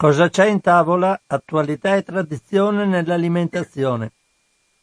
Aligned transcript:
Cosa 0.00 0.28
c'è 0.28 0.46
in 0.46 0.60
tavola? 0.60 1.20
Attualità 1.26 1.96
e 1.96 2.04
tradizione 2.04 2.86
nell'alimentazione. 2.86 4.12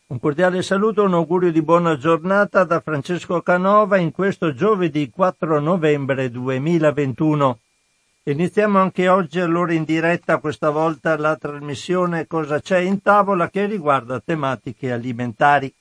Un 0.07 0.19
cordiale 0.19 0.61
saluto 0.61 1.03
e 1.03 1.05
un 1.05 1.13
augurio 1.13 1.53
di 1.53 1.61
buona 1.61 1.97
giornata 1.97 2.65
da 2.65 2.81
Francesco 2.81 3.41
Canova 3.41 3.95
in 3.95 4.11
questo 4.11 4.53
giovedì 4.53 5.09
4 5.09 5.61
novembre 5.61 6.29
2021. 6.29 7.59
Iniziamo 8.23 8.77
anche 8.77 9.07
oggi 9.07 9.39
allora 9.39 9.71
in 9.71 9.85
diretta 9.85 10.39
questa 10.39 10.69
volta 10.69 11.15
la 11.15 11.37
trasmissione 11.37 12.27
Cosa 12.27 12.59
c'è 12.59 12.79
in 12.79 13.01
tavola 13.01 13.49
che 13.49 13.67
riguarda 13.67 14.19
tematiche 14.19 14.91
alimentari. 14.91 15.73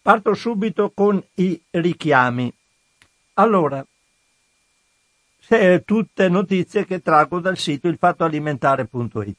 Parto 0.00 0.32
subito 0.32 0.90
con 0.94 1.22
i 1.34 1.60
richiami. 1.68 2.50
Allora, 3.34 3.84
tutte 5.84 6.28
notizie 6.28 6.86
che 6.86 7.00
traggo 7.00 7.40
dal 7.40 7.58
sito 7.58 7.88
ilfattoalimentare.it. 7.88 9.36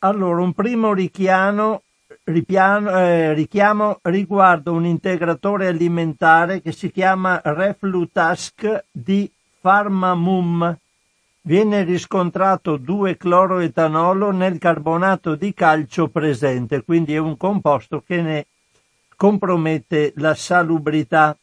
Allora, 0.00 0.42
un 0.42 0.52
primo 0.52 0.92
richiamo, 0.92 1.82
ripiano, 2.24 2.96
eh, 2.98 3.34
richiamo 3.34 3.98
riguarda 4.02 4.70
un 4.70 4.86
integratore 4.86 5.66
alimentare 5.66 6.62
che 6.62 6.70
si 6.70 6.92
chiama 6.92 7.40
Reflutask 7.42 8.84
di 8.92 9.30
Pharmamum. 9.60 10.76
Viene 11.40 11.82
riscontrato 11.82 12.78
2-cloroetanolo 12.78 14.30
nel 14.30 14.58
carbonato 14.58 15.34
di 15.34 15.52
calcio 15.52 16.08
presente, 16.08 16.84
quindi 16.84 17.14
è 17.14 17.18
un 17.18 17.36
composto 17.36 18.02
che 18.06 18.20
ne 18.20 18.46
compromette 19.16 20.12
la 20.16 20.34
salubrità 20.34 21.36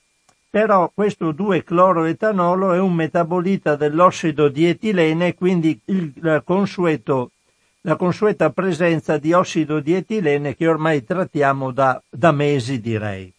però 0.55 0.89
questo 0.95 1.33
2-cloroetanolo 1.33 2.73
è 2.75 2.79
un 2.79 2.93
metabolita 2.93 3.75
dell'ossido 3.75 4.47
di 4.47 4.65
etilene, 4.65 5.35
quindi 5.35 5.77
il 5.87 6.43
consueto, 6.45 7.31
la 7.81 7.97
consueta 7.97 8.51
presenza 8.51 9.17
di 9.17 9.33
ossido 9.33 9.81
di 9.81 9.93
etilene 9.95 10.55
che 10.55 10.65
ormai 10.65 11.03
trattiamo 11.03 11.71
da, 11.71 12.01
da 12.09 12.31
mesi, 12.31 12.79
direi. 12.79 13.29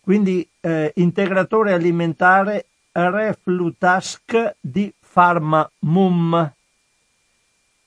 Quindi 0.00 0.48
eh, 0.60 0.92
integratore 0.94 1.72
alimentare 1.72 2.66
Reflutask 2.92 4.54
di 4.60 4.94
Pharmamum. 5.12 6.52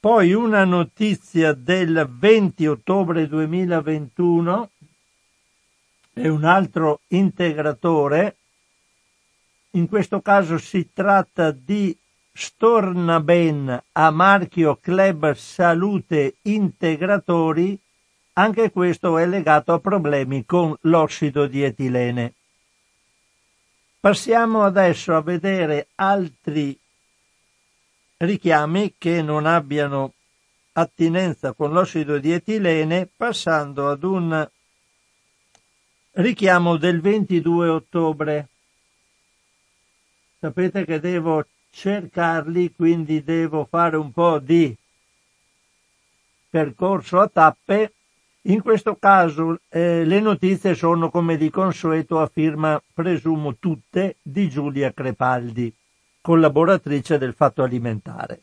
Poi 0.02 0.34
una 0.34 0.66
notizia 0.66 1.54
del 1.54 2.06
20 2.12 2.68
ottobre 2.68 3.26
2021 3.30 4.70
è 6.18 6.28
un 6.28 6.44
altro 6.44 7.02
integratore. 7.10 8.36
In 9.72 9.88
questo 9.88 10.22
caso 10.22 10.58
si 10.58 10.90
tratta 10.92 11.52
di 11.52 11.96
Stornaben 12.34 13.84
a 13.92 14.10
marchio 14.12 14.78
Club 14.82 15.34
Salute 15.34 16.36
Integratori, 16.44 17.80
anche 18.34 18.72
questo 18.72 19.18
è 19.18 19.28
legato 19.28 19.74
a 19.74 19.80
problemi 19.80 20.46
con 20.46 20.76
l'ossido 20.82 21.46
di 21.46 21.64
etilene. 21.64 22.34
Passiamo 24.00 24.64
adesso 24.64 25.16
a 25.16 25.22
vedere 25.22 25.88
altri 25.96 26.78
richiami 28.18 28.96
che 28.98 29.22
non 29.22 29.46
abbiano 29.46 30.14
attinenza 30.74 31.54
con 31.54 31.72
l'ossido 31.72 32.18
di 32.18 32.32
etilene, 32.32 33.08
passando 33.16 33.90
ad 33.90 34.04
un 34.04 34.48
Richiamo 36.20 36.78
del 36.78 37.00
22 37.00 37.70
ottobre. 37.70 38.48
Sapete 40.40 40.84
che 40.84 41.00
devo 41.00 41.46
cercarli, 41.70 42.74
quindi 42.76 43.24
devo 43.24 43.68
fare 43.70 43.98
un 43.98 44.12
po' 44.12 44.40
di 44.40 44.76
percorso 46.50 47.20
a 47.20 47.28
tappe. 47.28 47.94
In 48.46 48.64
questo 48.64 48.96
caso 48.96 49.60
eh, 49.70 50.06
le 50.06 50.20
notizie 50.20 50.74
sono 50.74 51.12
come 51.12 51.38
di 51.38 51.52
consueto 51.52 52.20
a 52.20 52.26
firma, 52.26 52.82
presumo 52.96 53.58
tutte, 53.58 54.16
di 54.24 54.50
Giulia 54.50 54.92
Crepaldi, 54.92 55.72
collaboratrice 56.20 57.20
del 57.20 57.36
Fatto 57.36 57.62
Alimentare. 57.62 58.42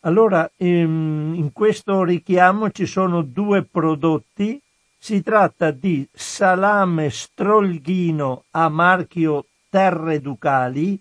Allora, 0.00 0.50
in, 0.56 1.34
in 1.36 1.52
questo 1.52 2.02
richiamo 2.02 2.70
ci 2.70 2.86
sono 2.86 3.20
due 3.20 3.62
prodotti 3.62 4.58
si 5.04 5.20
tratta 5.22 5.70
di 5.70 6.08
salame 6.14 7.10
strolghino 7.10 8.44
a 8.52 8.70
marchio 8.70 9.44
Terre 9.68 10.18
Ducali 10.18 10.98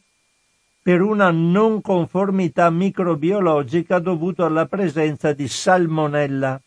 per 0.81 0.99
una 0.99 1.31
non 1.31 1.79
conformità 1.79 2.69
microbiologica 2.69 3.99
dovuta 3.99 4.45
alla 4.45 4.65
presenza 4.65 5.31
di 5.31 5.47
salmonella. 5.47 6.61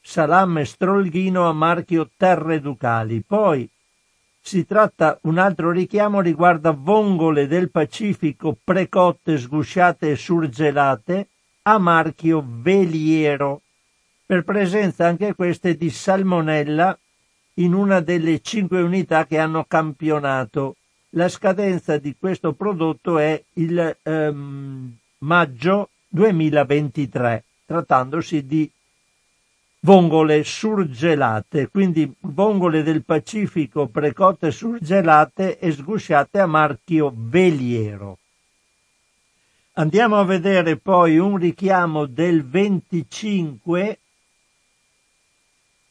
Salame 0.00 0.64
strolghino 0.64 1.46
a 1.46 1.52
marchio 1.52 2.08
Terre 2.16 2.62
Ducali. 2.62 3.20
Poi 3.20 3.68
si 4.40 4.64
tratta, 4.64 5.18
un 5.24 5.36
altro 5.36 5.70
richiamo 5.70 6.22
riguarda 6.22 6.70
vongole 6.70 7.46
del 7.46 7.70
Pacifico 7.70 8.56
precotte, 8.64 9.36
sgusciate 9.36 10.12
e 10.12 10.16
surgelate 10.16 11.28
a 11.64 11.76
marchio 11.76 12.42
Veliero 12.42 13.60
per 14.32 14.44
presenza 14.44 15.06
anche 15.06 15.34
queste 15.34 15.76
di 15.76 15.90
salmonella 15.90 16.98
in 17.56 17.74
una 17.74 18.00
delle 18.00 18.40
cinque 18.40 18.80
unità 18.80 19.26
che 19.26 19.36
hanno 19.36 19.66
campionato. 19.68 20.76
La 21.10 21.28
scadenza 21.28 21.98
di 21.98 22.16
questo 22.18 22.54
prodotto 22.54 23.18
è 23.18 23.44
il 23.54 23.94
ehm, 24.02 24.96
maggio 25.18 25.90
2023, 26.08 27.44
trattandosi 27.66 28.46
di 28.46 28.70
vongole 29.80 30.44
surgelate, 30.44 31.68
quindi 31.68 32.10
vongole 32.20 32.82
del 32.82 33.04
Pacifico 33.04 33.88
precotte 33.88 34.50
surgelate 34.50 35.58
e 35.58 35.70
sgusciate 35.72 36.38
a 36.38 36.46
marchio 36.46 37.12
Veliero. 37.14 38.16
Andiamo 39.74 40.18
a 40.18 40.24
vedere 40.24 40.78
poi 40.78 41.18
un 41.18 41.36
richiamo 41.36 42.06
del 42.06 42.46
25 42.46 43.98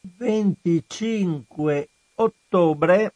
25 0.04 1.88
ottobre, 2.16 3.12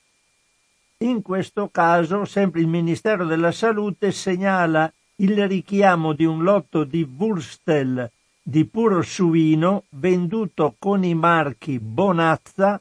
in 0.99 1.21
questo 1.21 1.69
caso 1.69 2.25
sempre 2.25 2.61
il 2.61 2.69
Ministero 2.69 3.25
della 3.25 3.51
Salute 3.51 4.13
segnala 4.13 4.93
il 5.17 5.49
richiamo 5.49 6.13
di 6.13 6.25
un 6.25 6.45
lotto 6.45 6.85
di 6.85 7.03
Wurstel 7.03 8.09
di 8.41 8.65
puro 8.67 9.03
suino 9.03 9.83
venduto 9.91 10.77
con 10.79 11.03
i 11.03 11.15
marchi 11.15 11.81
Bonazza, 11.81 12.81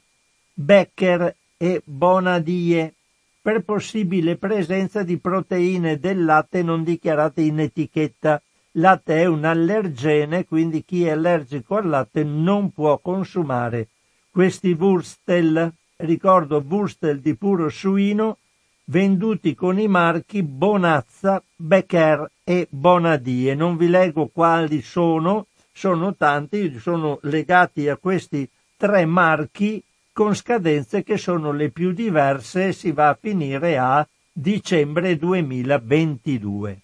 Becker 0.54 1.34
e 1.56 1.82
Bonadie 1.84 2.94
per 3.42 3.62
possibile 3.62 4.36
presenza 4.36 5.02
di 5.02 5.18
proteine 5.18 5.98
del 5.98 6.24
latte 6.24 6.62
non 6.62 6.84
dichiarate 6.84 7.42
in 7.42 7.58
etichetta. 7.58 8.40
Latte 8.72 9.22
è 9.22 9.24
un 9.24 9.44
allergene, 9.44 10.44
quindi 10.44 10.84
chi 10.84 11.04
è 11.04 11.10
allergico 11.10 11.76
al 11.76 11.88
latte 11.88 12.22
non 12.22 12.70
può 12.70 12.98
consumare 12.98 13.88
questi 14.36 14.72
Wurstel, 14.72 15.72
ricordo 15.96 16.62
Wurstel 16.68 17.20
di 17.20 17.34
puro 17.36 17.70
suino, 17.70 18.36
venduti 18.84 19.54
con 19.54 19.78
i 19.78 19.88
marchi 19.88 20.42
Bonazza, 20.42 21.42
Becker 21.56 22.30
e 22.44 22.66
Bonadie. 22.68 23.54
Non 23.54 23.78
vi 23.78 23.88
leggo 23.88 24.26
quali 24.26 24.82
sono, 24.82 25.46
sono 25.72 26.14
tanti, 26.16 26.78
sono 26.78 27.18
legati 27.22 27.88
a 27.88 27.96
questi 27.96 28.46
tre 28.76 29.06
marchi 29.06 29.82
con 30.12 30.34
scadenze 30.34 31.02
che 31.02 31.16
sono 31.16 31.50
le 31.52 31.70
più 31.70 31.92
diverse 31.92 32.74
si 32.74 32.92
va 32.92 33.08
a 33.08 33.18
finire 33.18 33.78
a 33.78 34.06
dicembre 34.30 35.16
2022. 35.16 36.80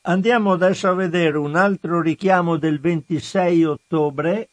Andiamo 0.00 0.50
adesso 0.50 0.88
a 0.88 0.94
vedere 0.94 1.38
un 1.38 1.54
altro 1.54 2.00
richiamo 2.00 2.56
del 2.56 2.80
26 2.80 3.64
ottobre 3.64 4.48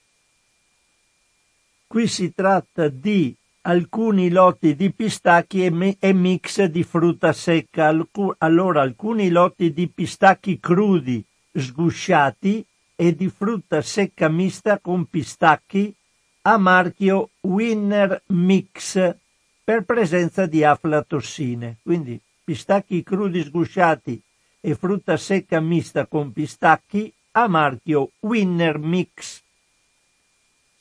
Qui 1.94 2.08
si 2.08 2.34
tratta 2.34 2.88
di 2.88 3.36
alcuni 3.62 4.32
lotti 4.32 4.76
di 4.76 4.92
pistacchi 4.92 5.64
e, 5.64 6.14
mix 6.14 6.64
di 6.64 6.82
frutta 6.82 7.32
secca. 7.34 7.96
Allora, 8.40 8.82
alcuni 8.82 9.30
lotti 9.30 9.72
di 9.72 9.88
pistacchi 9.90 10.60
crudi 10.60 11.24
sgusciati 11.54 12.66
e 12.96 13.16
di 13.16 13.30
frutta 13.30 13.84
secca 13.84 14.28
mista 14.28 14.80
con 14.80 15.06
pistacchi 15.06 15.94
a 16.42 16.58
marchio 16.58 17.30
Winner 17.42 18.24
Mix 18.30 19.16
per 19.64 19.84
presenza 19.84 20.48
di 20.48 20.64
aflatossine. 20.64 21.78
Quindi 21.84 22.20
pistacchi 22.44 23.04
crudi 23.04 23.44
sgusciati 23.44 24.20
e 24.62 24.74
frutta 24.74 25.16
secca 25.16 25.60
mista 25.60 26.08
con 26.08 26.32
pistacchi 26.32 27.14
a 27.34 27.48
marchio 27.48 28.14
Winner 28.22 28.80
Mix 28.80 29.43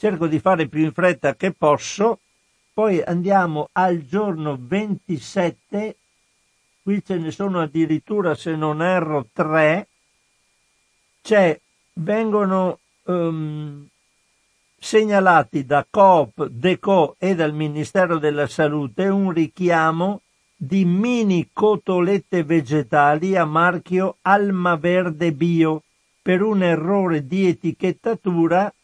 cerco 0.03 0.27
di 0.27 0.41
fare 0.41 0.67
più 0.67 0.83
in 0.83 0.91
fretta 0.91 1.37
che 1.37 1.53
posso, 1.53 2.19
poi 2.73 3.01
andiamo 3.01 3.69
al 3.71 4.05
giorno 4.05 4.59
27, 4.61 5.97
qui 6.83 7.05
ce 7.05 7.19
ne 7.19 7.31
sono 7.31 7.61
addirittura, 7.61 8.35
se 8.35 8.57
non 8.57 8.83
erro, 8.83 9.29
tre, 9.33 9.87
c'è, 11.23 11.57
vengono 11.93 12.81
um, 13.05 13.87
segnalati 14.77 15.65
da 15.65 15.87
Coop, 15.89 16.47
Deco 16.47 17.15
e 17.17 17.37
dal 17.37 17.55
Ministero 17.55 18.19
della 18.19 18.49
Salute 18.49 19.07
un 19.07 19.31
richiamo 19.31 20.23
di 20.57 20.85
mini 20.85 21.51
cotolette 21.53 22.43
vegetali 22.43 23.37
a 23.37 23.45
marchio 23.45 24.17
Alma 24.23 24.75
Verde 24.75 25.31
Bio 25.31 25.85
per 26.21 26.43
un 26.43 26.65
errore 26.65 27.25
di 27.25 27.47
etichettatura 27.47 28.75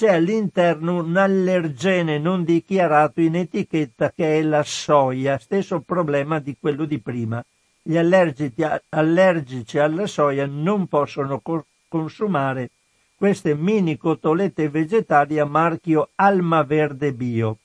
c'è 0.00 0.14
all'interno 0.14 1.02
un 1.02 1.14
allergene 1.14 2.18
non 2.18 2.42
dichiarato 2.42 3.20
in 3.20 3.36
etichetta 3.36 4.10
che 4.10 4.38
è 4.38 4.42
la 4.42 4.62
soia, 4.62 5.36
stesso 5.36 5.80
problema 5.80 6.38
di 6.38 6.56
quello 6.58 6.86
di 6.86 6.98
prima. 7.00 7.44
Gli 7.82 7.98
allergici, 7.98 9.76
alla 9.78 10.06
soia 10.06 10.46
non 10.46 10.86
possono 10.86 11.40
co- 11.40 11.66
consumare 11.86 12.70
queste 13.14 13.54
mini 13.54 13.98
cotolette 13.98 14.70
vegetali 14.70 15.38
a 15.38 15.44
marchio 15.44 16.08
Alma 16.14 16.62
Verde 16.62 17.12
Bio. 17.12 17.58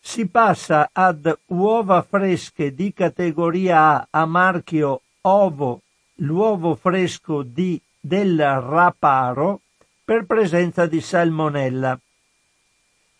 Si 0.00 0.26
passa 0.26 0.90
ad 0.92 1.32
uova 1.46 2.02
fresche 2.02 2.74
di 2.74 2.92
categoria 2.92 3.92
A 3.92 4.06
a 4.10 4.26
marchio 4.26 5.02
Ovo, 5.20 5.82
l'uovo 6.14 6.74
fresco 6.74 7.44
di, 7.44 7.80
del 8.00 8.36
Raparo 8.38 9.60
per 10.06 10.24
presenza 10.24 10.86
di 10.86 11.00
salmonella. 11.00 11.98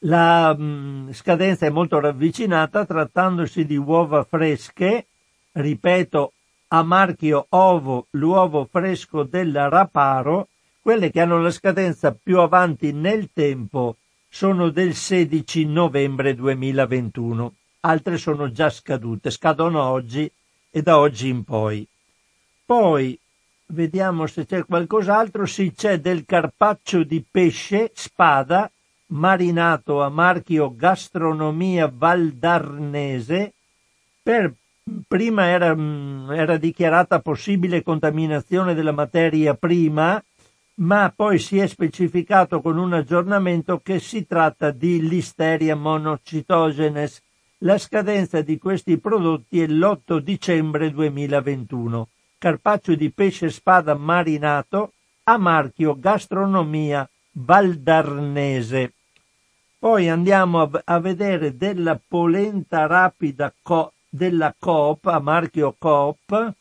La 0.05 0.55
mh, 0.57 0.63
mm, 0.63 1.11
scadenza 1.11 1.67
è 1.67 1.71
molto 1.71 1.99
ravvicinata 1.99 2.87
trattandosi 2.87 3.67
di 3.67 3.77
uova 3.77 4.23
fresche, 4.23 5.07
ripeto, 5.51 6.33
a 6.69 6.85
marchio 6.85 7.47
Ovo, 7.49 8.07
l'uovo 8.11 8.69
fresco 8.71 9.25
del 9.25 9.69
Raparo, 9.69 10.47
quelle 10.81 11.11
che 11.11 11.21
hanno 11.21 11.43
la 11.43 11.51
scadenza 11.51 12.15
più 12.15 12.39
avanti 12.39 12.93
nel 12.93 13.31
tempo 13.33 13.97
sono 14.29 14.71
del 14.71 14.95
16 14.95 15.65
novembre 15.65 16.37
2021. 16.37 17.53
Altre 17.81 18.17
sono 18.17 18.53
già 18.53 18.71
scadute, 18.71 19.31
scadono 19.31 19.83
oggi 19.83 20.31
e 20.71 20.83
da 20.83 20.99
oggi 20.99 21.29
in 21.29 21.43
poi. 21.43 21.85
Poi 22.65 23.19
vediamo 23.69 24.27
se 24.27 24.47
c'è 24.47 24.65
qualcos'altro. 24.65 25.47
Sì, 25.47 25.73
c'è 25.73 26.01
del 26.01 26.25
carpaccio 26.25 27.03
di 27.03 27.25
pesce 27.29 27.91
spada 27.95 28.71
marinato 29.09 30.03
a 30.03 30.09
marchio 30.09 30.75
Gastronomia 30.75 31.91
Valdarnese 31.93 33.53
per 34.23 34.53
prima 35.07 35.47
era, 35.47 35.75
mm, 35.75 36.31
era 36.33 36.57
dichiarata 36.57 37.21
possibile 37.21 37.83
contaminazione 37.83 38.75
della 38.75 38.93
materia 38.93 39.55
prima 39.55 40.23
ma 40.79 41.13
poi 41.15 41.39
si 41.39 41.59
è 41.59 41.67
specificato 41.67 42.61
con 42.61 42.77
un 42.77 42.93
aggiornamento 42.93 43.81
che 43.83 43.99
si 43.99 44.27
tratta 44.27 44.71
di 44.71 45.09
Listeria 45.09 45.75
monocitogenes. 45.75 47.23
La 47.59 47.79
scadenza 47.79 48.43
di 48.43 48.59
questi 48.59 48.99
prodotti 48.99 49.63
è 49.63 49.67
l'8 49.67 50.19
dicembre 50.19 50.91
2021. 50.91 52.09
Carpaccio 52.39 52.95
di 52.95 53.11
pesce 53.11 53.51
spada 53.51 53.95
marinato 53.95 54.93
a 55.25 55.39
marchio 55.39 55.99
Gastronomia 55.99 57.09
Valdarnese. 57.33 58.93
Poi 59.79 60.09
andiamo 60.09 60.63
a, 60.63 60.83
a 60.85 60.99
vedere 61.01 61.57
della 61.57 62.01
polenta 62.07 62.87
rapida 62.87 63.53
co, 63.63 63.93
della 64.09 64.55
Coop 64.59 65.07
a 65.07 65.19
marchio 65.19 65.75
Coop 65.79 66.55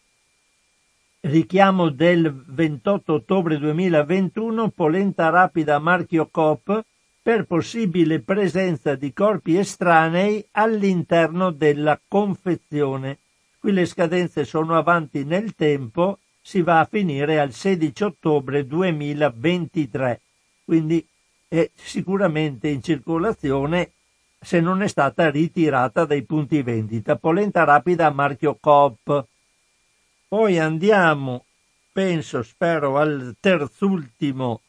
richiamo 1.26 1.90
del 1.90 2.32
28 2.32 3.14
ottobre 3.14 3.58
2021, 3.58 4.70
polenta 4.70 5.30
rapida 5.30 5.80
marchio 5.80 6.28
COP 6.30 6.84
per 7.22 7.46
possibile 7.46 8.20
presenza 8.20 8.96
di 8.96 9.12
corpi 9.12 9.58
estranei 9.58 10.46
all'interno 10.52 11.50
della 11.50 12.00
confezione. 12.08 13.20
Qui 13.66 13.74
le 13.74 13.88
scadenze 13.88 14.46
sono 14.46 14.78
avanti 14.78 15.24
nel 15.24 15.56
tempo, 15.56 16.20
si 16.40 16.62
va 16.62 16.82
a 16.82 16.86
finire 16.86 17.40
al 17.40 17.52
16 17.52 18.04
ottobre 18.04 18.68
2023, 18.68 20.22
quindi 20.64 21.04
è 21.48 21.72
sicuramente 21.74 22.68
in 22.68 22.84
circolazione 22.84 23.94
se 24.40 24.60
non 24.60 24.84
è 24.84 24.88
stata 24.88 25.32
ritirata 25.32 26.06
dai 26.06 26.22
punti 26.26 26.62
vendita. 26.62 27.16
Polenta 27.16 27.64
rapida 27.64 28.12
marchio 28.12 28.56
Coop 28.62 29.26
poi 30.28 30.60
andiamo, 30.60 31.46
penso, 31.92 32.44
spero, 32.44 33.00
al 33.00 33.36
terzultimo. 33.40 34.62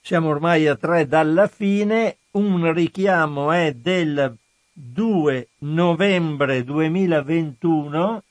Siamo 0.00 0.28
ormai 0.28 0.66
a 0.66 0.74
tre 0.74 1.06
dalla 1.06 1.46
fine. 1.46 2.16
Un 2.32 2.72
richiamo 2.72 3.52
è 3.52 3.72
del 3.74 4.39
2 4.72 5.48
novembre 5.58 6.64
2021. 6.64 8.22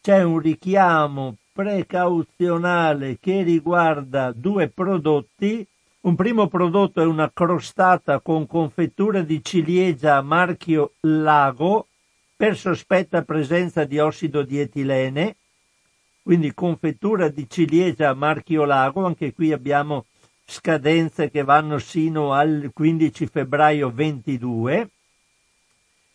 C'è 0.00 0.22
un 0.22 0.38
richiamo 0.38 1.36
precauzionale 1.52 3.18
che 3.20 3.42
riguarda 3.42 4.32
due 4.32 4.68
prodotti. 4.68 5.66
Un 6.00 6.14
primo 6.14 6.48
prodotto 6.48 7.00
è 7.00 7.04
una 7.04 7.30
crostata 7.32 8.20
con 8.20 8.46
confettura 8.46 9.22
di 9.22 9.42
ciliegia 9.42 10.16
a 10.16 10.22
marchio 10.22 10.92
Lago 11.00 11.88
per 12.36 12.56
sospetta 12.56 13.22
presenza 13.22 13.84
di 13.84 13.98
ossido 13.98 14.42
di 14.42 14.60
etilene, 14.60 15.36
quindi 16.22 16.52
confettura 16.52 17.28
di 17.28 17.48
ciliegia 17.48 18.10
a 18.10 18.14
marchio 18.14 18.64
lago, 18.64 19.06
anche 19.06 19.32
qui 19.32 19.52
abbiamo 19.52 20.06
scadenze 20.44 21.30
che 21.30 21.42
vanno 21.42 21.78
sino 21.78 22.32
al 22.32 22.70
15 22.72 23.26
febbraio 23.26 23.90
22 23.90 24.90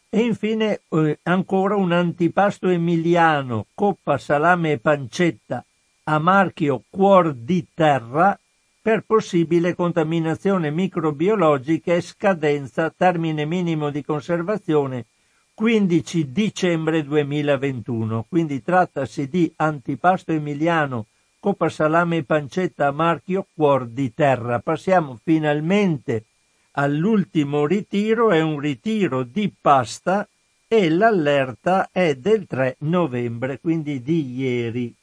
e 0.10 0.20
infine 0.22 0.82
eh, 0.90 1.20
ancora 1.24 1.76
un 1.76 1.92
antipasto 1.92 2.68
emiliano, 2.68 3.68
coppa, 3.74 4.18
salame 4.18 4.74
e 4.74 4.78
pancetta 4.80 5.64
a 6.04 6.18
marchio 6.18 6.84
Cuor 6.90 7.34
di 7.34 7.68
Terra 7.74 8.38
per 8.82 9.04
possibile 9.06 9.76
contaminazione 9.76 10.72
microbiologica 10.72 11.94
e 11.94 12.02
scadenza 12.02 12.90
termine 12.90 13.46
minimo 13.46 13.92
di 13.92 14.04
conservazione 14.04 15.06
15 15.54 16.32
dicembre 16.32 17.04
2021. 17.04 18.26
Quindi 18.28 18.64
trattasi 18.64 19.28
di 19.28 19.52
antipasto 19.58 20.32
emiliano, 20.32 21.06
coppa 21.40 21.70
salame 21.70 22.18
e 22.18 22.24
pancetta 22.24 22.88
a 22.88 22.92
marchio 22.92 23.48
Cuor 23.54 23.88
di 23.88 24.14
Terra. 24.14 24.60
Passiamo 24.60 25.20
finalmente 25.24 26.26
all'ultimo 26.72 27.66
ritiro, 27.66 28.32
è 28.32 28.42
un 28.42 28.60
ritiro 28.60 29.24
di 29.24 29.52
pasta 29.60 30.28
e 30.68 30.90
l'allerta 30.90 31.90
è 31.92 32.16
del 32.16 32.46
3 32.46 32.76
novembre, 32.80 33.60
quindi 33.60 34.02
di 34.02 34.36
ieri. 34.36 34.94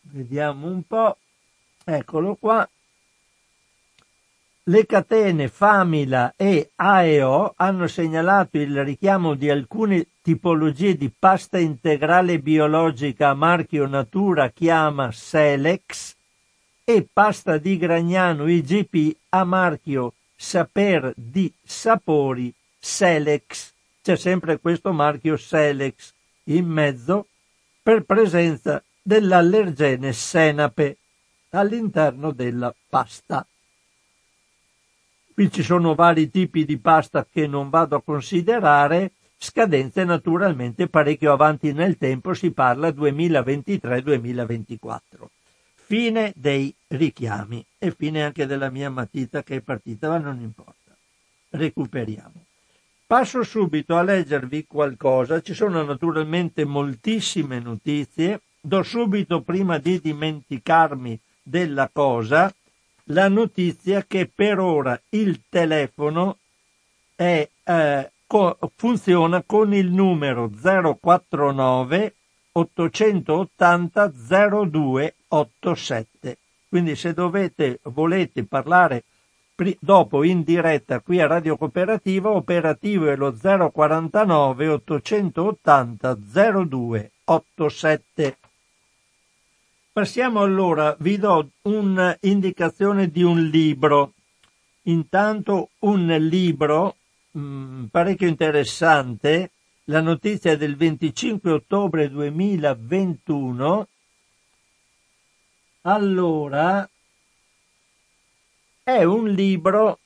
Vediamo 0.00 0.66
un 0.66 0.82
po'. 0.86 1.16
Eccolo 1.84 2.34
qua. 2.34 2.68
Le 4.68 4.84
catene 4.84 5.48
Famila 5.48 6.34
e 6.36 6.72
AEO 6.76 7.54
hanno 7.56 7.86
segnalato 7.86 8.58
il 8.58 8.84
richiamo 8.84 9.32
di 9.32 9.48
alcune 9.48 10.08
tipologie 10.20 10.94
di 10.94 11.10
pasta 11.10 11.56
integrale 11.56 12.38
biologica 12.38 13.30
a 13.30 13.34
marchio 13.34 13.86
Natura 13.86 14.50
chiama 14.50 15.10
Selex 15.10 16.14
e 16.84 17.08
pasta 17.10 17.56
di 17.56 17.78
Gragnano 17.78 18.46
IGP 18.46 19.16
a 19.30 19.44
marchio 19.44 20.12
Saper 20.36 21.14
di 21.16 21.50
Sapori 21.64 22.52
Selex. 22.78 23.72
C'è 24.02 24.16
sempre 24.16 24.58
questo 24.58 24.92
marchio 24.92 25.38
Selex 25.38 26.12
in 26.44 26.66
mezzo 26.66 27.28
per 27.82 28.02
presenza 28.02 28.82
dell'allergene 29.00 30.12
senape 30.12 30.98
all'interno 31.52 32.32
della 32.32 32.74
pasta. 32.90 33.46
Qui 35.38 35.52
ci 35.52 35.62
sono 35.62 35.94
vari 35.94 36.30
tipi 36.30 36.64
di 36.64 36.78
pasta 36.78 37.24
che 37.24 37.46
non 37.46 37.70
vado 37.70 37.94
a 37.94 38.02
considerare, 38.02 39.12
scadenze 39.36 40.02
naturalmente 40.02 40.88
parecchio 40.88 41.32
avanti 41.32 41.72
nel 41.72 41.96
tempo, 41.96 42.34
si 42.34 42.50
parla 42.50 42.88
2023-2024. 42.88 44.98
Fine 45.76 46.32
dei 46.34 46.74
richiami 46.88 47.64
e 47.78 47.94
fine 47.96 48.24
anche 48.24 48.46
della 48.46 48.68
mia 48.68 48.90
matita 48.90 49.44
che 49.44 49.54
è 49.54 49.60
partita, 49.60 50.08
ma 50.08 50.18
non 50.18 50.40
importa. 50.40 50.96
Recuperiamo. 51.50 52.44
Passo 53.06 53.44
subito 53.44 53.96
a 53.96 54.02
leggervi 54.02 54.66
qualcosa, 54.66 55.40
ci 55.40 55.54
sono 55.54 55.84
naturalmente 55.84 56.64
moltissime 56.64 57.60
notizie, 57.60 58.40
do 58.60 58.82
subito 58.82 59.42
prima 59.42 59.78
di 59.78 60.00
dimenticarmi 60.00 61.16
della 61.40 61.88
cosa, 61.92 62.52
la 63.10 63.28
notizia 63.28 64.04
che 64.06 64.30
per 64.32 64.58
ora 64.58 65.00
il 65.10 65.42
telefono 65.48 66.38
è, 67.14 67.48
eh, 67.64 68.10
co- 68.26 68.58
funziona 68.76 69.42
con 69.42 69.72
il 69.72 69.90
numero 69.90 70.50
049 70.50 72.14
880 72.52 74.10
0287. 74.10 76.36
Quindi 76.68 76.94
se 76.96 77.14
dovete, 77.14 77.80
volete 77.84 78.44
parlare 78.44 79.04
dopo 79.80 80.22
in 80.22 80.42
diretta 80.42 81.00
qui 81.00 81.18
a 81.20 81.26
Radio 81.26 81.56
Cooperativa, 81.56 82.28
operativo 82.30 83.08
è 83.08 83.16
lo 83.16 83.32
049 83.32 84.68
880 84.68 86.14
0287. 86.14 88.36
Passiamo 89.98 90.42
allora, 90.42 90.94
vi 91.00 91.18
do 91.18 91.50
un'indicazione 91.62 93.10
di 93.10 93.24
un 93.24 93.46
libro. 93.46 94.12
Intanto 94.82 95.70
un 95.80 96.06
libro 96.06 96.94
mh, 97.32 97.40
mm, 97.40 97.84
parecchio 97.86 98.28
interessante, 98.28 99.50
la 99.86 100.00
notizia 100.00 100.56
del 100.56 100.76
25 100.76 101.50
ottobre 101.50 102.08
2021. 102.10 103.88
Allora, 105.80 106.88
è 108.84 109.02
un 109.02 109.28
libro 109.30 109.98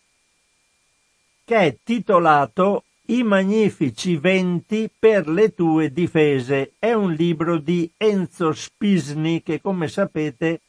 che 1.45 1.57
è 1.59 1.77
titolato 1.85 2.85
I 3.13 3.23
magnifici 3.25 4.17
venti 4.17 4.89
per 4.99 5.29
le 5.29 5.55
tue 5.55 5.93
difese. 5.93 6.73
È 6.79 6.95
un 6.95 7.13
libro 7.13 7.59
di 7.59 7.91
Enzo 7.99 8.55
Spisni 8.55 9.43
che 9.43 9.61
come 9.61 9.87
sapete 9.89 10.63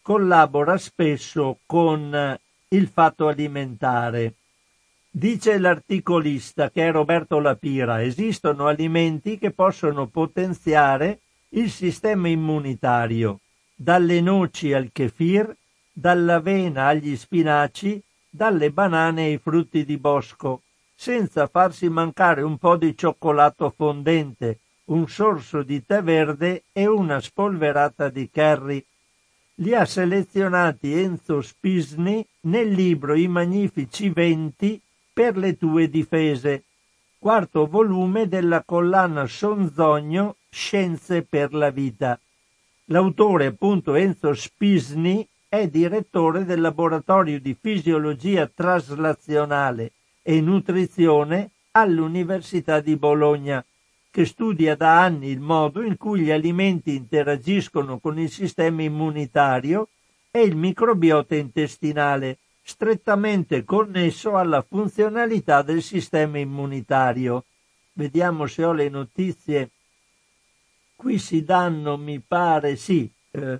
collabora 0.00 0.78
spesso 0.78 1.58
con 1.66 2.38
il 2.68 2.86
fatto 2.86 3.26
alimentare. 3.26 4.34
Dice 5.10 5.58
l'articolista 5.58 6.70
che 6.70 6.86
è 6.86 6.92
Roberto 6.92 7.40
Lapira, 7.40 8.04
esistono 8.04 8.68
alimenti 8.68 9.36
che 9.36 9.50
possono 9.50 10.06
potenziare 10.06 11.18
il 11.54 11.72
sistema 11.72 12.28
immunitario, 12.28 13.40
dalle 13.74 14.20
noci 14.20 14.72
al 14.72 14.90
kefir, 14.92 15.52
dall'avena 15.92 16.86
agli 16.86 17.16
spinaci, 17.16 18.00
dalle 18.30 18.70
banane 18.70 19.24
ai 19.24 19.38
frutti 19.38 19.84
di 19.84 19.96
bosco, 19.96 20.62
senza 21.02 21.46
farsi 21.46 21.88
mancare 21.88 22.42
un 22.42 22.58
po' 22.58 22.76
di 22.76 22.94
cioccolato 22.94 23.72
fondente, 23.74 24.58
un 24.90 25.08
sorso 25.08 25.62
di 25.62 25.82
tè 25.86 26.02
verde 26.02 26.64
e 26.72 26.86
una 26.86 27.22
spolverata 27.22 28.10
di 28.10 28.28
curry. 28.30 28.84
Li 29.54 29.74
ha 29.74 29.86
selezionati 29.86 30.92
Enzo 30.92 31.40
Spisni 31.40 32.22
nel 32.40 32.68
libro 32.68 33.14
I 33.14 33.28
magnifici 33.28 34.10
venti 34.10 34.78
per 35.10 35.38
le 35.38 35.56
tue 35.56 35.88
difese, 35.88 36.64
quarto 37.18 37.66
volume 37.66 38.28
della 38.28 38.62
collana 38.62 39.26
Sonzogno 39.26 40.36
Scienze 40.50 41.22
per 41.22 41.54
la 41.54 41.70
vita. 41.70 42.20
L'autore, 42.88 43.46
appunto 43.46 43.94
Enzo 43.94 44.34
Spisni, 44.34 45.26
è 45.48 45.66
direttore 45.66 46.44
del 46.44 46.60
laboratorio 46.60 47.40
di 47.40 47.56
fisiologia 47.58 48.46
traslazionale 48.54 49.92
e 50.30 50.40
nutrizione 50.40 51.50
all'Università 51.72 52.78
di 52.78 52.94
Bologna, 52.94 53.64
che 54.12 54.24
studia 54.24 54.76
da 54.76 55.02
anni 55.02 55.26
il 55.26 55.40
modo 55.40 55.82
in 55.82 55.96
cui 55.96 56.20
gli 56.20 56.30
alimenti 56.30 56.94
interagiscono 56.94 57.98
con 57.98 58.16
il 58.16 58.30
sistema 58.30 58.82
immunitario 58.82 59.88
e 60.30 60.42
il 60.42 60.54
microbiota 60.54 61.34
intestinale, 61.34 62.38
strettamente 62.62 63.64
connesso 63.64 64.36
alla 64.36 64.62
funzionalità 64.62 65.62
del 65.62 65.82
sistema 65.82 66.38
immunitario. 66.38 67.46
Vediamo 67.94 68.46
se 68.46 68.64
ho 68.64 68.72
le 68.72 68.88
notizie. 68.88 69.70
Qui 70.94 71.18
si 71.18 71.42
danno, 71.42 71.96
mi 71.96 72.20
pare, 72.20 72.76
sì, 72.76 73.10
eh, 73.32 73.58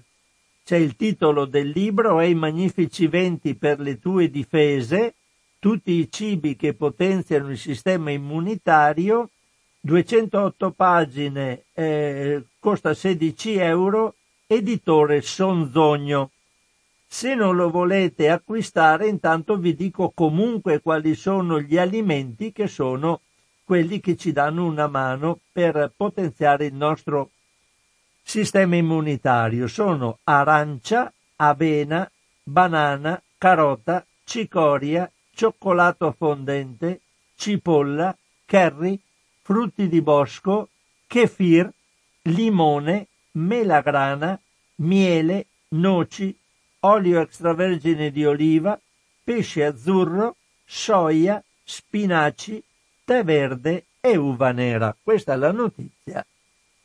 c'è 0.65 0.77
il 0.77 0.95
titolo 0.95 1.47
del 1.47 1.71
libro 1.71 2.21
e 2.21 2.29
i 2.29 2.35
magnifici 2.37 3.09
venti 3.09 3.57
per 3.57 3.81
le 3.81 3.99
tue 3.99 4.31
difese, 4.31 5.15
tutti 5.61 5.93
i 5.93 6.11
cibi 6.11 6.57
che 6.57 6.75
potenziano 6.75 7.51
il 7.51 7.59
sistema 7.59 8.11
immunitario, 8.11 9.31
208 9.79 10.73
pagine, 10.73 11.63
eh, 11.75 12.43
costa 12.59 12.95
16 12.95 13.57
euro, 13.59 14.15
editore 14.49 15.21
Sonzogno. 15.21 16.31
Se 17.07 17.35
non 17.35 17.55
lo 17.55 17.71
volete 17.71 18.29
acquistare, 18.31 19.07
intanto 19.07 19.57
vi 19.57 19.77
dico 19.77 20.11
comunque 20.13 20.81
quali 20.81 21.15
sono 21.15 21.61
gli 21.61 21.77
alimenti 21.77 22.51
che 22.51 22.67
sono 22.67 23.21
quelli 23.65 24.01
che 24.01 24.17
ci 24.17 24.33
danno 24.33 24.65
una 24.65 24.89
mano 24.89 25.39
per 25.53 25.93
potenziare 25.97 26.67
il 26.67 26.75
nostro 26.75 27.31
sistema 28.23 28.77
immunitario 28.77 29.67
sono 29.67 30.19
arancia, 30.25 31.13
avena, 31.37 32.09
banana, 32.43 33.21
carota, 33.37 34.05
cicoria, 34.25 35.11
cioccolato 35.35 36.13
fondente, 36.13 37.01
cipolla, 37.37 38.17
curry, 38.47 38.99
frutti 39.43 39.89
di 39.89 40.01
bosco, 40.01 40.69
kefir, 41.07 41.71
limone, 42.23 43.07
melagrana, 43.33 44.39
miele, 44.77 45.47
noci, 45.69 46.37
olio 46.81 47.21
extravergine 47.21 48.11
di 48.11 48.25
oliva, 48.25 48.79
pesce 49.23 49.65
azzurro, 49.65 50.37
soia, 50.65 51.43
spinaci, 51.65 52.63
tè 53.05 53.25
verde 53.25 53.87
e 54.01 54.17
uva 54.17 54.53
nera. 54.53 54.95
Questa 55.01 55.35
è 55.35 55.37
la 55.37 55.53
notizia 55.53 56.25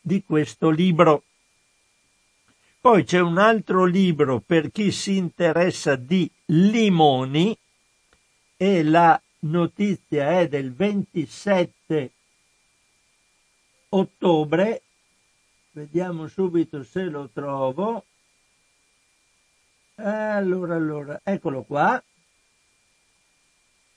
di 0.02 0.24
questo 0.26 0.70
libro. 0.70 1.24
Poi 2.80 3.04
c'è 3.04 3.20
un 3.20 3.40
altro 3.40 3.86
libro 3.86 4.40
per 4.46 4.72
chi 4.72 4.92
si 4.92 5.18
interessa 5.18 5.96
di 5.96 6.30
limoni 6.46 7.58
e 8.58 8.84
la 8.84 9.20
notizia 9.40 10.40
è 10.40 10.48
del 10.48 10.74
27 10.74 12.12
ottobre. 13.90 14.82
Vediamo 15.72 16.28
subito 16.28 16.84
se 16.84 17.04
lo 17.04 17.30
trovo. 17.34 18.06
Allora, 19.96 20.76
allora, 20.76 21.22
eccolo 21.24 21.64
qua. 21.64 22.02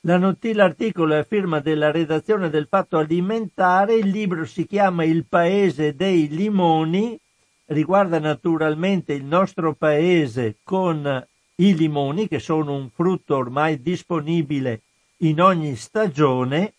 La 0.02 0.16
notì 0.16 0.52
l'articolo 0.52 1.14
è 1.14 1.18
a 1.18 1.24
firma 1.24 1.60
della 1.60 1.90
redazione 1.90 2.50
del 2.50 2.66
Fatto 2.68 2.98
Alimentare, 2.98 3.94
il 3.94 4.08
libro 4.08 4.44
si 4.44 4.64
chiama 4.64 5.04
Il 5.04 5.26
Paese 5.26 5.94
dei 5.96 6.28
Limoni 6.28 7.18
riguarda 7.66 8.18
naturalmente 8.18 9.12
il 9.12 9.24
nostro 9.24 9.74
paese 9.74 10.58
con 10.62 11.26
i 11.60 11.74
limoni, 11.76 12.28
che 12.28 12.38
sono 12.38 12.74
un 12.74 12.90
frutto 12.90 13.36
ormai 13.36 13.82
disponibile 13.82 14.82
in 15.18 15.40
ogni 15.40 15.74
stagione, 15.76 16.74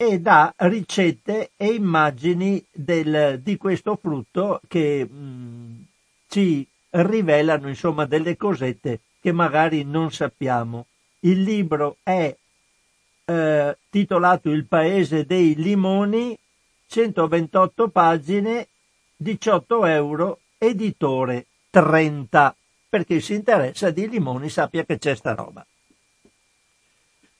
e 0.00 0.20
dà 0.20 0.54
ricette 0.58 1.50
e 1.56 1.66
immagini 1.72 2.64
del, 2.70 3.40
di 3.42 3.56
questo 3.56 3.96
frutto 3.96 4.60
che 4.68 5.04
mh, 5.04 5.16
mm, 5.16 5.80
ci 6.28 6.64
rivelano 6.90 7.68
insomma 7.68 8.04
delle 8.04 8.36
cosette 8.36 9.00
che 9.20 9.32
magari 9.32 9.82
non 9.82 10.12
sappiamo. 10.12 10.86
Il 11.20 11.42
libro 11.42 11.96
è 12.04 12.34
eh, 13.24 13.78
titolato 13.90 14.50
Il 14.50 14.66
paese 14.66 15.26
dei 15.26 15.56
limoni, 15.56 16.38
128 16.86 17.88
pagine 17.88 18.68
18 19.16 19.84
euro, 19.84 20.38
editore 20.58 21.46
30. 21.70 22.54
Per 22.88 23.04
chi 23.04 23.20
si 23.20 23.34
interessa 23.34 23.90
di 23.90 24.08
limoni 24.08 24.48
sappia 24.48 24.84
che 24.84 24.98
c'è 24.98 25.14
sta 25.14 25.34
roba. 25.34 25.64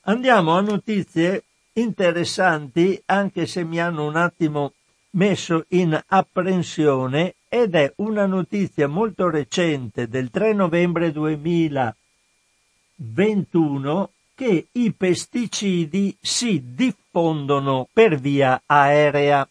Andiamo 0.02 0.56
a 0.56 0.60
notizie 0.60 1.42
interessanti, 1.72 3.02
anche 3.06 3.46
se 3.46 3.64
mi 3.64 3.80
hanno 3.80 4.06
un 4.06 4.14
attimo 4.16 4.74
messo 5.10 5.64
in 5.68 5.98
apprensione, 6.06 7.34
ed 7.48 7.74
è 7.74 7.90
una 7.96 8.26
notizia 8.26 8.86
molto 8.88 9.30
recente 9.30 10.06
del 10.06 10.28
3 10.30 10.52
novembre 10.52 11.10
2021 11.12 14.10
che 14.34 14.66
i 14.70 14.92
pesticidi 14.92 16.14
si 16.20 16.74
diffondono 16.74 17.88
per 17.92 18.20
via 18.20 18.62
aerea. 18.66 19.48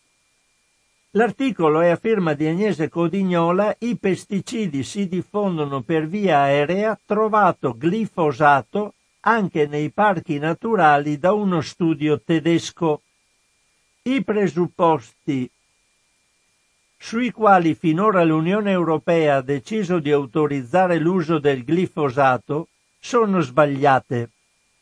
L'articolo 1.18 1.82
è 1.82 1.90
a 1.90 1.96
firma 1.96 2.34
di 2.36 2.46
Agnese 2.46 2.90
Codignola 2.90 3.76
I 3.80 3.98
pesticidi 3.98 4.84
si 4.84 5.08
diffondono 5.08 5.82
per 5.82 6.08
via 6.08 6.42
aerea 6.42 6.96
trovato 7.08 7.76
glifosato 7.76 8.94
anche 9.22 9.66
nei 9.66 9.90
parchi 9.90 10.38
naturali 10.38 11.18
da 11.18 11.34
uno 11.34 11.62
studio 11.62 12.22
tedesco. 12.22 13.02
I 14.04 14.24
presupposti 14.24 15.50
sui 17.00 17.32
quali 17.32 17.74
finora 17.74 18.24
l'Unione 18.24 18.70
Europea 18.70 19.38
ha 19.38 19.42
deciso 19.42 19.98
di 19.98 20.12
autorizzare 20.12 21.00
l'uso 21.00 21.40
del 21.40 21.64
glifosato 21.64 22.68
sono 23.00 23.40
sbagliate 23.40 24.30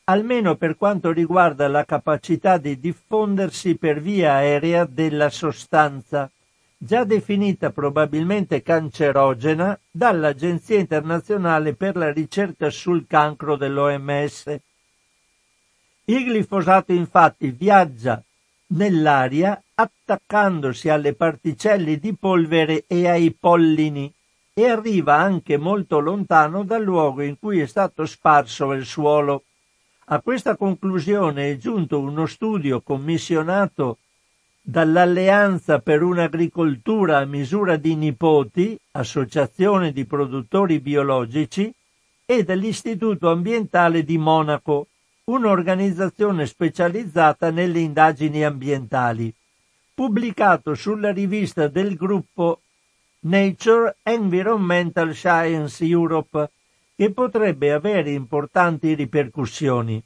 almeno 0.06 0.56
per 0.56 0.78
quanto 0.78 1.12
riguarda 1.12 1.68
la 1.68 1.84
capacità 1.84 2.58
di 2.58 2.80
diffondersi 2.80 3.76
per 3.76 4.00
via 4.02 4.34
aerea 4.34 4.86
della 4.86 5.30
sostanza, 5.30 6.30
già 6.78 7.04
definita 7.04 7.72
probabilmente 7.72 8.62
cancerogena 8.62 9.78
dall'Agenzia 9.90 10.78
internazionale 10.78 11.74
per 11.74 11.96
la 11.96 12.12
ricerca 12.12 12.70
sul 12.70 13.08
cancro 13.08 13.56
dell'OMS. 13.56 14.60
Il 16.06 16.32
glifosato 16.32 16.94
infatti 16.94 17.50
viaggia 17.50 18.22
nell'aria 18.68 19.60
attaccandosi 19.74 20.90
alle 20.90 21.14
particelle 21.14 21.98
di 21.98 22.14
polvere 22.16 22.84
e 22.86 23.08
ai 23.08 23.32
pollini 23.32 24.14
e 24.54 24.68
arriva 24.70 25.16
anche 25.16 25.58
molto 25.58 26.00
lontano 26.00 26.64
dal 26.64 26.84
luogo 26.84 27.24
in 27.24 27.40
cui 27.40 27.60
è 27.60 27.66
stato 27.66 28.06
sparso 28.06 28.72
il 28.74 28.86
suolo. 28.86 29.44
A 30.08 30.22
questa 30.22 30.56
conclusione 30.56 31.50
è 31.50 31.58
giunto 31.58 32.00
uno 32.00 32.28
studio 32.28 32.80
commissionato 32.82 33.98
dall'Alleanza 34.62 35.80
per 35.80 36.04
un'agricoltura 36.04 37.18
a 37.18 37.26
misura 37.26 37.76
di 37.76 37.96
nipoti, 37.96 38.78
associazione 38.92 39.92
di 39.92 40.06
produttori 40.06 40.80
biologici, 40.80 41.74
e 42.24 42.44
dall'Istituto 42.44 43.32
ambientale 43.32 44.04
di 44.04 44.20
Monaco, 44.20 44.90
un'organizzazione 45.24 46.46
specializzata 46.46 47.50
nelle 47.50 47.80
indagini 47.80 48.44
ambientali, 48.44 49.34
pubblicato 49.96 50.76
sulla 50.76 51.12
rivista 51.12 51.68
del 51.68 51.96
gruppo 51.96 52.60
Nature 53.22 53.96
Environmental 54.04 55.16
Science 55.16 55.84
Europe, 55.84 56.52
che 56.96 57.12
potrebbe 57.12 57.72
avere 57.74 58.12
importanti 58.12 58.94
ripercussioni. 58.94 60.02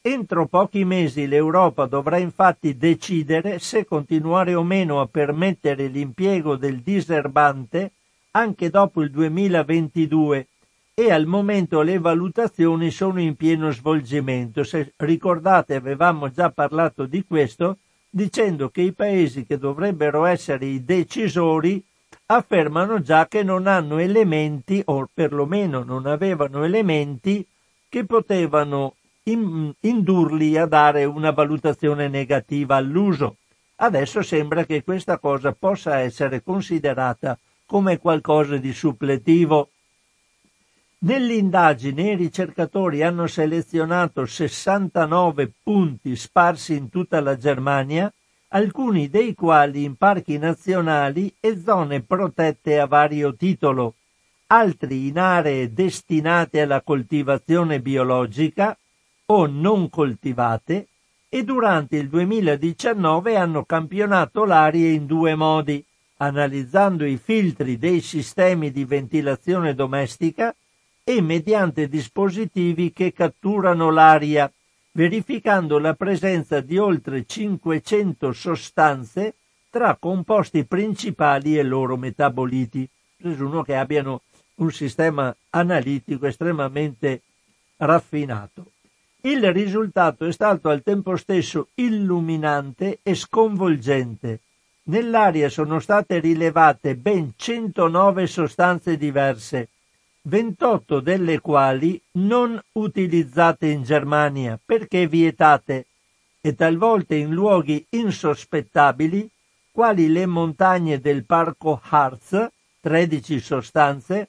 Entro 0.00 0.46
pochi 0.46 0.84
mesi 0.84 1.28
l'Europa 1.28 1.86
dovrà 1.86 2.18
infatti 2.18 2.76
decidere 2.76 3.60
se 3.60 3.84
continuare 3.84 4.54
o 4.54 4.64
meno 4.64 5.00
a 5.00 5.06
permettere 5.06 5.86
l'impiego 5.86 6.56
del 6.56 6.80
diserbante 6.80 7.92
anche 8.32 8.68
dopo 8.68 9.02
il 9.02 9.10
2022 9.10 10.46
e 10.94 11.12
al 11.12 11.26
momento 11.26 11.82
le 11.82 11.98
valutazioni 11.98 12.90
sono 12.90 13.20
in 13.20 13.36
pieno 13.36 13.70
svolgimento. 13.70 14.64
Se 14.64 14.92
ricordate 14.96 15.76
avevamo 15.76 16.30
già 16.30 16.50
parlato 16.50 17.06
di 17.06 17.24
questo 17.24 17.78
dicendo 18.10 18.68
che 18.70 18.82
i 18.82 18.92
paesi 18.92 19.46
che 19.46 19.56
dovrebbero 19.56 20.24
essere 20.24 20.66
i 20.66 20.84
decisori 20.84 21.82
affermano 22.26 23.00
già 23.00 23.26
che 23.26 23.42
non 23.42 23.66
hanno 23.66 23.98
elementi 23.98 24.82
o 24.86 25.08
perlomeno 25.12 25.82
non 25.82 26.06
avevano 26.06 26.64
elementi 26.64 27.46
che 27.88 28.04
potevano 28.04 28.94
in, 29.24 29.72
indurli 29.80 30.56
a 30.56 30.66
dare 30.66 31.04
una 31.04 31.30
valutazione 31.30 32.08
negativa 32.08 32.76
all'uso. 32.76 33.36
Adesso 33.76 34.22
sembra 34.22 34.64
che 34.64 34.82
questa 34.82 35.18
cosa 35.18 35.52
possa 35.52 35.98
essere 35.98 36.42
considerata 36.42 37.38
come 37.66 37.98
qualcosa 37.98 38.56
di 38.56 38.72
suppletivo. 38.72 39.70
Nell'indagine 40.98 42.12
i 42.12 42.16
ricercatori 42.16 43.02
hanno 43.02 43.26
selezionato 43.26 44.24
69 44.24 45.50
punti 45.62 46.14
sparsi 46.14 46.76
in 46.76 46.90
tutta 46.90 47.20
la 47.20 47.36
Germania, 47.36 48.12
alcuni 48.54 49.08
dei 49.08 49.34
quali 49.34 49.84
in 49.84 49.96
parchi 49.96 50.36
nazionali 50.38 51.34
e 51.40 51.58
zone 51.58 52.02
protette 52.02 52.78
a 52.78 52.86
vario 52.86 53.34
titolo, 53.34 53.94
altri 54.48 55.08
in 55.08 55.18
aree 55.18 55.72
destinate 55.72 56.60
alla 56.60 56.82
coltivazione 56.82 57.80
biologica, 57.80 58.76
o 59.26 59.46
non 59.46 59.88
coltivate 59.88 60.88
e 61.30 61.44
durante 61.44 61.96
il 61.96 62.08
2019 62.08 63.36
hanno 63.36 63.64
campionato 63.64 64.44
l'aria 64.44 64.90
in 64.90 65.06
due 65.06 65.34
modi, 65.34 65.82
analizzando 66.18 67.06
i 67.06 67.16
filtri 67.16 67.78
dei 67.78 68.02
sistemi 68.02 68.70
di 68.70 68.84
ventilazione 68.84 69.74
domestica 69.74 70.54
e 71.02 71.22
mediante 71.22 71.88
dispositivi 71.88 72.92
che 72.92 73.14
catturano 73.14 73.90
l'aria, 73.90 74.52
verificando 74.92 75.78
la 75.78 75.94
presenza 75.94 76.60
di 76.60 76.78
oltre 76.78 77.24
500 77.26 78.32
sostanze 78.32 79.34
tra 79.70 79.96
composti 79.98 80.64
principali 80.64 81.58
e 81.58 81.62
loro 81.62 81.96
metaboliti. 81.96 82.88
Presumo 83.16 83.62
che 83.62 83.74
abbiano 83.74 84.22
un 84.56 84.70
sistema 84.70 85.34
analitico 85.50 86.26
estremamente 86.26 87.22
raffinato. 87.76 88.72
Il 89.22 89.52
risultato 89.52 90.26
è 90.26 90.32
stato 90.32 90.68
al 90.68 90.82
tempo 90.82 91.16
stesso 91.16 91.68
illuminante 91.74 92.98
e 93.02 93.14
sconvolgente. 93.14 94.40
Nell'aria 94.84 95.48
sono 95.48 95.78
state 95.78 96.18
rilevate 96.18 96.96
ben 96.96 97.32
109 97.36 98.26
sostanze 98.26 98.96
diverse, 98.96 99.68
28 100.24 101.00
delle 101.00 101.40
quali 101.40 102.00
non 102.12 102.60
utilizzate 102.74 103.66
in 103.66 103.82
Germania 103.82 104.58
perché 104.64 105.08
vietate 105.08 105.86
e 106.40 106.54
talvolta 106.54 107.16
in 107.16 107.30
luoghi 107.30 107.84
insospettabili 107.90 109.28
quali 109.72 110.08
le 110.08 110.26
montagne 110.26 111.00
del 111.00 111.24
parco 111.24 111.80
Harz, 111.82 112.46
13 112.80 113.40
sostanze, 113.40 114.28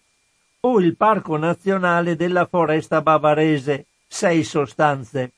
o 0.62 0.80
il 0.80 0.96
parco 0.96 1.38
nazionale 1.38 2.16
della 2.16 2.46
foresta 2.46 3.02
bavarese, 3.02 3.86
sei 4.08 4.44
sostanze. 4.44 5.34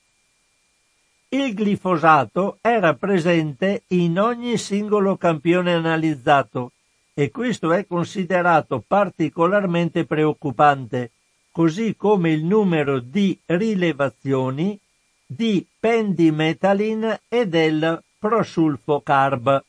Il 1.29 1.53
glifosato 1.53 2.59
era 2.61 2.93
presente 2.93 3.83
in 3.87 4.19
ogni 4.19 4.57
singolo 4.57 5.17
campione 5.17 5.73
analizzato 5.73 6.71
e 7.17 7.31
questo 7.31 7.71
è 7.71 7.87
considerato 7.87 8.83
particolarmente 8.85 10.03
preoccupante, 10.03 11.11
così 11.49 11.95
come 11.95 12.31
il 12.31 12.43
numero 12.43 12.99
di 12.99 13.39
rilevazioni 13.45 14.77
di 15.25 15.65
pendimetalin 15.79 17.17
e 17.29 17.47
del 17.47 18.03
prosulfocarb. 18.19 19.63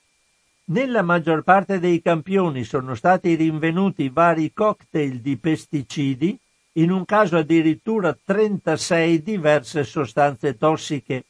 Nella 0.64 1.02
maggior 1.02 1.44
parte 1.44 1.78
dei 1.78 2.02
campioni 2.02 2.64
sono 2.64 2.96
stati 2.96 3.36
rinvenuti 3.36 4.08
vari 4.08 4.52
cocktail 4.52 5.20
di 5.20 5.36
pesticidi 5.36 6.36
in 6.72 6.90
un 6.90 7.04
caso 7.04 7.36
addirittura 7.36 8.12
36 8.24 9.22
diverse 9.22 9.84
sostanze 9.84 10.58
tossiche. 10.58 11.26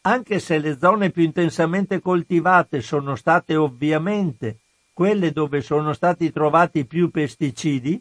Anche 0.00 0.40
se 0.40 0.58
le 0.58 0.76
zone 0.76 1.10
più 1.10 1.22
intensamente 1.22 2.00
coltivate 2.00 2.80
sono 2.80 3.14
state 3.14 3.54
ovviamente 3.54 4.58
quelle 4.94 5.32
dove 5.32 5.60
sono 5.60 5.92
stati 5.92 6.32
trovati 6.32 6.86
più 6.86 7.10
pesticidi, 7.10 8.00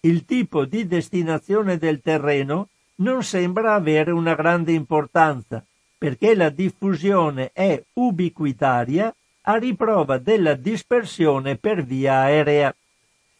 il 0.00 0.24
tipo 0.24 0.64
di 0.64 0.86
destinazione 0.86 1.76
del 1.76 2.00
terreno 2.00 2.68
non 2.96 3.22
sembra 3.22 3.74
avere 3.74 4.10
una 4.10 4.34
grande 4.34 4.72
importanza, 4.72 5.62
perché 5.98 6.34
la 6.34 6.48
diffusione 6.48 7.50
è 7.52 7.80
ubiquitaria 7.92 9.14
a 9.42 9.56
riprova 9.56 10.16
della 10.16 10.54
dispersione 10.54 11.56
per 11.56 11.84
via 11.84 12.20
aerea. 12.20 12.74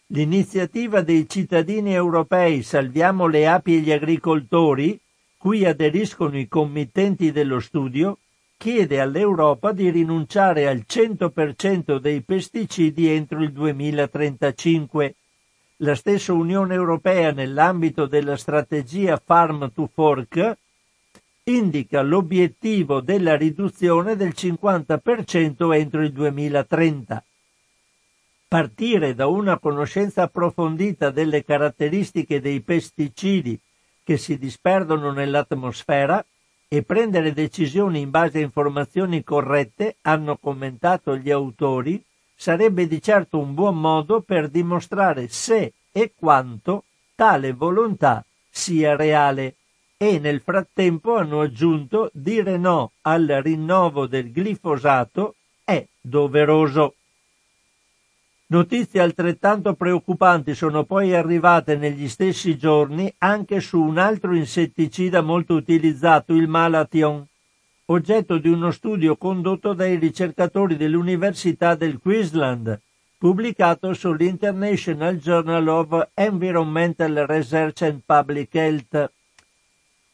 L'iniziativa 0.08 1.00
dei 1.00 1.26
cittadini 1.28 1.94
europei 1.94 2.62
Salviamo 2.62 3.26
le 3.26 3.48
api 3.48 3.76
e 3.76 3.80
gli 3.80 3.92
agricoltori, 3.92 4.98
cui 5.38 5.64
aderiscono 5.64 6.36
i 6.36 6.48
committenti 6.48 7.32
dello 7.32 7.60
studio, 7.60 8.18
chiede 8.60 9.00
all'Europa 9.00 9.72
di 9.72 9.88
rinunciare 9.88 10.68
al 10.68 10.84
100% 10.86 11.96
dei 11.96 12.20
pesticidi 12.20 13.08
entro 13.08 13.42
il 13.42 13.52
2035. 13.52 15.14
La 15.76 15.94
stessa 15.94 16.34
Unione 16.34 16.74
Europea, 16.74 17.32
nell'ambito 17.32 18.04
della 18.04 18.36
strategia 18.36 19.18
Farm 19.24 19.72
to 19.72 19.88
Fork, 19.90 20.58
indica 21.44 22.02
l'obiettivo 22.02 23.00
della 23.00 23.34
riduzione 23.34 24.14
del 24.14 24.34
50% 24.36 25.74
entro 25.74 26.02
il 26.02 26.12
2030 26.12 27.24
partire 28.46 29.14
da 29.14 29.28
una 29.28 29.60
conoscenza 29.60 30.22
approfondita 30.22 31.10
delle 31.10 31.44
caratteristiche 31.44 32.40
dei 32.40 32.60
pesticidi 32.60 33.56
che 34.02 34.18
si 34.18 34.36
disperdono 34.38 35.12
nell'atmosfera 35.12 36.22
e 36.72 36.85
prendere 36.85 37.33
decisioni 37.33 37.98
in 37.98 38.11
base 38.11 38.38
a 38.38 38.42
informazioni 38.42 39.24
corrette, 39.24 39.96
hanno 40.02 40.37
commentato 40.37 41.16
gli 41.16 41.28
autori, 41.28 42.00
sarebbe 42.37 42.87
di 42.87 43.02
certo 43.02 43.40
un 43.40 43.54
buon 43.54 43.80
modo 43.80 44.20
per 44.20 44.48
dimostrare 44.48 45.26
se 45.26 45.72
e 45.90 46.12
quanto 46.14 46.85
tale 47.16 47.52
volontà 47.54 48.24
sia 48.48 48.94
reale 48.94 49.56
e 49.96 50.20
nel 50.20 50.40
frattempo 50.40 51.16
hanno 51.16 51.40
aggiunto 51.40 52.09
dire 52.12 52.56
no 52.56 52.92
al 53.00 53.26
rinnovo 53.42 54.06
del 54.06 54.30
glifosato 54.30 55.35
è 55.64 55.85
doveroso. 56.00 56.94
Notizie 58.50 59.00
altrettanto 59.00 59.74
preoccupanti 59.74 60.56
sono 60.56 60.82
poi 60.82 61.14
arrivate 61.14 61.76
negli 61.76 62.08
stessi 62.08 62.58
giorni 62.58 63.14
anche 63.18 63.60
su 63.60 63.80
un 63.80 63.96
altro 63.96 64.34
insetticida 64.34 65.20
molto 65.20 65.54
utilizzato, 65.54 66.34
il 66.34 66.48
Malation, 66.48 67.24
oggetto 67.86 68.38
di 68.38 68.48
uno 68.48 68.72
studio 68.72 69.16
condotto 69.16 69.72
dai 69.72 69.94
ricercatori 69.94 70.76
dell'Università 70.76 71.76
del 71.76 72.00
Queensland, 72.00 72.76
pubblicato 73.18 73.94
sull'International 73.94 75.18
Journal 75.18 75.68
of 75.68 76.08
Environmental 76.14 77.26
Research 77.28 77.82
and 77.82 78.00
Public 78.04 78.52
Health. 78.52 79.12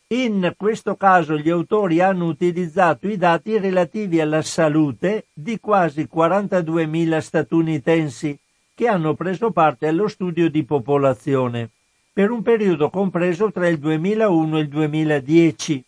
In 0.08 0.54
questo 0.56 0.94
caso 0.94 1.36
gli 1.36 1.50
autori 1.50 2.00
hanno 2.00 2.26
utilizzato 2.26 3.08
i 3.08 3.16
dati 3.16 3.58
relativi 3.58 4.20
alla 4.20 4.40
salute 4.40 5.26
di 5.32 5.58
quasi 5.58 6.08
42.000 6.08 7.18
statunitensi 7.18 8.38
che 8.72 8.86
hanno 8.86 9.14
preso 9.14 9.50
parte 9.50 9.88
allo 9.88 10.06
studio 10.06 10.48
di 10.48 10.62
popolazione 10.62 11.70
per 12.12 12.30
un 12.30 12.42
periodo 12.42 12.88
compreso 12.88 13.50
tra 13.50 13.66
il 13.66 13.78
2001 13.78 14.56
e 14.56 14.60
il 14.60 14.68
2010. 14.68 15.84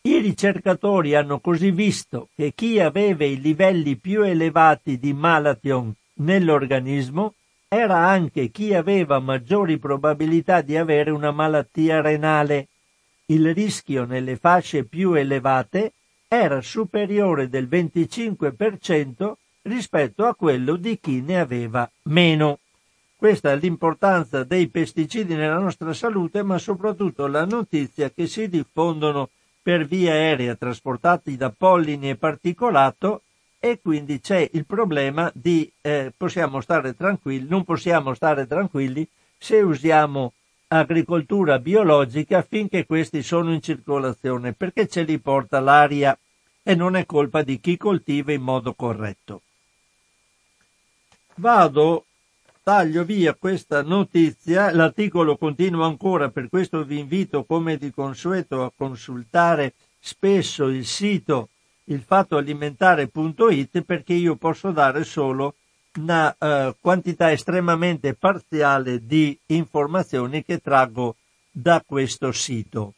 I 0.00 0.18
ricercatori 0.18 1.14
hanno 1.14 1.38
così 1.40 1.70
visto 1.72 2.30
che 2.34 2.52
chi 2.54 2.80
aveva 2.80 3.26
i 3.26 3.38
livelli 3.38 3.96
più 3.96 4.22
elevati 4.22 4.98
di 4.98 5.12
malation 5.12 5.92
nell'organismo 6.14 7.34
era 7.68 8.08
anche 8.08 8.48
chi 8.48 8.72
aveva 8.72 9.18
maggiori 9.18 9.76
probabilità 9.76 10.62
di 10.62 10.78
avere 10.78 11.10
una 11.10 11.30
malattia 11.30 12.00
renale. 12.00 12.68
Il 13.28 13.52
rischio 13.52 14.04
nelle 14.04 14.36
fasce 14.36 14.84
più 14.84 15.14
elevate 15.14 15.92
era 16.28 16.60
superiore 16.60 17.48
del 17.48 17.66
25% 17.66 19.32
rispetto 19.62 20.26
a 20.26 20.34
quello 20.36 20.76
di 20.76 20.98
chi 21.00 21.20
ne 21.20 21.40
aveva 21.40 21.90
meno. 22.04 22.60
Questa 23.16 23.50
è 23.50 23.56
l'importanza 23.56 24.44
dei 24.44 24.68
pesticidi 24.68 25.34
nella 25.34 25.58
nostra 25.58 25.92
salute, 25.92 26.44
ma 26.44 26.58
soprattutto 26.58 27.26
la 27.26 27.44
notizia 27.44 28.10
che 28.10 28.28
si 28.28 28.48
diffondono 28.48 29.30
per 29.60 29.86
via 29.86 30.12
aerea 30.12 30.54
trasportati 30.54 31.36
da 31.36 31.50
pollini 31.50 32.10
e 32.10 32.16
particolato 32.16 33.22
e 33.58 33.80
quindi 33.82 34.20
c'è 34.20 34.48
il 34.52 34.64
problema 34.64 35.28
di 35.34 35.68
eh, 35.80 36.12
possiamo 36.16 36.60
stare 36.60 36.94
tranquilli, 36.94 37.48
non 37.48 37.64
possiamo 37.64 38.14
stare 38.14 38.46
tranquilli 38.46 39.08
se 39.36 39.60
usiamo 39.60 40.32
agricoltura 40.68 41.58
biologica 41.58 42.42
finché 42.42 42.86
questi 42.86 43.22
sono 43.22 43.52
in 43.52 43.62
circolazione 43.62 44.52
perché 44.52 44.88
ce 44.88 45.02
li 45.02 45.18
porta 45.18 45.60
l'aria 45.60 46.18
e 46.62 46.74
non 46.74 46.96
è 46.96 47.06
colpa 47.06 47.42
di 47.42 47.60
chi 47.60 47.76
coltiva 47.76 48.32
in 48.32 48.42
modo 48.42 48.74
corretto. 48.74 49.42
Vado 51.36 52.06
taglio 52.62 53.04
via 53.04 53.34
questa 53.34 53.82
notizia, 53.82 54.72
l'articolo 54.72 55.36
continua 55.36 55.86
ancora, 55.86 56.30
per 56.30 56.48
questo 56.48 56.82
vi 56.82 56.98
invito 56.98 57.44
come 57.44 57.76
di 57.76 57.92
consueto 57.92 58.64
a 58.64 58.72
consultare 58.74 59.74
spesso 60.00 60.66
il 60.66 60.84
sito 60.84 61.50
ilfattoalimentare.it 61.84 63.82
perché 63.82 64.14
io 64.14 64.34
posso 64.34 64.72
dare 64.72 65.04
solo 65.04 65.54
una 65.96 66.34
uh, 66.38 66.74
quantità 66.80 67.32
estremamente 67.32 68.14
parziale 68.14 69.04
di 69.04 69.38
informazioni 69.46 70.44
che 70.44 70.58
traggo 70.58 71.16
da 71.50 71.82
questo 71.84 72.32
sito. 72.32 72.94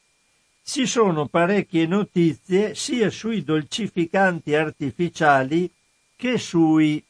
Ci 0.63 0.87
sono 0.87 1.27
parecchie 1.27 1.87
notizie 1.87 2.75
sia 2.75 3.11
sui 3.11 3.43
dolcificanti 3.43 4.55
artificiali 4.55 5.71
che 6.17 6.37
sui 6.39 7.03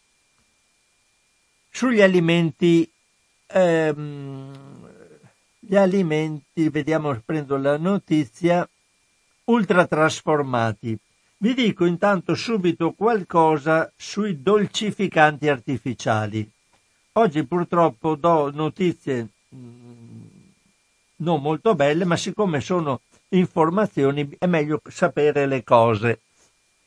sugli 1.71 2.01
alimenti, 2.01 2.91
ehm, 3.47 4.53
gli 5.61 5.77
alimenti, 5.77 6.69
vediamo, 6.71 7.21
prendo 7.25 7.57
la 7.57 7.77
notizia, 7.77 8.69
ultratrasformati. 9.45 10.99
Vi 11.41 11.55
dico 11.55 11.85
intanto 11.85 12.35
subito 12.35 12.91
qualcosa 12.91 13.93
sui 13.95 14.43
dolcificanti 14.43 15.49
artificiali. 15.49 16.51
Oggi 17.13 17.45
purtroppo 17.45 18.17
do 18.17 18.51
notizie 18.51 19.29
mm, 19.55 20.27
non 21.19 21.41
molto 21.41 21.77
belle, 21.77 22.05
ma 22.05 22.17
siccome 22.17 22.61
sono 22.61 23.03
informazioni 23.29 24.29
è 24.37 24.47
meglio 24.47 24.83
sapere 24.89 25.47
le 25.47 25.63
cose, 25.63 26.23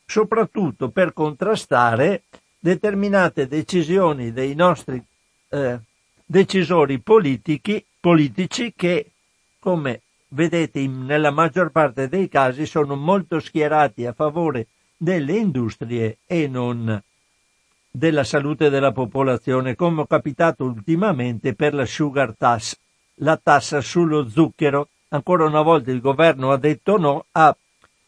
soprattutto 0.04 0.90
per 0.90 1.14
contrastare 1.14 2.24
determinate 2.58 3.48
decisioni 3.48 4.32
dei 4.32 4.54
nostri 4.54 5.02
eh, 5.48 5.80
decisori 6.26 6.98
politici, 6.98 7.82
politici 7.98 8.74
che, 8.76 9.12
come 9.58 10.02
vedete 10.32 10.86
nella 10.86 11.30
maggior 11.30 11.70
parte 11.70 12.08
dei 12.08 12.28
casi, 12.28 12.66
sono 12.66 12.96
molto 12.96 13.40
schierati 13.40 14.06
a 14.06 14.12
favore 14.12 14.68
delle 14.96 15.36
industrie 15.36 16.18
e 16.26 16.46
non 16.48 17.02
della 17.90 18.24
salute 18.24 18.70
della 18.70 18.92
popolazione, 18.92 19.74
come 19.74 20.02
è 20.02 20.06
capitato 20.06 20.64
ultimamente 20.64 21.54
per 21.54 21.74
la 21.74 21.84
sugar 21.84 22.34
tax, 22.36 22.76
la 23.16 23.38
tassa 23.42 23.80
sullo 23.80 24.28
zucchero. 24.28 24.88
Ancora 25.08 25.44
una 25.44 25.60
volta 25.60 25.90
il 25.90 26.00
governo 26.00 26.52
ha 26.52 26.56
detto 26.56 26.96
no, 26.96 27.26
ha 27.32 27.54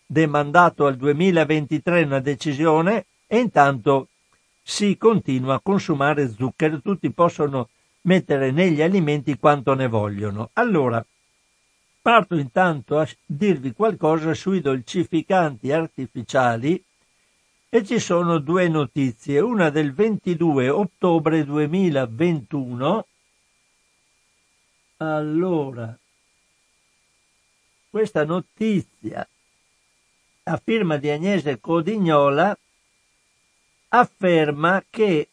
demandato 0.07 0.87
al 0.87 0.97
2023 0.97 2.05
una 2.05 2.21
decisione 2.21 3.07
e 3.27 3.39
intanto 3.39 4.09
si 4.63 4.97
continua 4.97 5.57
a 5.57 5.61
consumare 5.63 6.31
zucchero, 6.31 6.81
tutti 6.81 7.11
possono 7.11 7.69
mettere 8.03 8.51
negli 8.51 8.81
alimenti 8.81 9.37
quanto 9.37 9.75
ne 9.75 9.87
vogliono. 9.89 10.49
Allora, 10.55 11.05
parto 12.05 12.37
intanto 12.37 12.99
a 12.99 13.09
dirvi 13.25 13.73
qualcosa 13.73 14.35
sui 14.35 14.61
dolcificanti 14.61 15.73
artificiali 15.73 16.85
e 17.71 17.83
ci 17.83 17.99
sono 17.99 18.41
due 18.41 18.69
notizie, 18.69 19.41
una 19.41 19.71
del 19.71 19.95
22 19.95 20.69
ottobre 20.69 21.47
2021. 21.47 23.07
Allora, 24.99 25.99
questa 27.89 28.27
notizia 28.27 29.27
a 30.43 30.61
firma 30.63 30.99
di 30.99 31.09
Agnese 31.09 31.59
Codignola 31.59 32.55
afferma 33.89 34.85
che 34.91 35.31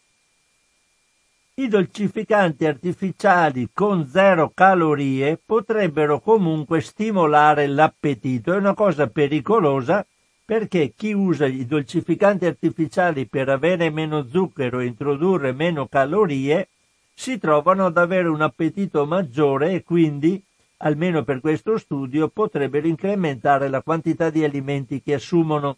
i 1.55 1.67
dolcificanti 1.67 2.65
artificiali 2.65 3.69
con 3.73 4.07
zero 4.07 4.51
calorie 4.53 5.37
potrebbero 5.43 6.21
comunque 6.21 6.79
stimolare 6.79 7.67
l'appetito. 7.67 8.53
È 8.53 8.57
una 8.57 8.73
cosa 8.73 9.07
pericolosa 9.07 10.05
perché 10.45 10.93
chi 10.95 11.11
usa 11.11 11.45
i 11.45 11.65
dolcificanti 11.65 12.45
artificiali 12.45 13.27
per 13.27 13.49
avere 13.49 13.89
meno 13.89 14.27
zucchero 14.27 14.79
e 14.79 14.85
introdurre 14.85 15.51
meno 15.51 15.87
calorie 15.87 16.69
si 17.13 17.37
trovano 17.37 17.85
ad 17.85 17.97
avere 17.97 18.29
un 18.29 18.41
appetito 18.41 19.05
maggiore 19.05 19.73
e 19.73 19.83
quindi, 19.83 20.41
almeno 20.77 21.23
per 21.23 21.41
questo 21.41 21.77
studio, 21.77 22.29
potrebbero 22.29 22.87
incrementare 22.87 23.67
la 23.67 23.81
quantità 23.81 24.29
di 24.29 24.43
alimenti 24.43 25.01
che 25.01 25.15
assumono. 25.15 25.77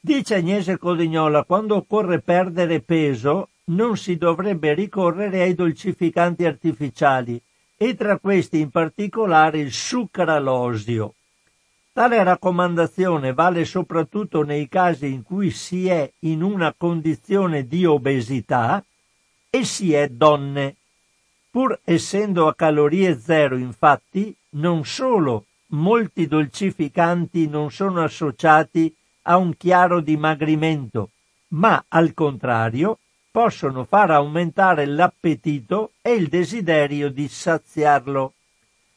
Dice 0.00 0.34
Agnese 0.34 0.76
Codignola, 0.76 1.44
quando 1.44 1.76
occorre 1.76 2.20
perdere 2.20 2.80
peso 2.80 3.48
non 3.66 3.96
si 3.96 4.16
dovrebbe 4.16 4.74
ricorrere 4.74 5.42
ai 5.42 5.54
dolcificanti 5.54 6.44
artificiali 6.44 7.40
e 7.76 7.94
tra 7.94 8.18
questi 8.18 8.60
in 8.60 8.70
particolare 8.70 9.58
il 9.58 9.72
sucralosio. 9.72 11.14
Tale 11.92 12.22
raccomandazione 12.24 13.32
vale 13.32 13.64
soprattutto 13.64 14.42
nei 14.42 14.68
casi 14.68 15.12
in 15.12 15.22
cui 15.22 15.50
si 15.50 15.88
è 15.88 16.10
in 16.20 16.42
una 16.42 16.74
condizione 16.76 17.66
di 17.66 17.84
obesità 17.86 18.84
e 19.48 19.64
si 19.64 19.92
è 19.92 20.08
donne. 20.08 20.76
Pur 21.50 21.78
essendo 21.84 22.48
a 22.48 22.54
calorie 22.54 23.16
zero, 23.18 23.56
infatti, 23.56 24.34
non 24.50 24.84
solo 24.84 25.46
molti 25.68 26.26
dolcificanti 26.26 27.46
non 27.46 27.70
sono 27.70 28.02
associati 28.02 28.92
a 29.22 29.36
un 29.36 29.56
chiaro 29.56 30.00
dimagrimento, 30.00 31.10
ma 31.50 31.84
al 31.88 32.12
contrario 32.12 32.98
possono 33.34 33.82
far 33.82 34.12
aumentare 34.12 34.86
l'appetito 34.86 35.90
e 36.02 36.12
il 36.12 36.28
desiderio 36.28 37.10
di 37.10 37.26
saziarlo. 37.26 38.34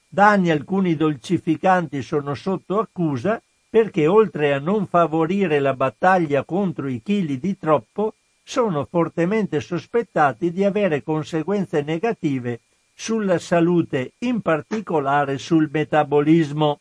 Da 0.07 0.29
anni 0.29 0.51
alcuni 0.51 0.95
dolcificanti 0.95 2.03
sono 2.03 2.35
sotto 2.35 2.77
accusa 2.77 3.41
perché 3.67 4.05
oltre 4.05 4.53
a 4.53 4.59
non 4.59 4.85
favorire 4.85 5.57
la 5.57 5.73
battaglia 5.73 6.43
contro 6.43 6.87
i 6.87 7.01
chili 7.01 7.39
di 7.39 7.57
troppo, 7.57 8.13
sono 8.43 8.85
fortemente 8.85 9.59
sospettati 9.59 10.51
di 10.51 10.63
avere 10.63 11.01
conseguenze 11.01 11.81
negative 11.81 12.59
sulla 12.93 13.39
salute, 13.39 14.11
in 14.19 14.41
particolare 14.41 15.39
sul 15.39 15.67
metabolismo. 15.73 16.79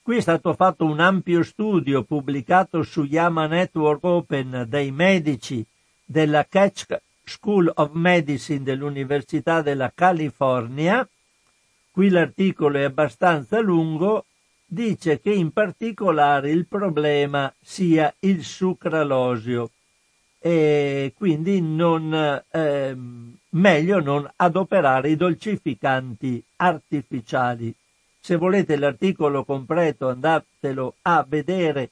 Qui 0.00 0.18
è 0.18 0.20
stato 0.20 0.54
fatto 0.54 0.84
un 0.84 1.00
ampio 1.00 1.42
studio 1.42 2.04
pubblicato 2.04 2.84
su 2.84 3.02
Yama 3.02 3.48
Network 3.48 4.04
Open 4.04 4.66
dai 4.68 4.92
medici 4.92 5.66
della 6.10 6.44
Ketch 6.44 7.00
School 7.22 7.70
of 7.72 7.90
Medicine 7.92 8.64
dell'Università 8.64 9.62
della 9.62 9.92
California. 9.94 11.08
Qui 11.88 12.08
l'articolo 12.08 12.78
è 12.78 12.82
abbastanza 12.82 13.60
lungo, 13.60 14.24
dice 14.66 15.20
che 15.20 15.30
in 15.30 15.52
particolare 15.52 16.50
il 16.50 16.66
problema 16.66 17.52
sia 17.62 18.12
il 18.20 18.42
sucralosio. 18.42 19.70
e 20.42 21.12
quindi 21.16 21.60
non, 21.60 22.42
eh, 22.50 22.96
meglio 23.50 24.00
non 24.00 24.28
adoperare 24.36 25.10
i 25.10 25.16
dolcificanti 25.16 26.42
artificiali. 26.56 27.72
Se 28.18 28.36
volete 28.36 28.76
l'articolo 28.76 29.44
completo 29.44 30.08
andatelo 30.08 30.94
a 31.02 31.24
vedere 31.28 31.90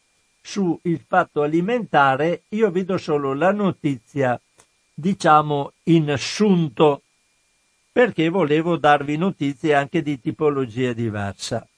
su 0.48 0.80
il 0.84 1.04
fatto 1.06 1.42
alimentare, 1.42 2.44
io 2.48 2.70
vi 2.70 2.82
do 2.82 2.96
solo 2.96 3.34
la 3.34 3.52
notizia, 3.52 4.40
diciamo, 4.94 5.72
in 5.84 6.10
assunto, 6.10 7.02
perché 7.92 8.30
volevo 8.30 8.78
darvi 8.78 9.18
notizie 9.18 9.74
anche 9.74 10.00
di 10.00 10.18
tipologia 10.18 10.94
diversa. 10.94 11.68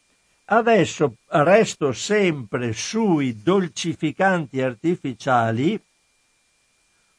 Adesso 0.45 1.17
resto 1.27 1.91
sempre 1.91 2.73
sui 2.73 3.43
dolcificanti 3.43 4.61
artificiali 4.61 5.81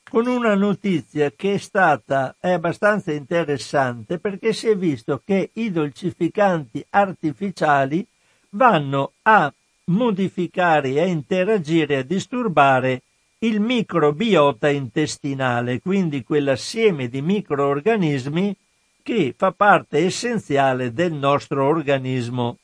con 0.10 0.28
una 0.28 0.56
notizia 0.56 1.32
che 1.32 1.56
è 1.56 1.58
stata 1.58 2.36
è 2.40 2.52
abbastanza 2.52 3.12
interessante 3.12 4.20
perché 4.20 4.54
si 4.54 4.70
è 4.70 4.78
visto 4.78 5.22
che 5.26 5.50
i 5.54 5.70
dolcificanti 5.70 6.86
artificiali 6.92 8.06
vanno 8.52 9.14
a 9.24 9.54
modificare, 9.86 11.00
a 11.02 11.06
interagire, 11.06 11.98
a 11.98 12.04
disturbare 12.04 13.02
il 13.40 13.60
microbiota 13.60 14.70
intestinale, 14.70 15.82
quindi 15.82 16.24
quell'assieme 16.24 17.10
di 17.10 17.22
microorganismi 17.22 18.56
che 19.02 19.34
fa 19.36 19.52
parte 19.52 19.98
essenziale 20.06 20.94
del 20.94 21.14
nostro 21.14 21.66
organismo 21.66 22.58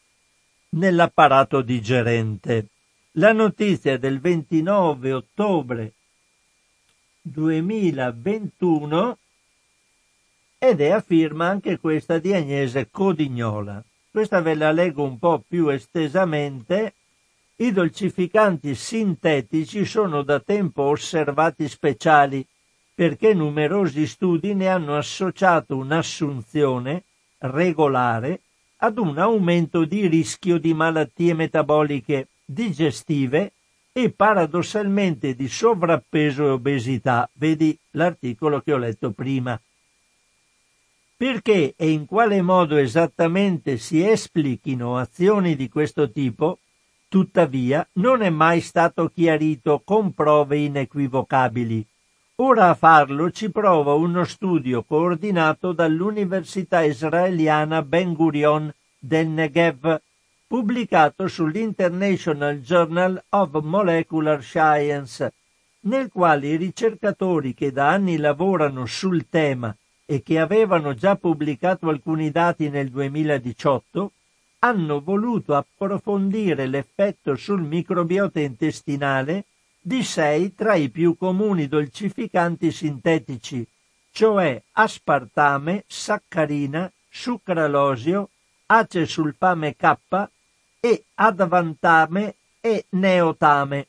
nell'apparato 0.69 1.61
digerente. 1.61 2.67
La 3.13 3.33
notizia 3.33 3.97
del 3.97 4.19
29 4.19 5.11
ottobre 5.11 5.93
2021 7.21 9.17
ed 10.59 10.81
è 10.81 10.91
a 10.91 11.01
firma 11.01 11.47
anche 11.47 11.79
questa 11.79 12.19
di 12.19 12.33
Agnese 12.33 12.89
Codignola. 12.91 13.83
Questa 14.11 14.41
ve 14.41 14.55
la 14.55 14.71
leggo 14.71 15.03
un 15.03 15.17
po' 15.19 15.43
più 15.47 15.69
estesamente. 15.69 16.93
I 17.59 17.71
dolcificanti 17.71 18.75
sintetici 18.75 19.83
sono 19.83 20.21
da 20.21 20.39
tempo 20.39 20.83
osservati 20.83 21.67
speciali 21.67 22.45
perché 22.93 23.33
numerosi 23.33 24.05
studi 24.05 24.53
ne 24.53 24.67
hanno 24.67 24.95
associato 24.95 25.75
un'assunzione 25.75 27.03
regolare 27.39 28.41
ad 28.77 28.99
un 28.99 29.17
aumento 29.17 29.85
di 29.85 30.05
rischio 30.07 30.59
di 30.59 30.75
malattie 30.75 31.33
metaboliche 31.33 32.27
digestive 32.45 33.53
e 33.91 34.11
paradossalmente 34.11 35.33
di 35.33 35.47
sovrappeso 35.47 36.45
e 36.45 36.49
obesità. 36.49 37.27
Vedi 37.33 37.75
l'articolo 37.91 38.61
che 38.61 38.73
ho 38.73 38.77
letto 38.77 39.09
prima. 39.09 39.59
Perché 41.15 41.73
e 41.75 41.89
in 41.89 42.05
quale 42.05 42.39
modo 42.43 42.77
esattamente 42.77 43.77
si 43.77 44.07
esplichino 44.07 44.97
azioni 44.97 45.55
di 45.55 45.67
questo 45.67 46.11
tipo, 46.11 46.59
tuttavia, 47.07 47.87
non 47.93 48.21
è 48.21 48.29
mai 48.29 48.61
stato 48.61 49.09
chiarito 49.09 49.81
con 49.83 50.13
prove 50.13 50.57
inequivocabili. 50.57 51.85
Ora 52.39 52.69
a 52.69 52.75
farlo 52.75 53.31
ci 53.31 53.49
prova 53.49 53.93
uno 53.93 54.23
studio 54.23 54.83
coordinato 54.83 55.71
dall'Università 55.71 56.81
israeliana 56.81 57.81
Ben 57.81 58.13
Gurion 58.13 58.71
del 58.99 59.27
Negev 59.27 59.99
pubblicato 60.47 61.27
sull'International 61.27 62.61
Journal 62.61 63.21
of 63.29 63.61
Molecular 63.61 64.41
Science, 64.41 65.33
nel 65.81 66.09
quale 66.09 66.47
i 66.47 66.55
ricercatori 66.55 67.53
che 67.53 67.71
da 67.73 67.89
anni 67.89 68.15
lavorano 68.17 68.85
sul 68.85 69.27
tema 69.29 69.75
e 70.05 70.23
che 70.23 70.39
avevano 70.39 70.93
già 70.93 71.17
pubblicato 71.17 71.89
alcuni 71.89 72.31
dati 72.31 72.69
nel 72.69 72.89
2018, 72.89 74.11
hanno 74.59 75.01
voluto 75.01 75.55
approfondire 75.55 76.65
l'effetto 76.65 77.35
sul 77.35 77.61
microbiota 77.61 78.39
intestinale 78.39 79.45
di 79.79 80.03
sei 80.03 80.53
tra 80.53 80.75
i 80.75 80.89
più 80.89 81.15
comuni 81.15 81.67
dolcificanti 81.67 82.71
sintetici, 82.71 83.65
cioè 84.11 84.61
aspartame, 84.73 85.83
saccarina, 85.87 86.91
sucralosio, 87.09 88.29
acesulfame 88.65 89.75
K 89.75 89.95
e 90.79 91.03
advantame 91.15 92.35
e 92.59 92.85
neotame. 92.89 93.87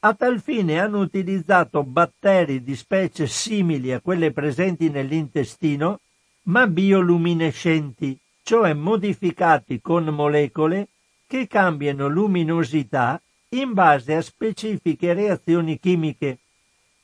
A 0.00 0.14
tal 0.14 0.40
fine 0.40 0.80
hanno 0.80 0.98
utilizzato 0.98 1.84
batteri 1.84 2.64
di 2.64 2.74
specie 2.74 3.28
simili 3.28 3.92
a 3.92 4.00
quelle 4.00 4.32
presenti 4.32 4.90
nell'intestino, 4.90 6.00
ma 6.44 6.66
bioluminescenti, 6.66 8.18
cioè 8.42 8.74
modificati 8.74 9.80
con 9.80 10.04
molecole 10.04 10.88
che 11.26 11.46
cambiano 11.46 12.08
luminosità 12.08 13.20
in 13.50 13.72
base 13.72 14.14
a 14.14 14.22
specifiche 14.22 15.12
reazioni 15.12 15.78
chimiche 15.78 16.38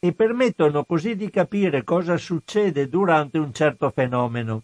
e 0.00 0.12
permettono 0.12 0.84
così 0.84 1.16
di 1.16 1.30
capire 1.30 1.82
cosa 1.84 2.16
succede 2.16 2.88
durante 2.88 3.38
un 3.38 3.52
certo 3.52 3.90
fenomeno. 3.90 4.62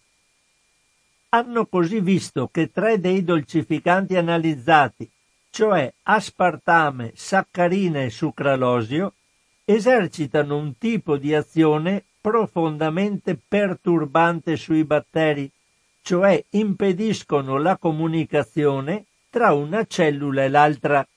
Hanno 1.30 1.66
così 1.66 2.00
visto 2.00 2.48
che 2.52 2.70
tre 2.70 3.00
dei 3.00 3.24
dolcificanti 3.24 4.16
analizzati, 4.16 5.10
cioè 5.50 5.92
aspartame, 6.04 7.12
saccarina 7.14 8.02
e 8.02 8.10
sucralosio, 8.10 9.14
esercitano 9.64 10.56
un 10.56 10.78
tipo 10.78 11.16
di 11.16 11.34
azione 11.34 12.04
profondamente 12.20 13.36
perturbante 13.36 14.56
sui 14.56 14.84
batteri, 14.84 15.50
cioè 16.04 16.44
impediscono 16.50 17.56
la 17.56 17.78
comunicazione 17.78 19.06
tra 19.30 19.54
una 19.54 19.86
cellula 19.86 20.44
e 20.44 20.48
l'altra. 20.50 21.08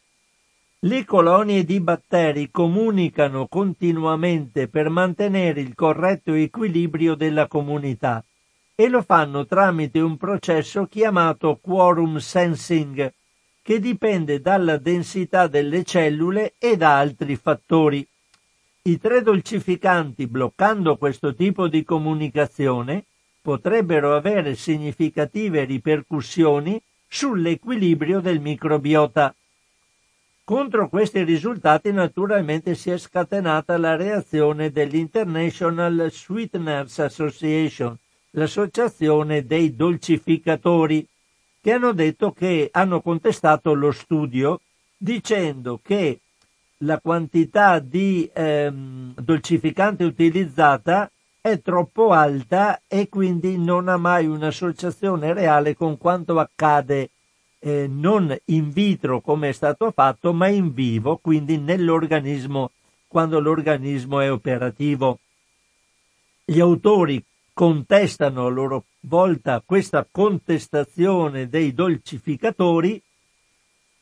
Le 0.79 1.03
colonie 1.03 1.65
di 1.65 1.81
batteri 1.81 2.49
comunicano 2.49 3.47
continuamente 3.47 4.69
per 4.69 4.89
mantenere 4.89 5.59
il 5.59 5.75
corretto 5.75 6.31
equilibrio 6.31 7.15
della 7.15 7.47
comunità 7.47 8.23
e 8.75 8.87
lo 8.87 9.01
fanno 9.01 9.45
tramite 9.45 9.99
un 9.99 10.15
processo 10.15 10.85
chiamato 10.85 11.59
quorum 11.61 12.19
sensing, 12.19 13.11
che 13.61 13.79
dipende 13.81 14.39
dalla 14.39 14.77
densità 14.77 15.47
delle 15.47 15.83
cellule 15.83 16.53
e 16.57 16.77
da 16.77 16.97
altri 16.97 17.35
fattori. 17.35 18.07
I 18.83 18.97
tre 18.99 19.21
dolcificanti, 19.21 20.27
bloccando 20.27 20.95
questo 20.95 21.35
tipo 21.35 21.67
di 21.67 21.83
comunicazione, 21.83 23.03
potrebbero 23.47 24.13
avere 24.13 24.55
significative 24.55 25.63
ripercussioni 25.63 26.81
sull'equilibrio 27.07 28.19
del 28.19 28.41
microbiota. 28.41 29.33
Contro 30.43 30.89
questi 30.89 31.23
risultati 31.23 31.93
naturalmente 31.93 32.75
si 32.75 32.89
è 32.89 32.97
scatenata 32.97 33.77
la 33.77 33.95
reazione 33.95 34.69
dell'International 34.69 36.09
Sweeteners 36.11 36.99
Association, 36.99 37.97
l'associazione 38.31 39.45
dei 39.45 39.77
dolcificatori, 39.77 41.07
che 41.61 41.71
hanno 41.71 41.93
detto 41.93 42.33
che 42.33 42.67
hanno 42.69 42.99
contestato 42.99 43.73
lo 43.73 43.93
studio 43.93 44.59
dicendo 44.97 45.79
che 45.81 46.19
la 46.79 46.99
quantità 46.99 47.79
di 47.79 48.29
ehm, 48.33 49.13
dolcificante 49.15 50.03
utilizzata 50.03 51.09
è 51.49 51.61
troppo 51.61 52.11
alta 52.11 52.81
e 52.87 53.07
quindi 53.07 53.57
non 53.57 53.87
ha 53.87 53.97
mai 53.97 54.25
un'associazione 54.27 55.33
reale 55.33 55.75
con 55.75 55.97
quanto 55.97 56.37
accade 56.39 57.11
eh, 57.59 57.87
non 57.89 58.35
in 58.45 58.71
vitro 58.71 59.21
come 59.21 59.49
è 59.49 59.51
stato 59.53 59.91
fatto, 59.91 60.33
ma 60.33 60.47
in 60.47 60.73
vivo, 60.73 61.17
quindi 61.17 61.57
nell'organismo 61.57 62.71
quando 63.07 63.39
l'organismo 63.39 64.19
è 64.19 64.29
operativo. 64.29 65.19
Gli 66.43 66.59
autori 66.59 67.23
contestano 67.53 68.45
a 68.45 68.49
loro 68.49 68.83
volta 69.01 69.63
questa 69.65 70.05
contestazione 70.09 71.47
dei 71.47 71.73
dolcificatori 71.73 73.01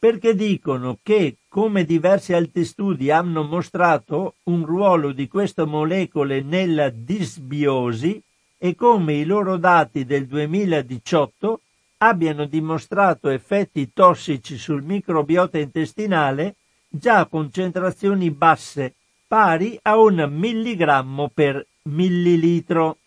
perché 0.06 0.36
dicono 0.36 1.00
che, 1.02 1.38
come 1.48 1.84
diversi 1.84 2.34
altri 2.34 2.64
studi 2.64 3.10
hanno 3.10 3.42
mostrato, 3.42 4.36
un 4.44 4.64
ruolo 4.64 5.12
di 5.12 5.28
queste 5.28 5.66
molecole 5.66 6.44
nella 6.44 6.90
disbiosi 6.90 8.22
e 8.56 8.76
come 8.76 9.16
i 9.16 9.26
loro 9.26 9.58
dati 9.58 10.06
del 10.06 10.28
2018 10.28 11.60
abbiano 11.98 12.46
dimostrato 12.46 13.30
effetti 13.30 13.94
tossici 13.94 14.60
sul 14.60 14.84
microbiota 14.84 15.58
intestinale 15.58 16.54
già 16.88 17.22
a 17.22 17.26
concentrazioni 17.26 18.30
basse 18.30 18.94
pari 19.26 19.80
a 19.82 19.98
un 19.98 20.24
milligrammo 20.30 21.32
per 21.34 21.66
millilitro. 21.86 22.98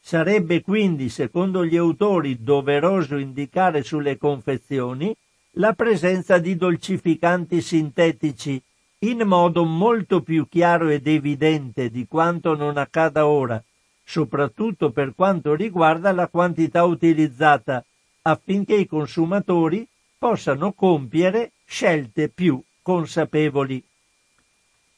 Sarebbe 0.00 0.62
quindi, 0.62 1.10
secondo 1.10 1.62
gli 1.62 1.76
autori, 1.76 2.42
doveroso 2.42 3.18
indicare 3.18 3.82
sulle 3.82 4.16
confezioni 4.16 5.14
la 5.58 5.72
presenza 5.72 6.38
di 6.38 6.56
dolcificanti 6.56 7.60
sintetici 7.60 8.60
in 9.00 9.22
modo 9.22 9.64
molto 9.64 10.22
più 10.22 10.48
chiaro 10.48 10.88
ed 10.88 11.06
evidente 11.06 11.90
di 11.90 12.06
quanto 12.06 12.54
non 12.54 12.76
accada 12.76 13.26
ora, 13.26 13.62
soprattutto 14.04 14.90
per 14.90 15.14
quanto 15.14 15.54
riguarda 15.54 16.12
la 16.12 16.28
quantità 16.28 16.84
utilizzata, 16.84 17.84
affinché 18.22 18.74
i 18.74 18.86
consumatori 18.86 19.86
possano 20.18 20.72
compiere 20.72 21.52
scelte 21.64 22.28
più 22.28 22.60
consapevoli. 22.82 23.82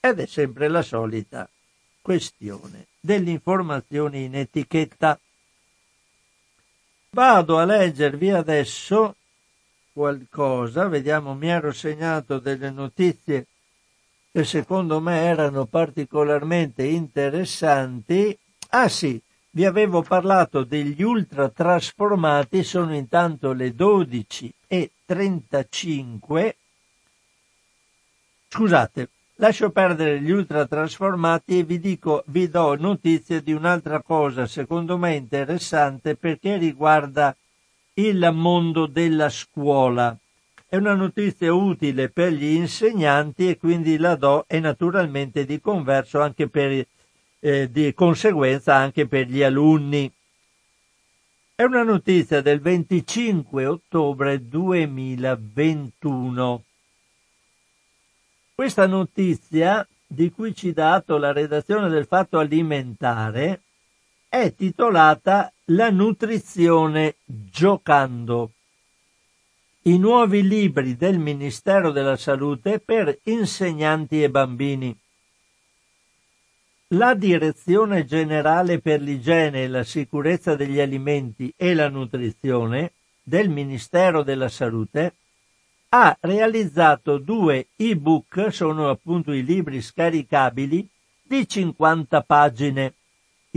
Ed 0.01 0.21
è 0.21 0.27
sempre 0.27 0.69
la 0.69 0.83
solita 0.83 1.49
questione 2.01 2.87
dell'informazione 3.01 4.19
in 4.19 4.35
etichetta. 4.35 5.19
Vado 7.11 7.59
a 7.59 7.65
leggervi 7.65 8.31
adesso 8.31 9.17
qualcosa, 9.99 10.87
vediamo, 10.87 11.35
mi 11.35 11.49
ero 11.49 11.73
segnato 11.73 12.39
delle 12.39 12.71
notizie 12.71 13.47
che 14.31 14.45
secondo 14.45 15.01
me 15.01 15.23
erano 15.25 15.65
particolarmente 15.67 16.85
interessanti. 16.85 18.39
Ah 18.69 18.89
sì, 18.89 19.21
vi 19.51 19.65
avevo 19.65 20.03
parlato 20.03 20.63
degli 20.63 21.03
ultra 21.03 21.49
trasformati, 21.49 22.63
sono 22.63 22.95
intanto 22.95 23.51
le 23.51 23.75
12 23.75 24.55
e 24.69 24.93
35. 25.05 26.57
Scusate, 28.51 29.09
lascio 29.35 29.71
perdere 29.71 30.21
gli 30.21 30.31
ultra 30.31 30.65
trasformati 30.65 31.59
e 31.59 31.65
vi 31.65 31.81
dico, 31.81 32.23
vi 32.27 32.49
do 32.49 32.77
notizie 32.77 33.43
di 33.43 33.53
un'altra 33.53 34.01
cosa 34.01 34.47
secondo 34.47 34.97
me 34.97 35.17
interessante 35.17 36.15
perché 36.15 36.57
riguarda 36.57 37.35
il 37.99 38.31
mondo 38.33 38.87
della 38.87 39.29
scuola. 39.29 40.17
È 40.69 40.77
una 40.77 40.95
notizia 40.95 41.53
utile 41.53 42.11
per 42.11 42.31
gli 42.33 42.45
insegnanti 42.45 43.49
e 43.49 43.59
quindi 43.59 43.97
la 43.97 44.15
do 44.15 44.45
e 44.47 44.61
naturalmente 44.61 45.45
di 45.45 45.61
converso 45.61 46.21
anche 46.21 46.49
per, 46.49 46.87
eh, 47.41 47.69
di 47.71 47.93
conseguenza 47.95 48.77
anche 48.77 49.09
per 49.09 49.27
gli 49.27 49.43
alunni. 49.43 50.09
È 51.55 51.65
una 51.65 51.83
notizia 51.83 52.41
del 52.41 52.61
25 52.61 53.67
ottobre 53.67 54.47
2021. 54.47 56.63
Questa 58.55 58.87
notizia, 58.87 59.85
di 60.07 60.31
cui 60.31 60.55
ci 60.55 60.69
ha 60.69 60.75
dato 60.75 61.17
la 61.17 61.33
redazione 61.33 61.89
del 61.89 62.07
Fatto 62.07 62.39
Alimentare, 62.39 63.63
è 64.29 64.55
titolata 64.55 65.53
La 65.71 65.91
nutrizione 65.91 67.17
giocando 67.27 68.53
i 69.83 69.99
nuovi 69.99 70.43
libri 70.43 70.97
del 70.97 71.19
Ministero 71.19 71.93
della 71.93 72.17
Salute 72.17 72.81
per 72.81 73.19
insegnanti 73.25 74.23
e 74.23 74.31
bambini. 74.31 74.99
La 76.95 77.13
Direzione 77.13 78.07
Generale 78.07 78.81
per 78.81 79.03
l'Igiene 79.03 79.65
e 79.65 79.69
la 79.69 79.85
Sicurezza 79.85 80.57
degli 80.57 80.81
Alimenti 80.81 81.53
e 81.55 81.75
la 81.75 81.91
Nutrizione 81.91 82.93
del 83.23 83.51
Ministero 83.51 84.23
della 84.23 84.49
Salute 84.49 85.17
ha 85.91 86.17
realizzato 86.19 87.19
due 87.19 87.67
ebook, 87.77 88.51
sono 88.51 88.89
appunto 88.89 89.33
i 89.33 89.45
libri 89.45 89.83
scaricabili, 89.83 90.89
di 91.23 91.47
50 91.47 92.23
pagine. 92.23 92.95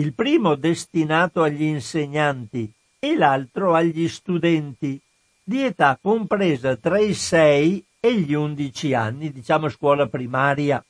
Il 0.02 0.14
primo 0.16 0.56
destinato 0.56 1.44
agli 1.44 1.62
insegnanti 1.62 2.68
e 2.98 3.16
l'altro 3.16 3.76
agli 3.76 4.08
studenti 4.08 5.00
di 5.44 5.64
età 5.64 6.00
compresa 6.02 6.76
tra 6.76 6.98
i 6.98 7.14
6 7.14 7.86
e 8.00 8.16
gli 8.16 8.34
11 8.34 8.96
anni, 8.96 9.32
diciamo 9.32 9.70
scuola 9.70 10.08
primaria. 10.08 10.84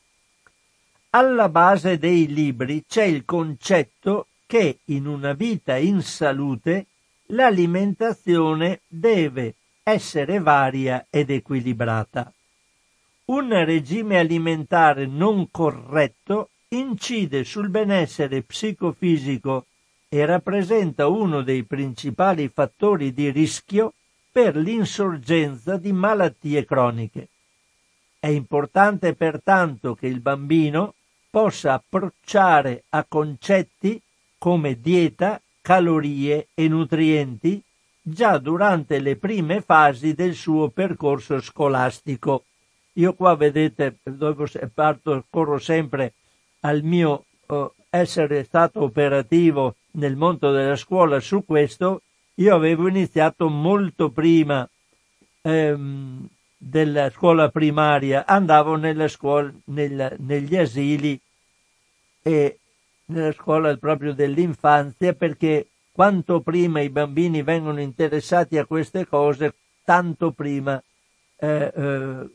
Alla 1.10 1.50
base 1.50 1.98
dei 1.98 2.26
libri 2.26 2.84
c'è 2.88 3.04
il 3.04 3.26
concetto 3.26 4.28
che 4.46 4.78
in 4.84 5.06
una 5.06 5.34
vita 5.34 5.76
in 5.76 6.00
salute 6.00 6.86
l'alimentazione 7.26 8.80
deve 8.86 9.56
essere 9.82 10.38
varia 10.38 11.06
ed 11.10 11.28
equilibrata. 11.28 12.32
Un 13.26 13.62
regime 13.62 14.18
alimentare 14.18 15.04
non 15.04 15.50
corretto 15.50 16.48
incide 16.72 17.44
sul 17.44 17.68
benessere 17.68 18.42
psicofisico 18.42 19.66
e 20.08 20.24
rappresenta 20.24 21.06
uno 21.06 21.42
dei 21.42 21.64
principali 21.64 22.48
fattori 22.48 23.12
di 23.12 23.30
rischio 23.30 23.94
per 24.30 24.56
l'insorgenza 24.56 25.76
di 25.76 25.92
malattie 25.92 26.64
croniche. 26.64 27.28
È 28.18 28.28
importante 28.28 29.14
pertanto 29.14 29.94
che 29.94 30.06
il 30.06 30.20
bambino 30.20 30.94
possa 31.28 31.74
approcciare 31.74 32.84
a 32.90 33.04
concetti 33.06 34.00
come 34.38 34.80
dieta, 34.80 35.40
calorie 35.60 36.48
e 36.54 36.68
nutrienti 36.68 37.62
già 38.00 38.38
durante 38.38 38.98
le 38.98 39.16
prime 39.16 39.60
fasi 39.60 40.14
del 40.14 40.34
suo 40.34 40.68
percorso 40.68 41.40
scolastico. 41.40 42.44
Io 42.94 43.14
qua 43.14 43.36
vedete, 43.36 43.98
dopo 44.02 44.44
parto, 44.74 45.24
corro 45.30 45.58
sempre 45.58 46.14
al 46.62 46.82
mio 46.82 47.24
eh, 47.46 47.70
essere 47.90 48.44
stato 48.44 48.82
operativo 48.82 49.76
nel 49.92 50.16
mondo 50.16 50.50
della 50.50 50.76
scuola 50.76 51.20
su 51.20 51.44
questo 51.44 52.02
io 52.36 52.54
avevo 52.54 52.88
iniziato 52.88 53.48
molto 53.48 54.10
prima 54.10 54.68
ehm, 55.42 56.26
della 56.56 57.10
scuola 57.10 57.50
primaria, 57.50 58.24
andavo 58.26 58.76
nella 58.76 59.08
scuola, 59.08 59.52
nel, 59.64 60.16
negli 60.18 60.56
asili 60.56 61.20
e 62.22 62.58
nella 63.06 63.32
scuola 63.32 63.76
proprio 63.76 64.14
dell'infanzia 64.14 65.12
perché 65.12 65.66
quanto 65.92 66.40
prima 66.40 66.80
i 66.80 66.88
bambini 66.88 67.42
vengono 67.42 67.80
interessati 67.80 68.56
a 68.56 68.64
queste 68.64 69.06
cose, 69.06 69.54
tanto 69.84 70.30
prima 70.30 70.82
eh, 71.36 71.72
eh, 71.74 72.30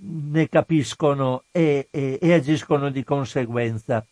ne 0.00 0.48
capiscono 0.48 1.42
e, 1.50 1.88
e, 1.90 2.18
e 2.20 2.32
agiscono 2.32 2.90
di 2.90 3.04
conseguenza. 3.04 4.04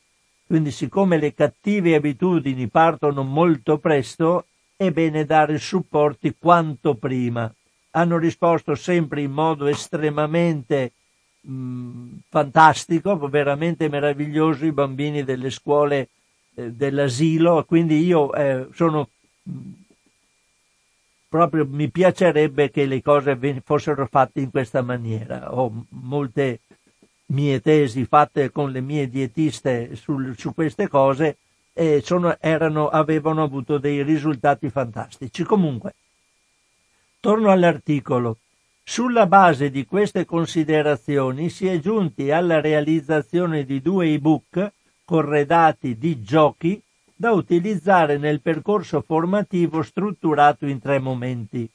Quindi 0.47 0.71
siccome 0.71 1.19
le 1.19 1.35
cattive 1.35 1.95
abitudini 1.95 2.69
partono 2.69 3.23
molto 3.23 3.79
presto, 3.79 4.47
è 4.77 4.91
bene 4.91 5.25
dare 5.25 5.59
supporti 5.59 6.35
quanto 6.39 6.95
prima. 6.95 7.53
Hanno 7.93 8.19
risposto 8.19 8.75
sempre 8.75 9.23
in 9.23 9.31
modo 9.31 9.67
estremamente 9.67 10.93
mh, 11.41 12.17
fantastico, 12.29 13.17
veramente 13.29 13.89
meraviglioso 13.89 14.67
i 14.67 14.73
bambini 14.73 15.25
delle 15.25 15.51
scuole 15.51 16.09
eh, 16.55 16.73
dell'asilo, 16.73 17.65
quindi 17.65 18.05
io 18.05 18.33
eh, 18.35 18.67
sono 18.73 19.09
proprio 21.35 21.67
mi 21.69 21.91
piacerebbe 21.91 22.71
che 22.71 22.87
le 22.87 23.03
cose 23.03 23.37
fossero 23.65 24.07
fatte 24.07 24.39
in 24.39 24.53
questa 24.53 24.83
maniera. 24.83 25.53
Ho 25.53 25.85
molte 25.89 26.61
mie 27.27 27.61
tesi 27.61 28.05
fatte 28.05 28.53
con 28.53 28.71
le 28.71 28.81
mie 28.81 29.09
dietiste 29.09 29.97
sul, 29.97 30.39
su 30.39 30.55
queste 30.55 30.87
cose 30.87 31.39
e 31.73 32.01
sono, 32.05 32.37
erano, 32.39 32.89
avevano 32.89 33.43
avuto 33.43 33.79
dei 33.79 34.05
risultati 34.05 34.71
fantastici. 34.71 35.43
Comunque, 35.43 35.95
torno 37.19 37.51
all'articolo. 37.51 38.39
Sulla 38.85 39.27
base 39.27 39.71
di 39.71 39.85
queste 39.87 40.25
considerazioni 40.25 41.51
si 41.51 41.67
è 41.67 41.81
giunti 41.81 42.31
alla 42.31 42.61
realizzazione 42.61 43.65
di 43.65 43.83
due 43.83 44.07
ebook 44.07 44.71
corredati 45.05 45.99
di 45.99 46.23
giochi 46.23 46.81
da 47.15 47.33
utilizzare 47.33 48.19
nel 48.19 48.41
percorso 48.41 49.01
formativo 49.01 49.83
strutturato 49.83 50.67
in 50.67 50.81
tre 50.81 50.99
momenti. 50.99 51.69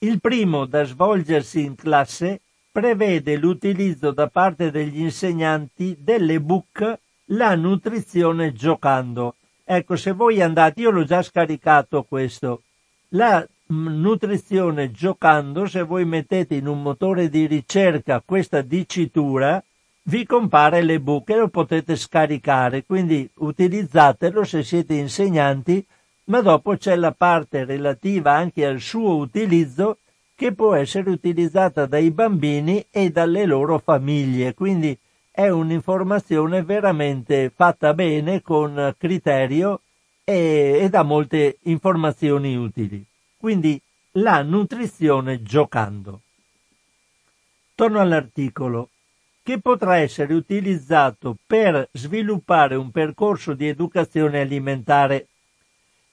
Il 0.00 0.20
primo, 0.20 0.64
da 0.64 0.84
svolgersi 0.84 1.64
in 1.64 1.74
classe, 1.74 2.40
prevede 2.70 3.36
l'utilizzo 3.36 4.12
da 4.12 4.28
parte 4.28 4.70
degli 4.70 5.00
insegnanti 5.00 5.96
dell'ebook 5.98 6.98
la 7.26 7.54
nutrizione 7.56 8.52
giocando. 8.52 9.34
Ecco, 9.64 9.96
se 9.96 10.12
voi 10.12 10.40
andate, 10.40 10.80
io 10.80 10.90
l'ho 10.90 11.04
già 11.04 11.20
scaricato 11.20 12.04
questo, 12.04 12.62
la 13.08 13.46
nutrizione 13.66 14.90
giocando, 14.90 15.66
se 15.66 15.82
voi 15.82 16.04
mettete 16.04 16.54
in 16.54 16.66
un 16.66 16.80
motore 16.80 17.28
di 17.28 17.46
ricerca 17.46 18.22
questa 18.24 18.62
dicitura, 18.62 19.62
vi 20.08 20.24
compare 20.24 20.82
l'ebook 20.82 21.28
e 21.30 21.36
lo 21.36 21.48
potete 21.48 21.94
scaricare, 21.94 22.84
quindi 22.84 23.28
utilizzatelo 23.34 24.42
se 24.42 24.62
siete 24.62 24.94
insegnanti, 24.94 25.84
ma 26.24 26.40
dopo 26.40 26.76
c'è 26.76 26.96
la 26.96 27.12
parte 27.12 27.64
relativa 27.64 28.32
anche 28.32 28.64
al 28.64 28.80
suo 28.80 29.16
utilizzo 29.16 29.98
che 30.34 30.52
può 30.54 30.74
essere 30.74 31.10
utilizzata 31.10 31.84
dai 31.84 32.10
bambini 32.10 32.86
e 32.90 33.10
dalle 33.10 33.44
loro 33.44 33.78
famiglie, 33.78 34.54
quindi 34.54 34.96
è 35.30 35.48
un'informazione 35.48 36.62
veramente 36.62 37.52
fatta 37.54 37.92
bene, 37.92 38.40
con 38.40 38.94
criterio 38.96 39.82
e, 40.24 40.78
e 40.80 40.88
dà 40.88 41.02
molte 41.02 41.58
informazioni 41.64 42.56
utili. 42.56 43.04
Quindi 43.36 43.78
la 44.12 44.42
nutrizione 44.42 45.42
giocando. 45.42 46.22
Torno 47.74 48.00
all'articolo. 48.00 48.88
Che 49.48 49.60
potrà 49.60 49.96
essere 49.96 50.34
utilizzato 50.34 51.34
per 51.46 51.88
sviluppare 51.92 52.74
un 52.74 52.90
percorso 52.90 53.54
di 53.54 53.66
educazione 53.66 54.40
alimentare. 54.40 55.28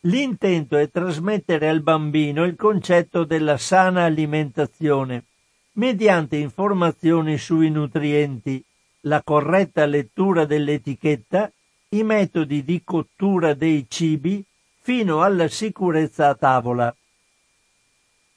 L'intento 0.04 0.78
è 0.78 0.90
trasmettere 0.90 1.68
al 1.68 1.82
bambino 1.82 2.46
il 2.46 2.56
concetto 2.56 3.26
della 3.26 3.58
sana 3.58 4.06
alimentazione 4.06 5.26
mediante 5.74 6.38
informazioni 6.38 7.38
sui 7.38 7.70
nutrienti, 7.70 8.64
la 9.02 9.22
corretta 9.22 9.86
lettura 9.86 10.46
dell'etichetta, 10.46 11.52
i 11.90 12.04
metodi 12.04 12.64
di 12.64 12.84
cottura 12.86 13.54
dei 13.54 13.86
cibi 13.90 14.42
fino 14.80 15.22
alla 15.22 15.50
sicurezza 15.50 16.30
a 16.30 16.36
tavola. 16.36 16.96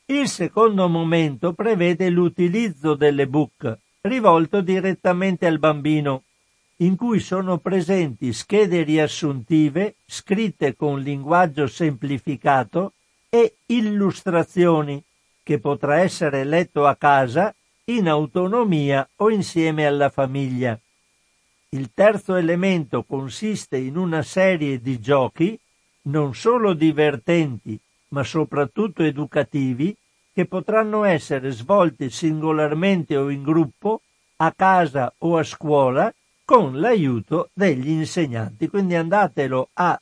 Il 0.07 0.27
secondo 0.27 0.89
momento 0.89 1.53
prevede 1.53 2.11
l'utilizzo 2.11 2.97
dell'ebook 2.97 3.79
rivolto 4.09 4.61
direttamente 4.61 5.47
al 5.47 5.59
bambino, 5.59 6.25
in 6.79 6.97
cui 6.97 7.21
sono 7.21 7.59
presenti 7.59 8.33
schede 8.33 8.83
riassuntive 8.83 9.97
scritte 10.07 10.75
con 10.77 11.01
linguaggio 11.01 11.67
semplificato 11.67 12.93
e 13.29 13.57
illustrazioni 13.67 15.03
che 15.43 15.59
potrà 15.59 16.01
essere 16.01 16.45
letto 16.45 16.87
a 16.87 16.97
casa 16.97 17.55
in 17.85 18.09
autonomia 18.09 19.09
o 19.17 19.31
insieme 19.31 19.87
alla 19.87 20.11
famiglia. 20.11 20.79
Il 21.71 21.91
terzo 21.95 22.35
elemento 22.35 23.03
consiste 23.03 23.77
in 23.77 23.97
una 23.97 24.23
serie 24.23 24.81
di 24.81 25.01
giochi 25.01 25.59
non 26.03 26.35
solo 26.35 26.73
divertenti, 26.73 27.79
ma 28.09 28.25
soprattutto 28.25 29.03
educativi, 29.03 29.95
che 30.39 30.47
potranno 30.47 31.03
essere 31.03 31.51
svolti 31.51 32.11
singolarmente 32.11 33.16
o 33.16 33.28
in 33.28 33.43
gruppo, 33.43 34.03
a 34.36 34.53
casa 34.53 35.12
o 35.18 35.36
a 35.36 35.43
scuola, 35.43 36.14
con 36.45 36.78
l'aiuto 36.78 37.51
degli 37.53 37.89
insegnanti. 37.89 38.68
Quindi 38.68 38.95
andatelo 38.95 39.70
a 39.72 40.01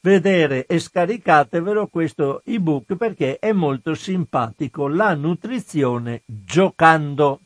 vedere 0.00 0.66
e 0.66 0.78
scaricatevelo 0.78 1.86
questo 1.86 2.42
ebook 2.44 2.96
perché 2.96 3.38
è 3.38 3.52
molto 3.52 3.94
simpatico. 3.94 4.88
La 4.88 5.14
nutrizione 5.14 6.20
giocando. 6.26 7.40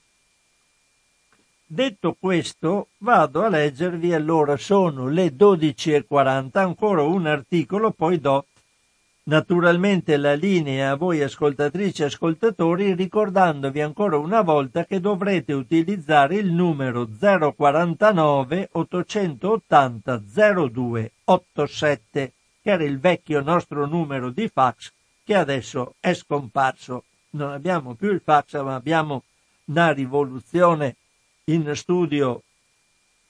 Detto 1.64 2.16
questo, 2.18 2.88
vado 2.98 3.44
a 3.44 3.48
leggervi 3.48 4.12
allora, 4.12 4.56
sono 4.56 5.06
le 5.06 5.28
12.40, 5.28 6.58
ancora 6.58 7.02
un 7.02 7.28
articolo, 7.28 7.92
poi 7.92 8.18
do 8.18 8.46
naturalmente 9.28 10.16
la 10.16 10.34
linea 10.34 10.90
a 10.90 10.96
voi 10.96 11.22
ascoltatrici 11.22 12.02
e 12.02 12.06
ascoltatori 12.06 12.94
ricordandovi 12.94 13.80
ancora 13.80 14.18
una 14.18 14.42
volta 14.42 14.84
che 14.84 14.98
dovrete 15.00 15.52
utilizzare 15.52 16.36
il 16.36 16.52
numero 16.52 17.08
049 17.08 18.68
880 18.72 20.22
0287 20.26 22.32
che 22.62 22.70
era 22.70 22.84
il 22.84 23.00
vecchio 23.00 23.42
nostro 23.42 23.84
numero 23.86 24.30
di 24.30 24.48
fax 24.48 24.92
che 25.24 25.34
adesso 25.34 25.94
è 25.98 26.14
scomparso. 26.14 27.02
Non 27.30 27.50
abbiamo 27.50 27.94
più 27.94 28.12
il 28.12 28.20
fax 28.22 28.62
ma 28.62 28.76
abbiamo 28.76 29.24
una 29.64 29.90
rivoluzione 29.90 30.94
in 31.46 31.68
studio 31.74 32.42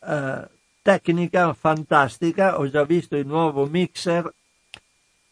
eh, 0.06 0.48
tecnica 0.82 1.54
fantastica. 1.54 2.58
Ho 2.58 2.68
già 2.68 2.84
visto 2.84 3.16
il 3.16 3.26
nuovo 3.26 3.64
mixer 3.64 4.30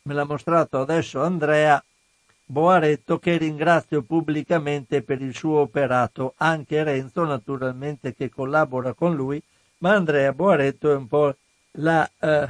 me 0.06 0.12
l'ha 0.12 0.24
mostrato 0.24 0.80
adesso 0.80 1.22
Andrea 1.22 1.82
Boaretto 2.44 3.18
che 3.18 3.38
ringrazio 3.38 4.02
pubblicamente 4.02 5.00
per 5.00 5.22
il 5.22 5.34
suo 5.34 5.60
operato, 5.60 6.34
anche 6.36 6.84
Renzo 6.84 7.24
naturalmente 7.24 8.14
che 8.14 8.28
collabora 8.28 8.92
con 8.92 9.14
lui, 9.14 9.42
ma 9.78 9.94
Andrea 9.94 10.30
Boaretto 10.34 10.92
è 10.92 10.94
un 10.94 11.08
po' 11.08 11.34
la 11.78 12.06
eh, 12.20 12.48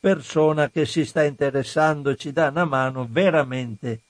persona 0.00 0.70
che 0.70 0.86
si 0.86 1.04
sta 1.04 1.22
interessando, 1.24 2.16
ci 2.16 2.32
dà 2.32 2.48
una 2.48 2.64
mano 2.64 3.06
veramente 3.06 4.00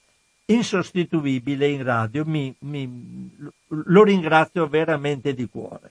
insostituibile 0.44 1.66
in 1.66 1.82
radio, 1.82 2.24
mi, 2.24 2.54
mi, 2.60 3.50
lo 3.66 4.04
ringrazio 4.04 4.68
veramente 4.68 5.34
di 5.34 5.48
cuore. 5.48 5.90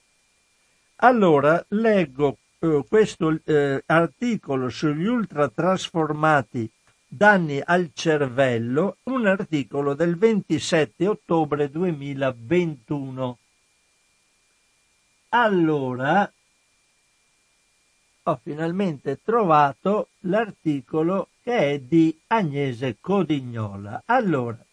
Allora 1.03 1.61
leggo 1.67 2.37
eh, 2.61 2.85
questo 2.87 3.39
eh, 3.43 3.83
articolo 3.87 4.69
sugli 4.69 5.05
ultratrasformati 5.05 6.71
danni 7.07 7.61
al 7.63 7.89
cervello, 7.93 8.97
un 9.03 9.25
articolo 9.25 9.95
del 9.95 10.15
27 10.15 11.07
ottobre 11.07 11.69
2021. 11.69 13.37
Allora, 15.29 16.31
ho 18.23 18.39
finalmente 18.43 19.19
trovato 19.23 20.09
l'articolo 20.19 21.29
che 21.41 21.71
è 21.71 21.79
di 21.79 22.17
Agnese 22.27 22.97
Codignola. 23.01 24.03
Allora, 24.05 24.63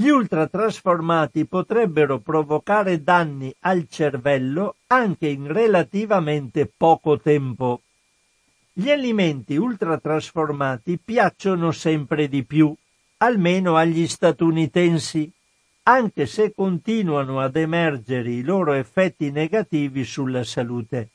gli 0.00 0.08
ultratrasformati 0.08 1.44
potrebbero 1.44 2.20
provocare 2.20 3.02
danni 3.02 3.54
al 3.60 3.86
cervello 3.86 4.76
anche 4.86 5.28
in 5.28 5.52
relativamente 5.52 6.72
poco 6.74 7.20
tempo. 7.20 7.82
Gli 8.72 8.88
alimenti 8.88 9.56
ultratrasformati 9.56 10.98
piacciono 11.04 11.70
sempre 11.70 12.28
di 12.28 12.46
più, 12.46 12.74
almeno 13.18 13.76
agli 13.76 14.06
statunitensi, 14.06 15.30
anche 15.82 16.24
se 16.24 16.54
continuano 16.54 17.38
ad 17.38 17.56
emergere 17.56 18.30
i 18.30 18.40
loro 18.40 18.72
effetti 18.72 19.30
negativi 19.30 20.04
sulla 20.04 20.44
salute. 20.44 21.10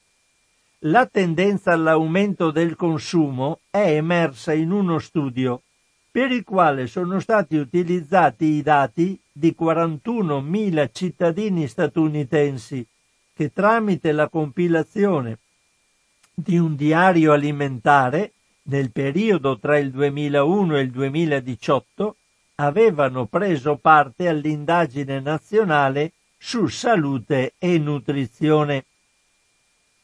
La 0.81 1.07
tendenza 1.07 1.71
all'aumento 1.71 2.51
del 2.51 2.75
consumo 2.75 3.61
è 3.71 3.95
emersa 3.95 4.53
in 4.53 4.69
uno 4.69 4.99
studio 4.99 5.63
per 6.15 6.31
il 6.31 6.45
quale 6.45 6.87
sono 6.87 7.19
stati 7.19 7.57
utilizzati 7.57 8.45
i 8.45 8.61
dati 8.61 9.19
di 9.29 9.53
41.000 9.59 10.89
cittadini 10.93 11.67
statunitensi 11.67 12.87
che 13.33 13.51
tramite 13.51 14.13
la 14.13 14.29
compilazione 14.29 15.39
di 16.33 16.57
un 16.57 16.77
diario 16.77 17.33
alimentare 17.33 18.31
nel 18.63 18.93
periodo 18.93 19.59
tra 19.59 19.77
il 19.77 19.91
2001 19.91 20.77
e 20.77 20.81
il 20.83 20.91
2018 20.91 22.15
avevano 22.55 23.25
preso 23.25 23.75
parte 23.75 24.29
all'indagine 24.29 25.19
nazionale 25.19 26.13
su 26.37 26.67
salute 26.67 27.55
e 27.57 27.77
nutrizione. 27.77 28.85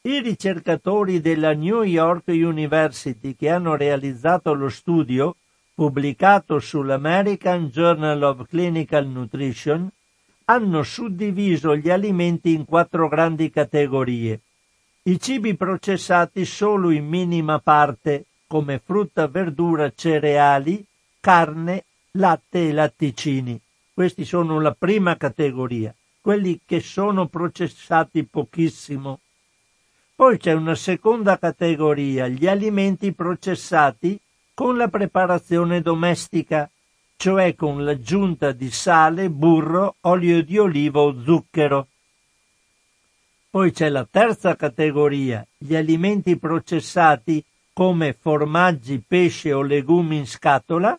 I 0.02 0.20
ricercatori 0.20 1.22
della 1.22 1.54
New 1.54 1.82
York 1.84 2.24
University 2.26 3.34
che 3.34 3.48
hanno 3.48 3.76
realizzato 3.76 4.52
lo 4.52 4.68
studio 4.68 5.36
pubblicato 5.82 6.60
sull'American 6.60 7.66
Journal 7.66 8.22
of 8.22 8.46
Clinical 8.46 9.04
Nutrition, 9.04 9.90
hanno 10.44 10.84
suddiviso 10.84 11.74
gli 11.74 11.90
alimenti 11.90 12.52
in 12.52 12.64
quattro 12.64 13.08
grandi 13.08 13.50
categorie. 13.50 14.42
I 15.02 15.18
cibi 15.18 15.56
processati 15.56 16.44
solo 16.44 16.90
in 16.90 17.08
minima 17.08 17.58
parte, 17.58 18.26
come 18.46 18.78
frutta, 18.78 19.26
verdura, 19.26 19.90
cereali, 19.92 20.86
carne, 21.18 21.84
latte 22.12 22.68
e 22.68 22.72
latticini. 22.72 23.60
Questi 23.92 24.24
sono 24.24 24.60
la 24.60 24.76
prima 24.78 25.16
categoria, 25.16 25.92
quelli 26.20 26.60
che 26.64 26.78
sono 26.78 27.26
processati 27.26 28.22
pochissimo. 28.22 29.18
Poi 30.14 30.38
c'è 30.38 30.52
una 30.52 30.76
seconda 30.76 31.36
categoria, 31.40 32.28
gli 32.28 32.46
alimenti 32.46 33.10
processati 33.10 34.16
con 34.62 34.76
la 34.76 34.86
preparazione 34.86 35.80
domestica, 35.80 36.70
cioè 37.16 37.56
con 37.56 37.84
l'aggiunta 37.84 38.52
di 38.52 38.70
sale, 38.70 39.28
burro, 39.28 39.96
olio 40.02 40.40
di 40.44 40.56
oliva 40.56 41.00
o 41.00 41.20
zucchero. 41.20 41.88
Poi 43.50 43.72
c'è 43.72 43.88
la 43.88 44.06
terza 44.08 44.54
categoria, 44.54 45.44
gli 45.58 45.74
alimenti 45.74 46.36
processati 46.36 47.44
come 47.72 48.12
formaggi, 48.12 49.02
pesce 49.04 49.52
o 49.52 49.62
legumi 49.62 50.18
in 50.18 50.28
scatola 50.28 50.96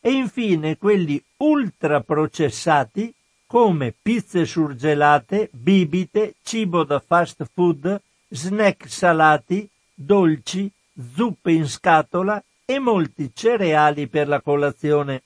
e 0.00 0.10
infine 0.10 0.76
quelli 0.76 1.22
ultraprocessati 1.36 3.14
come 3.46 3.94
pizze 4.02 4.44
surgelate, 4.44 5.50
bibite, 5.52 6.34
cibo 6.42 6.82
da 6.82 6.98
fast 6.98 7.46
food, 7.54 8.02
snack 8.28 8.88
salati, 8.88 9.70
dolci, 9.94 10.68
zuppe 11.14 11.52
in 11.52 11.68
scatola 11.68 12.42
e 12.64 12.78
molti 12.78 13.32
cereali 13.34 14.08
per 14.08 14.28
la 14.28 14.40
colazione. 14.40 15.22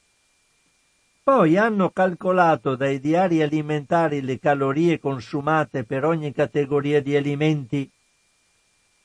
Poi 1.22 1.57
hanno 1.57 1.91
calcolato 1.91 2.76
dai 2.76 3.01
diari 3.01 3.43
alimentari 3.43 4.22
le 4.22 4.39
calorie 4.39 5.01
consumate 5.01 5.84
per 5.84 6.05
ogni 6.05 6.32
categoria 6.32 7.03
di 7.03 7.16
alimenti. 7.16 7.91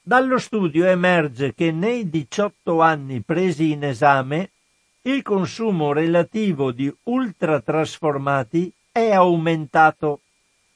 Dallo 0.04 0.38
studio 0.38 0.86
emerge 0.86 1.54
che 1.54 1.72
nei 1.72 2.10
18 2.10 2.82
anni 2.82 3.22
presi 3.22 3.72
in 3.72 3.84
esame 3.84 4.52
il 5.04 5.24
consumo 5.24 5.94
relativo 5.94 6.72
di 6.72 6.94
ultratrasformati 7.04 8.72
è 8.92 9.12
aumentato. 9.12 10.22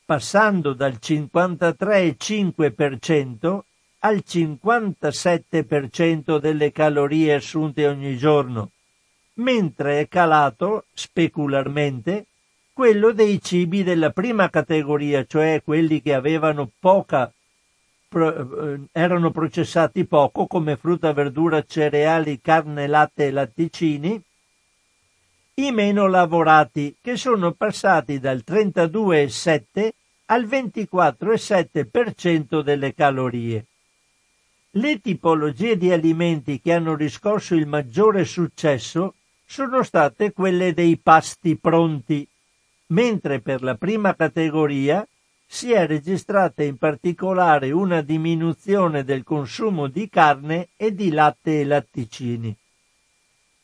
passando 0.06 0.74
dal 0.74 1.00
53,5% 1.02 3.62
al 4.06 4.24
57% 4.24 6.38
delle 6.38 6.72
calorie 6.72 7.34
assunte 7.34 7.88
ogni 7.88 8.16
giorno, 8.18 8.70
mentre 9.36 10.02
è 10.02 10.08
calato 10.08 10.86
specularmente 10.94 12.28
quello 12.72 13.12
dei 13.14 13.42
cibi 13.42 13.82
della 13.82 14.12
prima 14.12 14.52
categoria, 14.52 15.26
cioè 15.26 15.64
quelli 15.64 16.04
che 16.04 16.14
avevano 16.14 16.70
poca 16.80 17.34
eh, 18.12 18.80
erano 18.92 19.32
processati 19.32 20.06
poco 20.06 20.46
come 20.46 20.76
frutta, 20.76 21.12
verdura, 21.12 21.64
cereali, 21.64 22.40
carne, 22.42 22.86
latte 22.86 23.26
e 23.26 23.32
latticini, 23.32 24.22
i 25.56 25.72
meno 25.72 26.06
lavorati 26.06 26.96
che 27.02 27.18
sono 27.18 27.54
passati 27.54 28.20
dal 28.20 28.44
32,7 28.46 29.90
al 30.26 30.46
24,7% 30.46 32.62
delle 32.62 32.94
calorie. 32.94 33.66
Le 34.78 35.00
tipologie 35.00 35.78
di 35.78 35.90
alimenti 35.94 36.60
che 36.60 36.74
hanno 36.74 36.96
riscosso 36.96 37.56
il 37.56 37.66
maggiore 37.66 38.26
successo 38.26 39.14
sono 39.46 39.84
state 39.84 40.34
quelle 40.34 40.74
dei 40.74 40.98
pasti 40.98 41.56
pronti, 41.56 42.28
mentre 42.88 43.40
per 43.40 43.64
la 43.64 43.76
prima 43.76 44.16
categoria 44.16 45.08
si 45.46 45.72
è 45.72 45.88
registrata 45.88 46.62
in 46.62 46.76
particolare 46.76 47.72
una 47.72 48.02
diminuzione 48.02 49.06
del 49.06 49.24
consumo 49.24 49.88
di 49.88 50.10
carne 50.10 50.68
e 50.76 50.94
di 50.94 51.10
latte 51.10 51.62
e 51.62 51.64
latticini. 51.64 52.54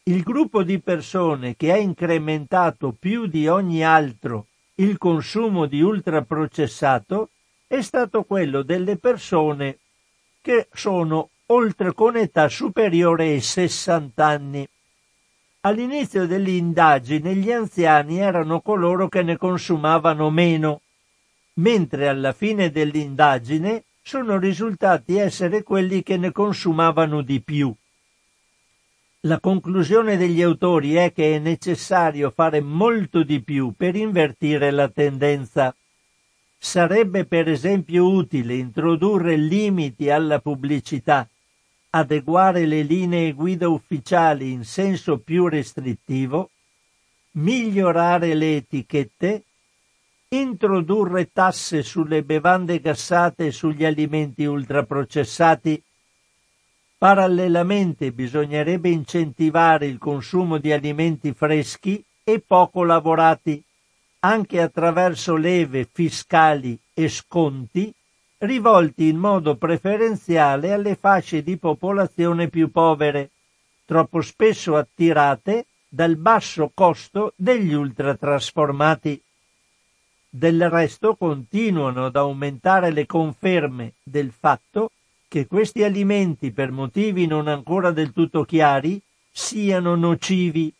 Il 0.04 0.24
gruppo 0.24 0.64
di 0.64 0.80
persone 0.80 1.58
che 1.58 1.74
ha 1.74 1.78
incrementato 1.78 2.96
più 2.98 3.26
di 3.26 3.50
ogni 3.50 3.84
altro 3.84 4.46
il 4.76 4.98
consumo 4.98 5.66
di 5.66 5.82
ultraprocessato 5.82 7.32
è 7.68 7.82
stato 7.82 8.24
quello 8.24 8.62
delle 8.62 8.96
persone 8.96 9.78
che 10.42 10.68
sono 10.74 11.30
oltre 11.48 11.94
con 11.94 12.18
età 12.18 12.50
superiore 12.50 13.26
ai 13.26 13.42
60 13.42 14.26
anni. 14.26 14.68
All'inizio 15.62 16.26
dell'indagine 16.26 17.36
gli 17.36 17.52
anziani 17.52 18.20
erano 18.20 18.62
coloro 18.62 19.08
che 19.08 19.22
ne 19.22 19.38
consumavano 19.38 20.32
meno, 20.32 20.82
mentre 21.56 22.08
alla 22.08 22.34
fine 22.34 22.72
dell'indagine 22.72 23.84
sono 24.02 24.40
risultati 24.40 25.18
essere 25.18 25.62
quelli 25.62 26.02
che 26.02 26.18
ne 26.18 26.32
consumavano 26.32 27.22
di 27.22 27.40
più. 27.42 27.74
La 29.26 29.40
conclusione 29.40 30.18
degli 30.18 30.42
autori 30.42 30.96
è 30.96 31.14
che 31.14 31.36
è 31.36 31.40
necessario 31.40 32.32
fare 32.32 32.60
molto 32.60 33.22
di 33.22 33.44
più 33.44 33.74
per 33.78 33.96
invertire 33.96 34.72
la 34.72 34.90
tendenza. 34.90 35.76
Sarebbe 36.64 37.26
per 37.26 37.50
esempio 37.50 38.08
utile 38.08 38.54
introdurre 38.54 39.36
limiti 39.36 40.12
alla 40.12 40.38
pubblicità, 40.38 41.28
adeguare 41.90 42.68
le 42.68 42.84
linee 42.84 43.32
guida 43.32 43.68
ufficiali 43.68 44.52
in 44.52 44.64
senso 44.64 45.18
più 45.18 45.48
restrittivo, 45.48 46.52
migliorare 47.32 48.36
le 48.36 48.58
etichette, 48.58 49.44
introdurre 50.30 51.32
tasse 51.34 51.82
sulle 51.82 52.22
bevande 52.22 52.80
gassate 52.80 53.48
e 53.48 53.52
sugli 53.52 53.84
alimenti 53.84 54.46
ultraprocessati. 54.46 55.84
Parallelamente 56.96 58.12
bisognerebbe 58.12 58.90
incentivare 58.90 59.88
il 59.88 59.98
consumo 59.98 60.60
di 60.60 60.72
alimenti 60.72 61.34
freschi 61.34 62.06
e 62.24 62.40
poco 62.40 62.84
lavorati 62.84 63.66
anche 64.24 64.62
attraverso 64.62 65.36
leve 65.36 65.88
fiscali 65.92 66.78
e 66.94 67.10
sconti 67.10 67.94
rivolti 68.40 69.08
in 69.08 69.18
modo 69.18 69.56
preferenziale 69.56 70.74
alle 70.74 70.96
fasce 70.96 71.44
di 71.44 71.58
popolazione 71.58 72.48
più 72.48 72.72
povere, 72.72 73.30
troppo 73.86 74.22
spesso 74.22 74.76
attirate 74.76 75.66
dal 75.88 76.16
basso 76.16 76.72
costo 76.74 77.34
degli 77.36 77.74
ultratrasformati. 77.74 79.22
Del 80.30 80.70
resto 80.70 81.16
continuano 81.16 82.06
ad 82.06 82.16
aumentare 82.16 82.92
le 82.92 83.06
conferme 83.06 83.94
del 84.02 84.32
fatto 84.32 84.92
che 85.28 85.48
questi 85.48 85.84
alimenti, 85.84 86.52
per 86.52 86.72
motivi 86.72 87.26
non 87.26 87.48
ancora 87.48 87.92
del 87.92 88.12
tutto 88.12 88.44
chiari, 88.44 89.02
siano 89.32 89.96
nocivi 89.96 90.74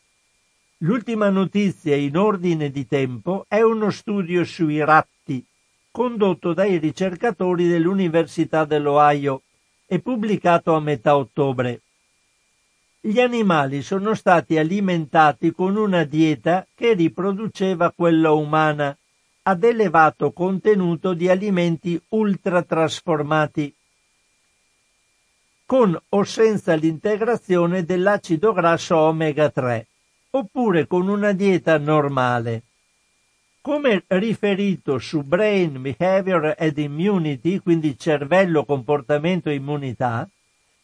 L'ultima 0.84 1.30
notizia 1.30 1.96
in 1.96 2.18
ordine 2.18 2.72
di 2.72 2.88
tempo 2.88 3.46
è 3.48 3.62
uno 3.62 3.92
studio 3.92 4.44
sui 4.44 4.84
ratti 4.84 5.46
condotto 5.92 6.54
dai 6.54 6.78
ricercatori 6.78 7.68
dell'Università 7.68 8.66
dell'Ohio 8.66 9.44
e 9.86 10.00
pubblicato 10.00 10.74
a 10.74 10.80
metà 10.80 11.16
ottobre. 11.16 11.82
Gli 13.00 13.20
animali 13.20 13.84
sono 13.84 14.16
stati 14.16 14.58
alimentati 14.58 15.52
con 15.52 15.76
una 15.76 16.04
dieta 16.04 16.66
che 16.74 16.94
riproduceva 16.94 17.92
quella 17.92 18.32
umana, 18.32 18.98
ad 19.44 19.64
elevato 19.64 20.32
contenuto 20.32 21.14
di 21.14 21.30
alimenti 21.30 22.02
ultratrasformati, 22.10 23.72
con 25.64 25.96
o 26.10 26.24
senza 26.24 26.74
l'integrazione 26.74 27.86
dell'acido 27.86 28.52
grasso 28.52 28.98
omega 28.98 29.52
3 29.52 29.86
oppure 30.32 30.88
con 30.88 31.10
una 31.10 31.34
dieta 31.34 31.78
normale. 31.78 32.64
Come 33.62 34.04
riferito 34.08 34.98
su 34.98 35.22
Brain, 35.22 35.82
Behavior 35.82 36.56
and 36.58 36.78
Immunity, 36.78 37.60
quindi 37.60 37.98
cervello, 37.98 38.66
comportamento 38.66 39.50
e 39.50 39.56
immunità, 39.56 40.28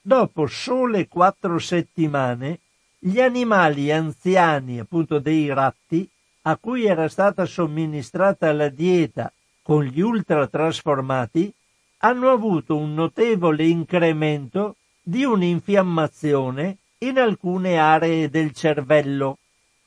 dopo 0.02 0.48
sole 0.48 1.08
quattro 1.08 1.58
settimane 1.60 2.60
gli 3.00 3.20
animali 3.20 3.91
anziani, 3.91 4.80
appunto 4.80 5.20
dei 5.20 5.52
ratti, 5.54 6.08
a 6.43 6.58
cui 6.58 6.86
era 6.86 7.08
stata 7.08 7.45
somministrata 7.45 8.52
la 8.54 8.70
dieta 8.70 9.32
con 9.62 9.84
gli 9.84 10.02
ultratrasformati, 10.02 11.54
hanno 12.00 12.30
avuto 12.30 12.78
un 12.78 12.93
notevole 12.93 13.66
incremento 13.66 14.76
di 15.02 15.24
un'infiammazione 15.24 16.78
in 17.00 17.20
alcune 17.20 17.78
aree 17.78 18.30
del 18.30 18.54
cervello, 18.54 19.38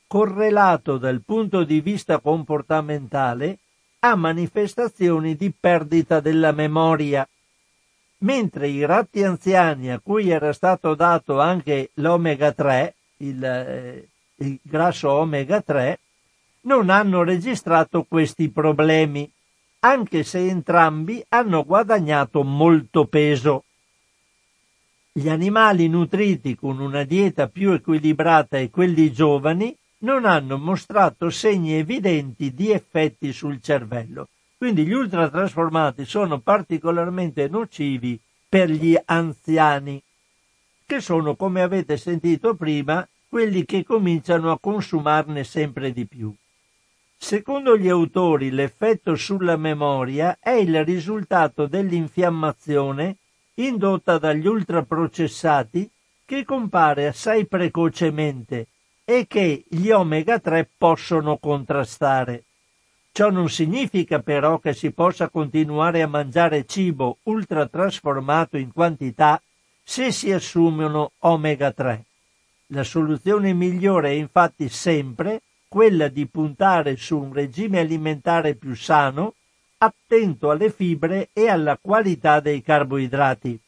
correlato 0.07 0.99
dal 0.99 1.23
punto 1.25 1.65
di 1.65 1.81
vista 1.81 2.19
comportamentale 2.19 3.59
a 4.01 4.15
manifestazioni 4.15 5.37
di 5.37 5.53
perdita 5.59 6.21
della 6.21 6.53
memoria, 6.53 7.29
mentre 8.19 8.69
i 8.69 8.85
ratti 8.85 9.23
anziani 9.23 9.91
a 9.91 10.01
cui 10.01 10.31
era 10.31 10.53
stato 10.53 10.95
dato 10.95 11.41
anche 11.41 11.91
l'omega 11.95 12.53
3, 12.53 12.95
il, 13.19 13.45
eh, 13.45 14.09
il 14.37 14.59
grasso 14.63 15.11
omega 15.11 15.61
3, 15.61 15.99
non 16.63 16.91
hanno 16.91 17.23
registrato 17.23 18.05
questi 18.09 18.51
problemi, 18.51 19.31
anche 19.81 20.25
se 20.25 20.47
entrambi 20.47 21.25
hanno 21.29 21.65
guadagnato 21.65 22.43
molto 22.43 23.07
peso. 23.07 23.65
Gli 25.13 25.29
animali 25.29 25.89
nutriti 25.89 26.55
con 26.55 26.79
una 26.79 27.03
dieta 27.03 27.49
più 27.49 27.73
equilibrata 27.73 28.59
e 28.59 28.71
quelli 28.71 29.13
giovani 29.13 29.77
non 30.03 30.25
hanno 30.25 30.57
mostrato 30.57 31.31
segni 31.31 31.73
evidenti 31.73 32.55
di 32.55 32.71
effetti 32.71 33.33
sul 33.33 33.61
cervello. 33.61 34.29
Quindi 34.57 34.87
gli 34.87 34.93
ultratrasformati 34.93 36.05
sono 36.05 36.39
particolarmente 36.39 37.49
nocivi 37.49 38.21
per 38.49 38.71
gli 38.71 38.97
anziani, 39.05 40.01
che 40.87 41.01
sono, 41.01 41.35
come 41.35 41.63
avete 41.63 41.97
sentito 41.97 42.55
prima, 42.55 43.07
quelli 43.29 43.65
che 43.65 43.83
cominciano 43.85 44.53
a 44.53 44.61
consumarne 44.61 45.43
sempre 45.43 45.93
di 45.93 46.07
più. 46.07 46.33
Secondo 47.17 47.77
gli 47.77 47.89
autori 47.89 48.51
l'effetto 48.51 49.17
sulla 49.17 49.57
memoria 49.57 50.39
è 50.39 50.51
il 50.51 50.85
risultato 50.85 51.67
dell'infiammazione 51.67 53.17
indotta 53.67 54.19
dagli 54.19 54.47
ultraprocessati 54.47 55.91
che 56.25 56.45
compare 56.45 57.09
assai 57.09 57.47
precocemente 57.47 58.69
e 59.05 59.27
che 59.27 59.65
gli 59.69 59.91
omega 59.91 60.39
3 60.39 60.69
possono 60.79 61.39
contrastare. 61.39 62.45
Ciò 63.13 63.31
non 63.31 63.49
significa 63.49 64.21
però 64.21 64.59
che 64.59 64.73
si 64.73 64.93
possa 64.93 65.29
continuare 65.29 66.03
a 66.03 66.07
mangiare 66.07 66.65
cibo 66.65 67.19
ultratrasformato 67.25 68.57
in 68.57 68.73
quantità 68.73 69.43
se 69.83 70.13
si 70.13 70.31
assumono 70.31 71.13
omega 71.19 71.73
3. 71.73 72.05
La 72.69 72.85
soluzione 72.85 73.53
migliore 73.53 74.11
è 74.11 74.13
infatti 74.13 74.69
sempre 74.69 75.43
quella 75.67 76.07
di 76.07 76.27
puntare 76.27 76.97
su 76.97 77.19
un 77.19 77.33
regime 77.33 77.81
alimentare 77.81 78.55
più 78.55 78.75
sano 78.77 79.35
attento 79.83 80.51
alle 80.51 80.71
fibre 80.71 81.31
e 81.33 81.49
alla 81.49 81.79
qualità 81.81 82.41
dei 82.41 82.61
carboidrati. 82.61 83.59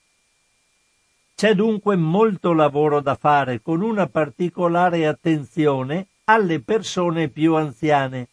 C'è 1.34 1.54
dunque 1.54 1.96
molto 1.96 2.52
lavoro 2.52 3.00
da 3.00 3.14
fare 3.14 3.62
con 3.62 3.80
una 3.80 4.06
particolare 4.06 5.06
attenzione 5.06 6.08
alle 6.24 6.60
persone 6.60 7.28
più 7.28 7.54
anziane, 7.54 8.28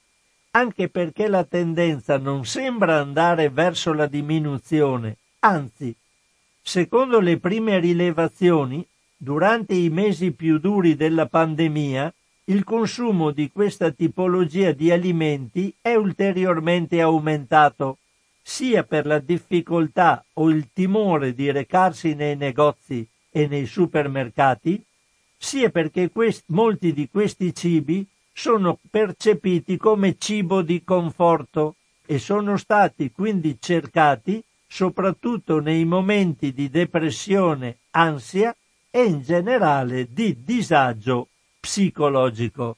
anche 0.52 0.90
perché 0.90 1.30
la 1.30 1.46
tendenza 1.46 2.18
non 2.18 2.46
sembra 2.46 3.00
andare 3.00 3.50
verso 3.50 3.94
la 3.94 4.08
diminuzione, 4.08 5.18
anzi, 5.40 5.96
secondo 6.62 7.20
le 7.22 7.38
prime 7.38 7.80
rilevazioni, 7.80 8.86
durante 9.16 9.74
i 9.74 9.90
mesi 9.90 10.32
più 10.32 10.60
duri 10.60 10.96
della 10.96 11.28
pandemia, 11.28 12.14
il 12.50 12.64
consumo 12.64 13.30
di 13.30 13.52
questa 13.52 13.92
tipologia 13.92 14.72
di 14.72 14.90
alimenti 14.90 15.72
è 15.80 15.94
ulteriormente 15.94 17.00
aumentato, 17.00 18.00
sia 18.42 18.84
per 18.84 19.06
la 19.06 19.20
difficoltà 19.20 20.26
o 20.34 20.50
il 20.50 20.70
timore 20.74 21.36
di 21.36 21.52
recarsi 21.52 22.16
nei 22.16 22.36
negozi 22.36 23.08
e 23.30 23.48
nei 23.48 23.68
supermercati, 23.68 24.84
sia 25.38 25.70
perché 25.70 26.10
quest- 26.10 26.46
molti 26.48 26.92
di 26.92 27.08
questi 27.08 27.54
cibi 27.54 28.04
sono 28.34 28.80
percepiti 28.90 29.78
come 29.78 30.16
cibo 30.18 30.64
di 30.64 30.84
conforto 30.84 31.76
e 32.04 32.18
sono 32.18 32.58
stati 32.58 33.12
quindi 33.12 33.58
cercati 33.60 34.44
soprattutto 34.68 35.60
nei 35.60 35.86
momenti 35.86 36.52
di 36.52 36.68
depressione, 36.70 37.78
ansia 37.92 38.56
e 38.90 39.04
in 39.04 39.22
generale 39.22 40.08
di 40.12 40.36
disagio 40.44 41.28
psicologico. 41.60 42.78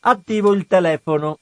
Attivo 0.00 0.52
il 0.52 0.66
telefono. 0.66 1.38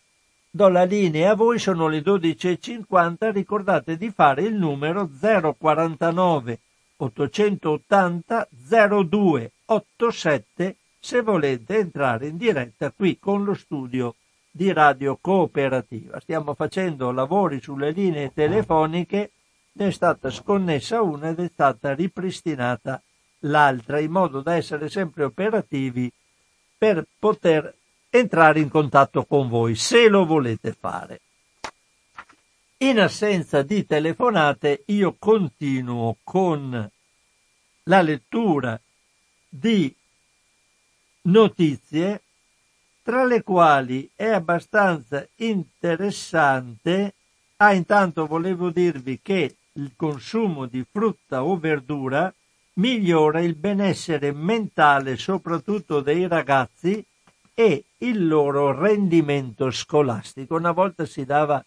Do 0.50 0.68
la 0.68 0.84
linea 0.84 1.32
a 1.32 1.34
voi, 1.34 1.58
sono 1.58 1.88
le 1.88 2.00
12.50, 2.00 3.32
ricordate 3.32 3.96
di 3.96 4.10
fare 4.10 4.42
il 4.42 4.54
numero 4.54 5.08
049 5.08 6.60
880 6.96 8.48
0287 8.50 10.76
se 10.98 11.22
volete 11.22 11.76
entrare 11.76 12.26
in 12.26 12.36
diretta 12.36 12.90
qui 12.90 13.20
con 13.20 13.44
lo 13.44 13.54
studio 13.54 14.16
di 14.50 14.72
Radio 14.72 15.16
Cooperativa. 15.20 16.18
Stiamo 16.18 16.54
facendo 16.54 17.12
lavori 17.12 17.60
sulle 17.60 17.92
linee 17.92 18.32
telefoniche, 18.32 19.30
ne 19.72 19.86
è 19.86 19.90
stata 19.92 20.30
sconnessa 20.30 21.02
una 21.02 21.28
ed 21.28 21.38
è 21.38 21.48
stata 21.52 21.94
ripristinata 21.94 23.00
l'altra 23.42 24.00
in 24.00 24.10
modo 24.10 24.40
da 24.40 24.54
essere 24.54 24.88
sempre 24.88 25.22
operativi 25.22 26.10
per 26.78 27.04
poter 27.18 27.74
entrare 28.08 28.60
in 28.60 28.68
contatto 28.68 29.24
con 29.24 29.48
voi 29.48 29.74
se 29.74 30.08
lo 30.08 30.24
volete 30.24 30.72
fare. 30.72 31.20
In 32.78 33.00
assenza 33.00 33.62
di 33.62 33.84
telefonate 33.84 34.84
io 34.86 35.16
continuo 35.18 36.16
con 36.22 36.90
la 37.82 38.02
lettura 38.02 38.80
di 39.48 39.92
notizie 41.22 42.22
tra 43.02 43.24
le 43.24 43.42
quali 43.42 44.08
è 44.14 44.28
abbastanza 44.28 45.26
interessante. 45.36 47.14
Ah, 47.56 47.72
intanto 47.72 48.26
volevo 48.26 48.70
dirvi 48.70 49.18
che 49.20 49.56
il 49.72 49.92
consumo 49.96 50.66
di 50.66 50.84
frutta 50.88 51.42
o 51.42 51.58
verdura 51.58 52.32
migliora 52.78 53.40
il 53.40 53.54
benessere 53.54 54.32
mentale 54.32 55.16
soprattutto 55.16 56.00
dei 56.00 56.26
ragazzi 56.26 57.04
e 57.54 57.84
il 57.98 58.26
loro 58.26 58.72
rendimento 58.72 59.70
scolastico. 59.70 60.54
Una 60.54 60.72
volta 60.72 61.04
si 61.04 61.24
dava 61.24 61.64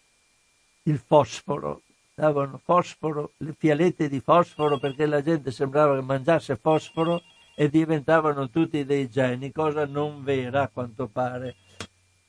il 0.84 0.98
fosforo, 0.98 1.82
davano 2.14 2.60
fosforo, 2.62 3.32
le 3.38 3.54
fialette 3.56 4.08
di 4.08 4.20
fosforo 4.20 4.78
perché 4.78 5.06
la 5.06 5.22
gente 5.22 5.50
sembrava 5.50 5.94
che 5.94 6.02
mangiasse 6.02 6.56
fosforo 6.56 7.22
e 7.54 7.68
diventavano 7.68 8.48
tutti 8.48 8.84
dei 8.84 9.10
geni, 9.10 9.52
cosa 9.52 9.84
non 9.84 10.24
vera 10.24 10.62
a 10.62 10.70
quanto 10.72 11.08
pare. 11.08 11.56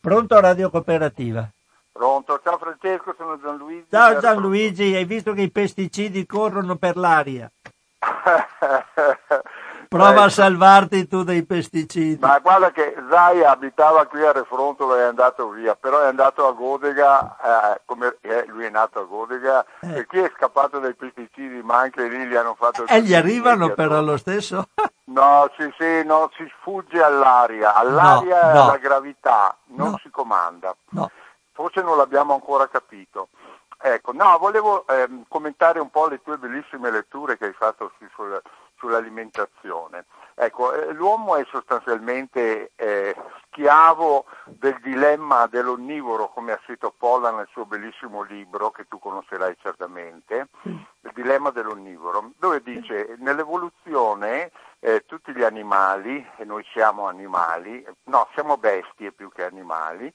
Pronto 0.02 0.40
Radio 0.42 0.70
Cooperativa? 0.70 1.50
Pronto, 1.90 2.42
ciao 2.44 2.58
Francesco, 2.58 3.14
sono 3.18 3.40
Gianluigi. 3.40 3.86
Ciao 3.90 4.20
Gianluigi, 4.20 4.94
hai 4.94 5.06
visto 5.06 5.32
che 5.32 5.44
i 5.44 5.52
pesticidi 5.52 6.26
corrono 6.26 6.76
per 6.76 6.98
l'aria? 6.98 7.50
Prova 9.93 10.24
a 10.24 10.30
salvarti 10.30 11.08
tu 11.08 11.24
dai 11.24 11.45
pesticidi. 11.45 12.18
Ma 12.20 12.39
guarda 12.39 12.72
che 12.72 12.95
Zai 13.10 13.43
abitava 13.43 14.08
qui 14.08 14.26
a 14.26 14.32
Refrontola 14.32 14.97
e 14.97 15.01
è 15.01 15.04
andato 15.04 15.49
via, 15.49 15.76
però 15.76 15.99
è 15.99 16.08
andato 16.08 16.47
a 16.47 16.51
Godega, 16.51 17.74
eh, 17.76 17.82
come 17.86 18.18
eh, 18.22 18.45
lui 18.47 18.66
è 18.66 18.70
nato 18.72 19.01
a 19.01 19.04
Godega, 19.04 19.64
eh. 19.82 19.99
e 19.99 20.06
qui 20.08 20.20
è 20.20 20.32
scappato 20.36 20.80
dai 20.80 20.95
pesticidi, 20.95 21.62
ma 21.62 21.78
anche 21.78 22.08
lì 22.08 22.26
gli 22.26 22.36
hanno 22.36 22.56
fatto... 22.56 22.88
E 22.88 23.01
gli 23.04 23.14
arrivano 23.14 23.70
però 23.76 24.01
lo 24.01 24.18
stesso? 24.18 24.70
no, 25.14 25.51
sì, 25.58 25.72
sì, 25.78 26.04
no, 26.04 26.32
si 26.38 26.51
sfugge 26.60 26.99
all'aria, 26.99 27.76
all'aria 27.76 28.47
no, 28.47 28.54
no. 28.54 28.64
alla 28.64 28.78
gravità, 28.78 29.56
non 29.66 29.91
no. 29.91 29.99
si 30.01 30.10
comanda. 30.10 30.76
Forse 31.51 31.84
non 31.84 31.97
l'abbiamo 31.97 32.34
ancora 32.34 32.68
capito. 32.68 33.28
Ecco, 33.86 34.14
no, 34.14 34.38
volevo 34.38 34.88
ehm, 34.88 35.26
commentare 35.28 35.82
un 35.82 35.90
po' 35.90 36.08
le 36.08 36.22
tue 36.22 36.38
bellissime 36.38 36.90
letture 36.90 37.38
che 37.38 37.48
hai 37.48 37.52
fatto 37.52 37.92
su, 37.98 38.06
sul, 38.16 38.42
sull'alimentazione. 38.78 40.06
Ecco, 40.36 40.72
eh, 40.72 40.94
l'uomo 40.94 41.36
è 41.36 41.46
sostanzialmente 41.52 42.72
eh, 42.78 43.14
schiavo 43.48 44.24
del 44.46 44.80
dilemma 44.82 45.48
dell'onnivoro, 45.48 46.30
come 46.30 46.54
ha 46.54 46.60
scritto 46.64 46.94
Polla 46.98 47.32
nel 47.32 47.50
suo 47.52 47.66
bellissimo 47.66 48.22
libro, 48.22 48.72
che 48.72 48.88
tu 48.88 49.00
conoscerai 49.00 49.58
certamente, 49.62 50.48
il 50.62 51.12
dilemma 51.14 51.50
dell'onnivoro, 51.50 52.32
dove 52.38 52.64
dice 52.64 53.16
nell'evoluzione 53.18 54.52
eh, 54.80 55.04
tutti 55.06 55.34
gli 55.34 55.44
animali, 55.44 56.26
e 56.38 56.46
noi 56.46 56.66
siamo 56.72 57.08
animali, 57.08 57.86
no, 58.06 58.30
siamo 58.34 58.56
bestie 58.56 59.12
più 59.12 59.30
che 59.30 59.44
animali, 59.44 60.12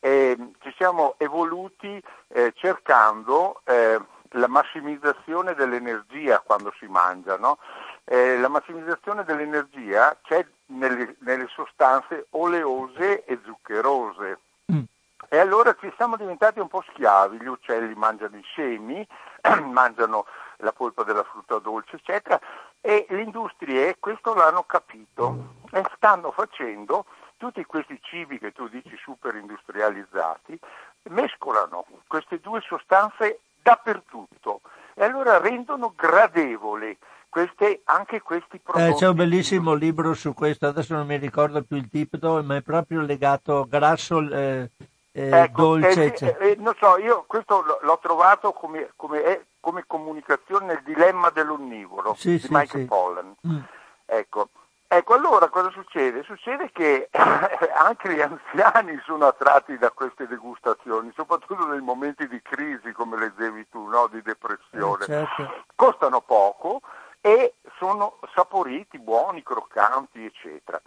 ci 0.00 0.74
siamo 0.76 1.14
evoluti 1.18 2.00
eh, 2.28 2.52
cercando 2.56 3.60
eh, 3.64 4.00
la 4.32 4.48
massimizzazione 4.48 5.54
dell'energia 5.54 6.40
quando 6.40 6.72
si 6.78 6.86
mangia, 6.86 7.36
no? 7.36 7.58
eh, 8.04 8.38
la 8.38 8.48
massimizzazione 8.48 9.24
dell'energia 9.24 10.16
c'è 10.22 10.46
nelle, 10.66 11.16
nelle 11.20 11.46
sostanze 11.48 12.26
oleose 12.30 13.24
e 13.24 13.38
zuccherose. 13.44 14.38
Mm. 14.72 14.82
E 15.28 15.38
allora 15.38 15.76
ci 15.78 15.92
siamo 15.96 16.16
diventati 16.16 16.58
un 16.58 16.68
po' 16.68 16.84
schiavi, 16.90 17.38
gli 17.38 17.46
uccelli 17.46 17.94
mangiano 17.94 18.36
i 18.36 18.44
semi, 18.54 19.06
mangiano 19.70 20.26
la 20.58 20.72
polpa 20.72 21.04
della 21.04 21.24
frutta 21.24 21.58
dolce, 21.58 21.96
eccetera, 21.96 22.40
e 22.80 23.06
le 23.08 23.22
industrie 23.22 23.96
questo 23.98 24.34
l'hanno 24.34 24.62
capito 24.64 25.54
e 25.70 25.84
stanno 25.96 26.30
facendo 26.32 27.04
tutti 27.38 27.64
questi 27.64 27.98
cibi 28.02 28.38
che 28.38 28.52
tu 28.52 28.68
dici 28.68 28.94
super 29.02 29.34
industrializzati, 29.34 30.58
mescolano 31.04 31.86
queste 32.06 32.40
due 32.40 32.60
sostanze 32.60 33.40
dappertutto 33.62 34.60
e 34.94 35.04
allora 35.04 35.38
rendono 35.38 35.94
gradevoli 35.96 36.96
queste, 37.28 37.82
anche 37.84 38.20
questi 38.20 38.58
prodotti. 38.58 38.90
Eh, 38.90 38.94
c'è 38.94 39.08
un 39.08 39.14
bellissimo 39.14 39.74
libro 39.74 40.12
su 40.14 40.34
questo, 40.34 40.66
adesso 40.66 40.94
non 40.94 41.06
mi 41.06 41.16
ricordo 41.16 41.62
più 41.62 41.76
il 41.76 41.88
titolo, 41.88 42.42
ma 42.42 42.56
è 42.56 42.62
proprio 42.62 43.00
legato 43.00 43.66
grasso, 43.68 44.20
eh, 44.20 44.70
eh, 45.12 45.30
ecco, 45.30 45.78
dolce. 45.78 46.14
Eh, 46.14 46.50
eh, 46.50 46.56
non 46.58 46.74
so, 46.78 46.98
io 46.98 47.24
questo 47.26 47.64
l'ho 47.80 47.98
trovato 48.02 48.52
come, 48.52 48.90
come, 48.96 49.46
come 49.60 49.84
comunicazione 49.86 50.66
nel 50.66 50.82
dilemma 50.84 51.30
dell'onnivoro 51.30 52.14
sì, 52.14 52.30
di 52.30 52.38
sì, 52.38 52.48
Michael 52.50 52.82
sì. 52.82 52.88
Pollan. 52.88 53.34
Mm. 53.46 53.58
Ecco. 54.06 54.48
Ecco, 54.90 55.12
allora 55.12 55.48
cosa 55.50 55.70
succede? 55.70 56.22
Succede 56.22 56.70
che 56.72 57.10
anche 57.12 58.14
gli 58.14 58.22
anziani 58.22 58.98
sono 59.04 59.26
attratti 59.26 59.76
da 59.76 59.90
queste 59.90 60.26
degustazioni, 60.26 61.12
soprattutto 61.14 61.66
nei 61.66 61.82
momenti 61.82 62.26
di 62.26 62.40
crisi, 62.40 62.92
come 62.92 63.18
leggevi 63.18 63.68
tu, 63.68 63.86
no? 63.86 64.06
di 64.06 64.22
depressione. 64.22 65.04
Eh, 65.04 65.06
certo. 65.06 65.64
Costano 65.74 66.22
poco, 66.22 66.80
e 67.20 67.54
sono 67.76 68.18
saporiti, 68.34 68.98
buoni, 68.98 69.42
croccanti, 69.42 70.24
eccetera. 70.24 70.80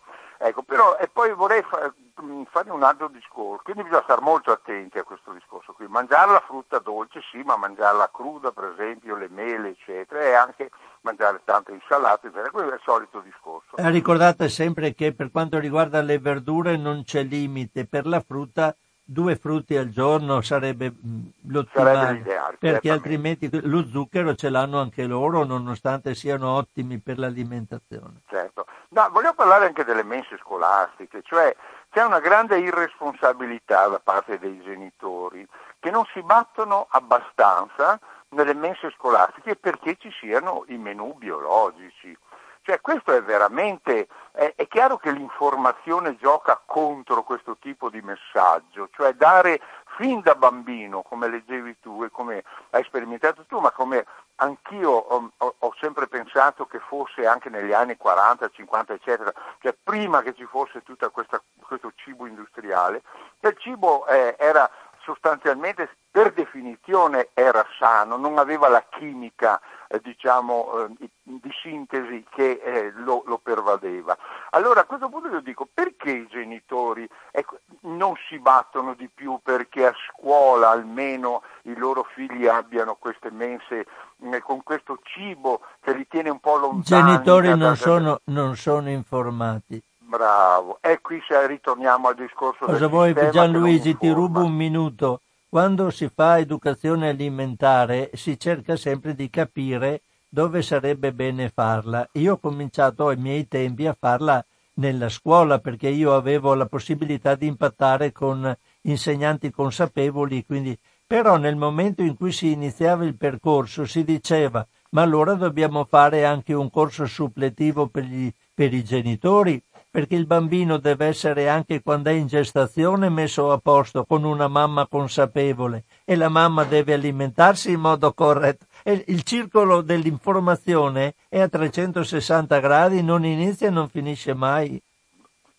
Ecco, 0.44 0.64
però, 0.64 0.98
e 0.98 1.08
poi 1.08 1.32
vorrei 1.34 1.62
fa, 1.62 1.94
mm, 2.20 2.44
fare 2.50 2.72
un 2.72 2.82
altro 2.82 3.08
discorso, 3.10 3.62
quindi 3.64 3.84
bisogna 3.84 4.02
stare 4.02 4.22
molto 4.22 4.52
attenti 4.52 4.98
a 4.98 5.04
questo 5.04 5.32
discorso 5.34 5.74
qui. 5.74 5.88
Mangiare 5.88 6.32
la 6.32 6.44
frutta 6.44 6.80
dolce 6.80 7.22
sì, 7.32 7.44
ma 7.44 7.58
mangiarla 7.58 8.10
cruda, 8.12 8.52
per 8.52 8.74
esempio, 8.74 9.16
le 9.16 9.30
mele, 9.30 9.70
eccetera, 9.70 10.20
e 10.20 10.34
anche 10.34 10.72
mangiare 11.02 11.42
tante 11.44 11.74
insalate, 11.74 12.28
eccetera. 12.28 12.50
Questo 12.50 12.72
è 12.72 12.74
il 12.74 12.82
solito 12.84 13.20
discorso. 13.20 13.76
Eh, 13.76 13.90
ricordate 13.92 14.50
sempre 14.50 14.96
che 14.96 15.14
per 15.14 15.30
quanto 15.30 15.60
riguarda 15.60 16.02
le 16.02 16.18
verdure 16.18 16.76
non 16.76 17.04
c'è 17.04 17.22
limite, 17.22 17.86
per 17.86 18.08
la 18.08 18.20
frutta 18.20 18.76
due 19.12 19.36
frutti 19.36 19.76
al 19.76 19.90
giorno 19.90 20.42
sarebbe 20.42 20.92
mm, 20.92 21.26
l'ottimale, 21.50 22.24
perché 22.58 22.90
altrimenti 22.90 23.50
lo 23.68 23.86
zucchero 23.86 24.36
ce 24.36 24.50
l'hanno 24.50 24.80
anche 24.80 25.06
loro 25.06 25.44
nonostante 25.44 26.16
siano 26.16 26.56
ottimi 26.56 26.98
per 26.98 27.20
l'alimentazione. 27.20 28.22
Certo, 28.30 28.66
no, 28.90 29.10
voglio 29.12 29.34
parlare 29.34 29.66
anche 29.66 29.84
delle 29.84 30.04
mense 30.04 30.38
scolastiche, 30.40 31.22
cioè 31.24 31.54
c'è 31.90 32.04
una 32.06 32.20
grande 32.20 32.60
irresponsabilità 32.60 33.88
da 33.88 34.00
parte 34.02 34.40
dei 34.40 34.62
genitori 34.64 35.46
che 35.80 35.92
non 35.92 36.06
si 36.14 36.22
battono 36.22 36.88
abbastanza 36.90 38.00
nelle 38.30 38.54
mense 38.54 38.92
scolastiche 38.92 39.58
perché 39.58 39.98
ci 40.00 40.10
siano 40.22 40.64
i 40.68 40.78
menù 40.78 41.14
biologici. 41.16 42.18
Cioè 42.64 42.80
questo 42.80 43.12
è 43.12 43.24
veramente, 43.24 44.08
è, 44.32 44.54
è, 44.56 44.68
chiaro 44.68 44.98
che 44.98 45.12
l'informazione 45.12 46.16
gioca 46.18 46.62
contro 46.64 47.24
questo 47.24 47.58
tipo 47.60 47.90
di 47.90 48.02
messaggio, 48.02 48.88
cioè 48.94 49.14
dare 49.14 49.60
fin 49.98 50.22
da 50.22 50.36
bambino, 50.36 51.02
come 51.02 51.28
leggevi 51.28 51.78
tu 51.80 52.04
e 52.04 52.12
come 52.12 52.44
hai 52.70 52.84
sperimentato 52.84 53.46
tu, 53.46 53.60
ma 53.60 53.72
come 53.72 54.06
anch'io 54.36 54.92
ho, 54.92 55.32
ho, 55.36 55.56
ho, 55.58 55.76
sempre 55.80 56.08
pensato 56.08 56.68
che 56.68 56.80
fosse 56.80 57.26
anche 57.26 57.50
negli 57.50 57.74
anni 57.74 57.98
40, 57.98 58.50
50, 58.50 58.94
eccetera, 58.94 59.34
cioè 59.60 59.76
prima 59.82 60.22
che 60.22 60.36
ci 60.36 60.46
fosse 60.46 60.84
tutto 60.84 61.10
questo 61.10 61.94
cibo 61.96 62.28
industriale, 62.28 63.02
il 63.40 63.56
cibo 63.58 64.06
eh, 64.06 64.36
era 64.38 64.70
sostanzialmente 65.04 65.90
per 66.12 66.34
definizione 66.34 67.30
era 67.34 67.66
sano, 67.80 68.18
non 68.18 68.38
aveva 68.38 68.68
la 68.68 68.84
chimica 68.90 69.62
eh, 69.88 70.02
diciamo, 70.04 70.88
eh, 71.00 71.10
di 71.24 71.52
sintesi 71.62 72.26
che 72.30 72.62
eh, 72.64 72.92
lo, 72.98 73.24
lo, 73.26 73.40
pervadeva. 73.42 74.18
Allora 74.50 74.82
a 74.82 74.84
questo 74.84 75.08
punto 75.08 75.30
io 75.30 75.40
dico 75.40 75.68
perché 75.74 76.12
i 76.12 76.28
genitori 76.28 77.08
ecco, 77.32 77.60
non 77.82 78.14
si 78.28 78.38
battono 78.40 78.94
di 78.94 79.10
più 79.14 79.40
perché 79.42 79.86
a 79.86 79.94
scuola 80.10 80.70
almeno 80.70 81.44
i 81.64 81.76
loro 81.76 82.06
figli 82.14 82.46
abbiano 82.46 82.96
queste 83.00 83.32
mense 83.32 83.86
eh, 84.20 84.42
con 84.42 84.64
questo 84.64 85.00
cibo 85.04 85.62
che 85.80 85.94
li 85.94 86.06
tiene 86.10 86.30
un 86.30 86.40
po' 86.40 86.58
lontani. 86.58 86.82
I 86.82 87.14
genitori 87.14 87.48
non, 87.48 87.60
da... 87.60 87.76
sono, 87.76 88.20
non 88.26 88.58
sono 88.58 88.90
informati. 88.90 89.82
Bravo, 89.98 90.80
e 90.82 91.00
qui 91.00 91.24
ritorniamo 91.48 92.10
al 92.10 92.16
discorso 92.16 92.66
Cosa 92.66 92.88
vuoi 92.88 93.16
Gianluigi, 93.32 93.96
ti 93.96 94.10
rubo 94.10 94.44
un 94.44 94.52
minuto. 94.52 95.22
Quando 95.52 95.90
si 95.90 96.08
fa 96.08 96.40
educazione 96.40 97.10
alimentare 97.10 98.12
si 98.14 98.40
cerca 98.40 98.78
sempre 98.78 99.14
di 99.14 99.30
capire 99.30 100.04
dove 100.30 100.62
sarebbe 100.62 101.12
bene 101.12 101.52
farla. 101.54 102.08
Io 102.14 102.36
ho 102.36 102.38
cominciato 102.38 103.10
ai 103.10 103.18
miei 103.18 103.50
tempi 103.50 103.86
a 103.86 103.94
farla 104.00 104.42
nella 104.76 105.10
scuola 105.10 105.60
perché 105.60 105.90
io 105.90 106.16
avevo 106.16 106.54
la 106.54 106.68
possibilità 106.68 107.36
di 107.36 107.48
impattare 107.48 108.14
con 108.14 108.56
insegnanti 108.84 109.52
consapevoli, 109.52 110.46
quindi 110.46 110.80
però 111.06 111.36
nel 111.36 111.58
momento 111.58 112.02
in 112.02 112.16
cui 112.16 112.32
si 112.32 112.54
iniziava 112.54 113.04
il 113.04 113.18
percorso 113.18 113.84
si 113.86 114.06
diceva 114.06 114.66
ma 114.92 115.02
allora 115.02 115.34
dobbiamo 115.34 115.84
fare 115.84 116.24
anche 116.24 116.54
un 116.54 116.70
corso 116.70 117.06
suppletivo 117.06 117.88
per, 117.88 118.04
gli, 118.04 118.32
per 118.54 118.74
i 118.74 118.86
genitori 118.86 119.62
perché 119.92 120.16
il 120.16 120.26
bambino 120.26 120.78
deve 120.78 121.08
essere 121.08 121.50
anche 121.50 121.82
quando 121.84 122.10
è 122.10 122.14
in 122.14 122.28
gestazione 122.28 123.10
messo 123.10 123.52
a 123.52 123.58
posto 123.58 124.06
con 124.06 124.24
una 124.24 124.48
mamma 124.48 124.88
consapevole 124.88 125.84
e 126.06 126.16
la 126.16 126.30
mamma 126.30 126.64
deve 126.64 126.94
alimentarsi 126.94 127.72
in 127.72 127.82
modo 127.82 128.14
corretto. 128.14 128.66
E 128.84 129.04
il 129.08 129.24
circolo 129.24 129.82
dell'informazione 129.82 131.16
è 131.28 131.42
a 131.42 131.50
360 131.50 132.60
gradi, 132.60 133.04
non 133.04 133.26
inizia 133.26 133.68
e 133.68 133.72
non 133.72 133.90
finisce 133.90 134.34
mai. 134.34 134.82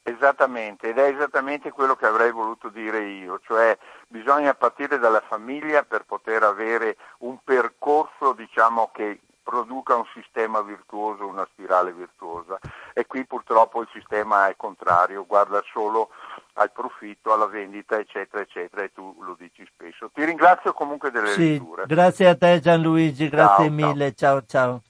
Esattamente, 0.03 0.89
ed 0.89 0.99
è 0.99 1.13
esattamente 1.15 1.71
quello 1.71 1.95
che 1.95 2.07
avrei 2.07 2.33
voluto 2.33 2.71
dire 2.71 3.05
io, 3.05 3.39
cioè 3.45 3.77
bisogna 4.09 4.55
partire 4.55 4.99
dalla 4.99 5.23
famiglia 5.29 5.85
per 5.85 6.05
poter 6.05 6.43
avere 6.43 6.97
un 7.19 7.37
percorso 7.45 8.33
diciamo, 8.33 8.91
che 8.93 9.21
produca 9.43 9.97
un 9.97 10.07
sistema 10.15 10.61
virtuoso, 10.63 11.27
una 11.27 11.47
spirale 11.51 11.93
virtuosa 11.93 12.59
e 12.93 13.07
qui 13.07 13.25
purtroppo 13.25 13.81
il 13.83 13.89
sistema 13.93 14.49
è 14.49 14.57
contrario, 14.57 15.27
guarda 15.27 15.63
solo 15.73 16.11
al 16.55 16.71
profitto, 16.73 17.33
alla 17.33 17.47
vendita, 17.47 17.99
eccetera, 17.99 18.43
eccetera, 18.43 18.83
e 18.83 18.93
tu 18.93 19.17
lo 19.23 19.35
dici 19.39 19.67
spesso. 19.75 20.11
Ti 20.13 20.25
ringrazio 20.25 20.73
comunque 20.73 21.11
delle 21.11 21.33
sì, 21.33 21.53
letture. 21.53 21.87
Grazie 21.87 22.29
a 22.29 22.37
te 22.37 22.61
Gianluigi, 22.61 23.29
grazie 23.29 23.67
ciao, 23.67 23.75
mille, 23.75 24.15
ciao 24.15 24.45
ciao. 24.47 24.83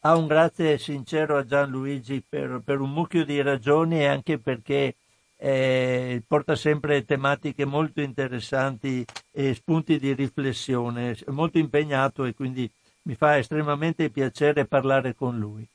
Ah, 0.00 0.16
un 0.16 0.26
grazie 0.26 0.78
sincero 0.78 1.36
a 1.36 1.46
Gianluigi 1.46 2.24
per, 2.28 2.60
per 2.64 2.80
un 2.80 2.90
mucchio 2.90 3.24
di 3.24 3.40
ragioni 3.40 4.00
e 4.00 4.06
anche 4.06 4.38
perché 4.38 4.96
eh, 5.36 6.22
porta 6.26 6.56
sempre 6.56 7.04
tematiche 7.04 7.64
molto 7.64 8.00
interessanti 8.00 9.04
e 9.30 9.54
spunti 9.54 9.98
di 9.98 10.12
riflessione, 10.12 11.12
è 11.12 11.30
molto 11.30 11.58
impegnato 11.58 12.24
e 12.24 12.34
quindi 12.34 12.70
mi 13.02 13.14
fa 13.14 13.38
estremamente 13.38 14.10
piacere 14.10 14.64
parlare 14.64 15.14
con 15.14 15.38
lui. 15.38 15.66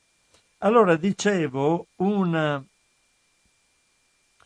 Allora 0.59 0.95
dicevo, 0.95 1.87
una, 1.97 2.63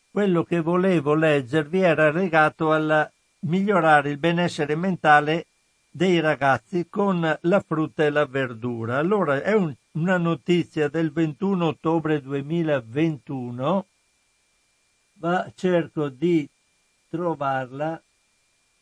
quello 0.09 0.43
che 0.43 0.59
volevo 0.59 1.13
leggervi 1.13 1.79
era 1.79 2.11
legato 2.11 2.71
al 2.71 3.09
migliorare 3.41 4.09
il 4.09 4.17
benessere 4.17 4.75
mentale 4.75 5.45
dei 5.89 6.19
ragazzi 6.19 6.88
con 6.89 7.38
la 7.41 7.59
frutta 7.59 8.03
e 8.03 8.09
la 8.09 8.25
verdura. 8.25 8.97
Allora 8.97 9.41
è 9.41 9.53
un, 9.53 9.73
una 9.93 10.17
notizia 10.17 10.88
del 10.88 11.11
21 11.11 11.67
ottobre 11.67 12.21
2021, 12.21 13.86
ma 15.13 15.51
cerco 15.55 16.09
di 16.09 16.47
trovarla. 17.09 18.01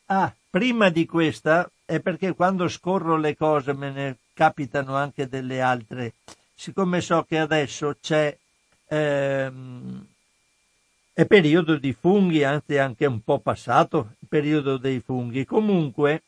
Ah, 0.06 0.34
prima 0.50 0.90
di 0.90 1.06
questa 1.06 1.70
è 1.86 2.00
perché 2.00 2.34
quando 2.34 2.68
scorro 2.68 3.18
le 3.18 3.36
cose 3.36 3.74
me 3.74 3.92
ne 3.92 4.18
capitano 4.34 4.96
anche 4.96 5.28
delle 5.28 5.62
altre. 5.62 6.14
Siccome 6.54 7.02
so 7.02 7.24
che 7.24 7.38
adesso 7.38 7.96
c'è 8.02 8.36
ehm, 8.88 10.06
è 11.14 11.26
periodo 11.26 11.76
di 11.78 11.94
funghi, 11.94 12.44
anzi 12.44 12.78
anche 12.78 13.06
un 13.06 13.22
po' 13.22 13.40
passato 13.40 14.14
il 14.20 14.28
periodo 14.28 14.78
dei 14.78 15.02
funghi. 15.02 15.46
Comunque 15.46 16.24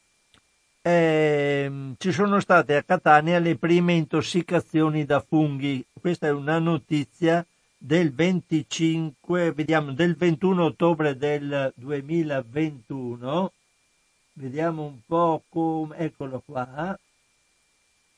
ehm, 0.81 1.95
ci 1.97 2.11
sono 2.11 2.39
state 2.39 2.75
a 2.75 2.83
Catania 2.83 3.39
le 3.39 3.55
prime 3.55 3.93
intossicazioni 3.93 5.05
da 5.05 5.19
funghi. 5.19 5.85
Questa 5.99 6.27
è 6.27 6.31
una 6.31 6.59
notizia 6.59 7.45
del 7.77 8.13
25, 8.13 9.53
vediamo, 9.53 9.93
del 9.93 10.15
21 10.15 10.63
ottobre 10.63 11.15
del 11.17 11.71
2021 11.75 13.51
Vediamo 14.33 14.83
un 14.83 14.99
po' 15.05 15.43
come, 15.49 15.97
eccolo 15.97 16.41
qua, 16.45 16.97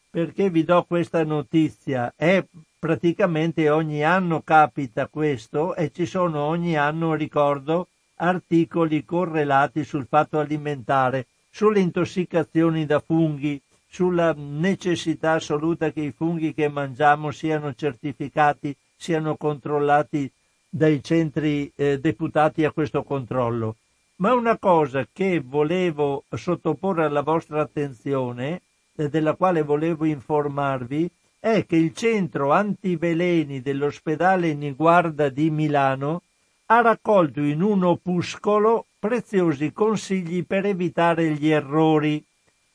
perché 0.09 0.49
vi 0.49 0.63
do 0.63 0.83
questa 0.83 1.23
notizia. 1.23 2.13
È 2.15 2.43
praticamente 2.77 3.69
ogni 3.69 4.03
anno 4.03 4.41
capita 4.41 5.07
questo 5.07 5.73
e 5.75 5.91
ci 5.91 6.05
sono 6.05 6.43
ogni 6.43 6.77
anno, 6.77 7.15
ricordo, 7.15 7.87
articoli 8.15 9.03
correlati 9.05 9.83
sul 9.83 10.05
fatto 10.07 10.37
alimentare, 10.37 11.25
sulle 11.49 11.79
intossicazioni 11.79 12.85
da 12.85 12.99
funghi, 12.99 13.59
sulla 13.89 14.33
necessità 14.37 15.33
assoluta 15.33 15.91
che 15.91 16.01
i 16.01 16.11
funghi 16.11 16.53
che 16.53 16.67
mangiamo 16.67 17.31
siano 17.31 17.73
certificati, 17.73 18.75
siano 18.95 19.35
controllati 19.35 20.31
dai 20.69 21.03
centri 21.03 21.71
eh, 21.75 21.99
deputati 21.99 22.65
a 22.65 22.71
questo 22.71 23.03
controllo. 23.03 23.75
Ma 24.17 24.33
una 24.33 24.57
cosa 24.57 25.07
che 25.11 25.41
volevo 25.43 26.23
sottoporre 26.29 27.05
alla 27.05 27.21
vostra 27.21 27.61
attenzione 27.61 28.61
della 28.95 29.33
quale 29.33 29.63
volevo 29.63 30.05
informarvi 30.05 31.09
è 31.39 31.65
che 31.65 31.75
il 31.75 31.93
centro 31.93 32.51
antiveleni 32.51 33.61
dell'ospedale 33.61 34.53
Niguarda 34.53 35.29
di 35.29 35.49
Milano 35.49 36.21
ha 36.67 36.81
raccolto 36.81 37.41
in 37.41 37.61
un 37.61 37.83
opuscolo 37.83 38.85
preziosi 38.99 39.73
consigli 39.73 40.45
per 40.45 40.65
evitare 40.65 41.31
gli 41.31 41.49
errori 41.49 42.23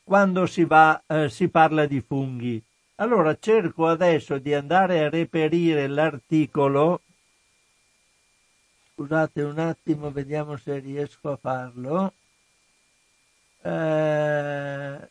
quando 0.03 0.45
si, 0.47 0.65
va, 0.65 1.01
eh, 1.07 1.29
si 1.29 1.49
parla 1.49 1.87
di 1.87 2.01
funghi. 2.01 2.63
Allora 2.97 3.37
cerco 3.39 3.87
adesso 3.87 4.39
di 4.39 4.53
andare 4.53 5.05
a 5.05 5.09
reperire 5.09 5.87
l'articolo 5.87 7.01
Scusate 8.99 9.43
un 9.45 9.61
attimo, 9.61 10.11
vediamo 10.11 10.57
se 10.57 10.81
riesco 10.81 11.31
a 11.31 11.37
farlo. 11.37 12.13
Eh, 13.63 15.09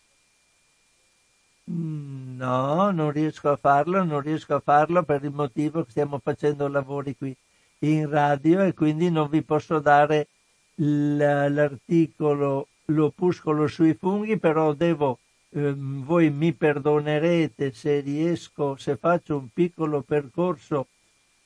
no, 1.66 2.92
non 2.92 3.12
riesco 3.12 3.50
a 3.50 3.56
farlo, 3.58 4.04
non 4.04 4.22
riesco 4.22 4.56
a 4.56 4.60
farlo 4.60 5.04
per 5.04 5.24
il 5.24 5.32
motivo 5.32 5.84
che 5.84 5.92
stiamo 5.92 6.20
facendo 6.20 6.68
lavori 6.68 7.16
qui 7.16 7.36
in 7.80 8.10
radio 8.10 8.62
e 8.64 8.74
quindi 8.74 9.10
non 9.12 9.30
vi 9.30 9.44
posso 9.44 9.80
dare 9.80 10.28
l'articolo, 10.76 12.70
l'opuscolo 12.86 13.68
sui 13.68 13.94
funghi, 13.96 14.38
però 14.40 14.74
devo, 14.74 15.20
eh, 15.50 15.74
voi 15.78 16.30
mi 16.30 16.54
perdonerete 16.54 17.72
se 17.74 18.00
riesco, 18.02 18.76
se 18.78 18.98
faccio 18.98 19.38
un 19.38 19.50
piccolo 19.54 20.02
percorso 20.02 20.88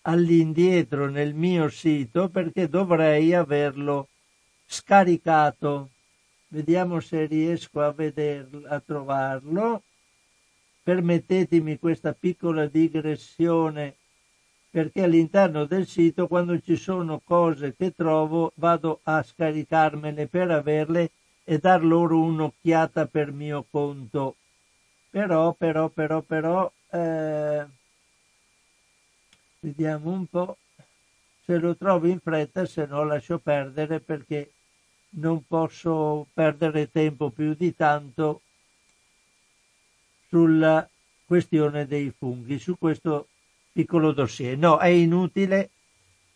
all'indietro 0.04 1.10
nel 1.10 1.34
mio 1.34 1.70
sito 1.70 2.30
perché 2.30 2.68
dovrei 2.68 3.34
averlo 3.34 4.08
scaricato. 4.66 5.90
Vediamo 6.48 7.00
se 7.00 7.26
riesco 7.26 7.82
a 7.82 7.92
vederlo, 7.92 8.68
a 8.68 8.80
trovarlo. 8.80 9.84
Permettetemi 10.84 11.78
questa 11.78 12.14
piccola 12.14 12.66
digressione 12.66 13.96
perché 14.72 15.04
all'interno 15.04 15.66
del 15.66 15.86
sito 15.86 16.28
quando 16.28 16.60
ci 16.60 16.78
sono 16.78 17.20
cose 17.24 17.76
che 17.76 17.94
trovo 17.94 18.54
vado 18.56 19.02
a 19.04 19.22
scaricarmene 19.22 20.28
per 20.28 20.50
averle 20.50 21.12
e 21.44 21.58
dar 21.58 21.84
loro 21.84 22.22
un'occhiata 22.22 23.06
per 23.06 23.32
mio 23.32 23.66
conto. 23.70 24.38
Però, 25.10 25.54
però, 25.54 25.90
però, 25.90 26.22
però, 26.22 26.72
eh, 26.90 27.66
Vediamo 29.64 30.10
un 30.10 30.26
po' 30.26 30.58
se 31.46 31.60
lo 31.60 31.76
trovo 31.76 32.08
in 32.08 32.20
fretta, 32.20 32.66
se 32.66 32.88
no 32.88 33.04
lascio 33.04 33.38
perdere 33.38 34.00
perché 34.00 34.54
non 35.20 35.46
posso 35.46 36.26
perdere 36.34 36.90
tempo 36.90 37.30
più 37.30 37.54
di 37.54 37.76
tanto 37.76 38.42
sulla 40.30 40.90
questione 41.26 41.86
dei 41.86 42.12
funghi, 42.18 42.58
su 42.58 42.76
questo 42.76 43.28
piccolo 43.72 44.14
dossier. 44.14 44.58
No, 44.58 44.80
è 44.80 44.88
inutile, 44.88 45.70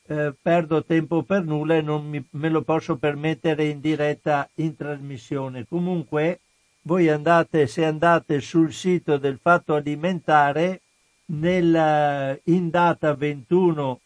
eh, 0.05 0.32
perdo 0.39 0.84
tempo 0.84 1.23
per 1.23 1.45
nulla 1.45 1.78
e 1.78 1.82
non 1.82 2.07
mi, 2.07 2.23
me 2.32 2.49
lo 2.49 2.61
posso 2.61 2.95
permettere 2.97 3.65
in 3.65 3.80
diretta 3.80 4.47
in 4.55 4.76
trasmissione. 4.76 5.65
Comunque, 5.67 6.41
voi 6.84 7.09
andate, 7.09 7.65
se 7.65 7.86
andate 7.86 8.39
sul 8.39 8.71
sito 8.71 9.17
del 9.17 9.39
Fatto 9.41 9.73
Alimentare, 9.73 10.82
nel, 11.28 12.39
in 12.43 12.69
data 12.69 13.13
21 13.13 13.99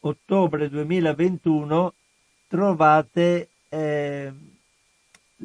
ottobre 0.00 0.68
2021 0.68 1.94
trovate 2.48 3.48
eh, 3.68 4.32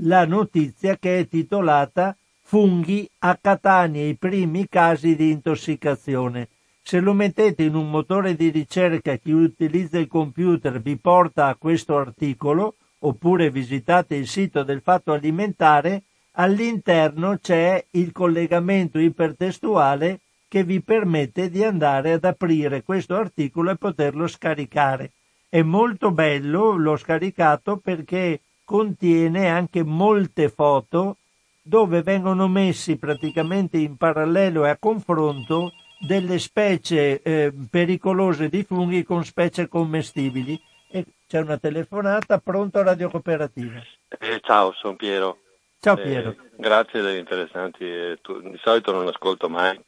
la 0.04 0.26
notizia 0.26 0.98
che 0.98 1.20
è 1.20 1.28
titolata 1.28 2.16
Funghi 2.42 3.10
a 3.20 3.38
Catania 3.40 4.06
i 4.06 4.16
primi 4.16 4.68
casi 4.68 5.16
di 5.16 5.32
intossicazione. 5.32 6.50
Se 6.82 7.00
lo 7.00 7.14
mettete 7.14 7.64
in 7.64 7.76
un 7.76 7.90
motore 7.90 8.36
di 8.36 8.50
ricerca 8.50 9.16
chi 9.18 9.32
utilizza 9.32 10.00
il 10.00 10.08
computer 10.08 10.82
vi 10.82 10.98
porta 10.98 11.48
a 11.48 11.56
questo 11.56 11.98
articolo 11.98 12.76
oppure 13.00 13.52
visitate 13.52 14.16
il 14.16 14.28
sito 14.28 14.64
del 14.64 14.82
Fatto 14.82 15.14
Alimentare, 15.14 16.04
all'interno 16.34 17.38
c'è 17.38 17.86
il 17.92 18.12
collegamento 18.12 18.98
ipertestuale 18.98 20.20
che 20.50 20.64
vi 20.64 20.82
permette 20.82 21.50
di 21.50 21.64
andare 21.64 22.14
ad 22.14 22.26
aprire 22.26 22.84
questo 22.84 23.16
articolo 23.16 23.70
e 23.70 23.78
poterlo 23.78 24.28
scaricare. 24.28 25.12
È 25.48 25.62
molto 25.62 26.12
bello, 26.12 26.76
l'ho 26.76 26.98
scaricato 26.98 27.78
perché 27.78 28.42
contiene 28.66 29.48
anche 29.48 29.84
molte 29.84 30.50
foto 30.50 31.18
dove 31.62 32.02
vengono 32.02 32.48
messi 32.48 32.98
praticamente 32.98 33.78
in 33.78 33.96
parallelo 33.96 34.66
e 34.66 34.70
a 34.70 34.78
confronto 34.78 35.72
delle 36.00 36.40
specie 36.40 37.22
eh, 37.22 37.54
pericolose 37.70 38.50
di 38.50 38.64
funghi 38.64 39.04
con 39.04 39.24
specie 39.24 39.68
commestibili. 39.68 40.60
E 40.92 41.06
c'è 41.28 41.42
una 41.42 41.58
telefonata, 41.58 42.40
pronto 42.40 42.82
Radio 42.82 43.10
Cooperativa. 43.10 43.80
Eh, 44.08 44.40
ciao, 44.42 44.74
sono 44.74 44.96
Piero. 44.96 45.38
Ciao 45.80 45.98
eh, 45.98 46.02
Piero. 46.02 46.36
grazie 46.56 47.02
degli 47.02 47.18
interessanti. 47.18 47.84
Eh, 47.84 48.18
tu, 48.22 48.42
di 48.42 48.60
solito 48.64 48.92
non 48.92 49.08
ascolto 49.08 49.48
mai, 49.48 49.80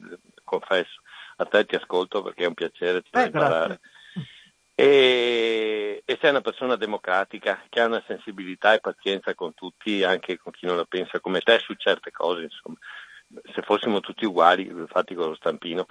confesso. 0.51 1.01
A 1.37 1.45
te 1.45 1.65
ti 1.65 1.75
ascolto 1.75 2.21
perché 2.21 2.43
è 2.43 2.47
un 2.47 2.53
piacere 2.53 3.03
eh, 3.09 3.23
imparare. 3.23 3.79
E, 4.75 6.01
e, 6.05 6.17
sei 6.19 6.29
una 6.31 6.41
persona 6.41 6.75
democratica 6.75 7.63
che 7.69 7.79
ha 7.79 7.85
una 7.85 8.03
sensibilità 8.07 8.73
e 8.73 8.79
pazienza 8.79 9.33
con 9.35 9.53
tutti, 9.53 10.03
anche 10.03 10.37
con 10.37 10.51
chi 10.51 10.65
non 10.65 10.75
la 10.75 10.85
pensa 10.85 11.19
come 11.19 11.39
te 11.41 11.59
su 11.59 11.73
certe 11.75 12.11
cose, 12.11 12.43
insomma. 12.43 12.77
Se 13.53 13.61
fossimo 13.61 14.01
tutti 14.01 14.25
uguali, 14.25 14.67
infatti 14.67 15.15
con 15.15 15.29
lo 15.29 15.35
stampino. 15.35 15.87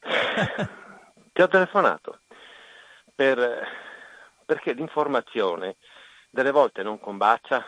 ti 1.32 1.42
ho 1.42 1.48
telefonato 1.48 2.20
per, 3.14 3.66
perché 4.44 4.72
l'informazione 4.72 5.76
delle 6.30 6.52
volte 6.52 6.82
non 6.82 7.00
combacia 7.00 7.64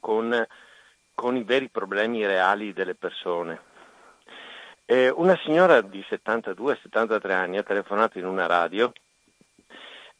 con, 0.00 0.46
con 1.14 1.36
i 1.36 1.44
veri 1.44 1.68
problemi 1.68 2.26
reali 2.26 2.72
delle 2.72 2.94
persone 2.94 3.68
eh, 4.90 5.10
una 5.10 5.38
signora 5.44 5.82
di 5.82 6.02
72-73 6.08 7.30
anni 7.30 7.58
ha 7.58 7.62
telefonato 7.62 8.18
in 8.18 8.24
una 8.24 8.46
radio 8.46 8.90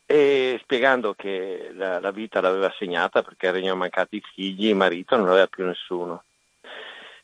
e 0.04 0.58
spiegando 0.62 1.14
che 1.14 1.70
la, 1.72 1.98
la 2.00 2.10
vita 2.10 2.42
l'aveva 2.42 2.70
segnata 2.76 3.22
perché 3.22 3.46
erano 3.46 3.76
mancati 3.76 4.16
i 4.16 4.22
figli, 4.34 4.68
il 4.68 4.76
marito 4.76 5.16
non 5.16 5.28
aveva 5.28 5.46
più 5.46 5.64
nessuno. 5.64 6.22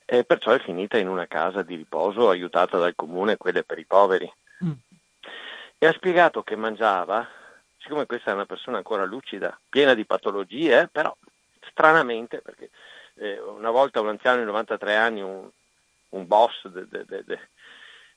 E 0.07 0.25
perciò 0.25 0.53
è 0.53 0.59
finita 0.59 0.97
in 0.97 1.07
una 1.07 1.27
casa 1.27 1.61
di 1.61 1.77
riposo 1.77 2.31
aiutata 2.31 2.79
dal 2.79 2.95
comune, 2.95 3.37
quelle 3.37 3.63
per 3.63 3.79
i 3.79 3.85
poveri. 3.85 4.33
Mm. 4.65 4.73
E 5.77 5.87
ha 5.87 5.93
spiegato 5.93 6.43
che 6.43 6.57
mangiava, 6.57 7.29
siccome 7.77 8.07
questa 8.07 8.31
è 8.31 8.35
una 8.35 8.47
persona 8.47 8.79
ancora 8.79 9.05
lucida, 9.05 9.59
piena 9.69 9.93
di 9.93 10.07
patologie, 10.07 10.89
però 10.91 11.15
stranamente, 11.69 12.41
perché 12.41 12.71
eh, 13.17 13.39
una 13.39 13.71
volta 13.71 14.01
un 14.01 14.09
anziano 14.09 14.39
di 14.39 14.47
93 14.47 14.97
anni, 14.97 15.21
un, 15.21 15.51
un 16.15 16.27
boss 16.27 16.67
de, 16.69 16.87
de, 16.89 17.25
de, 17.25 17.39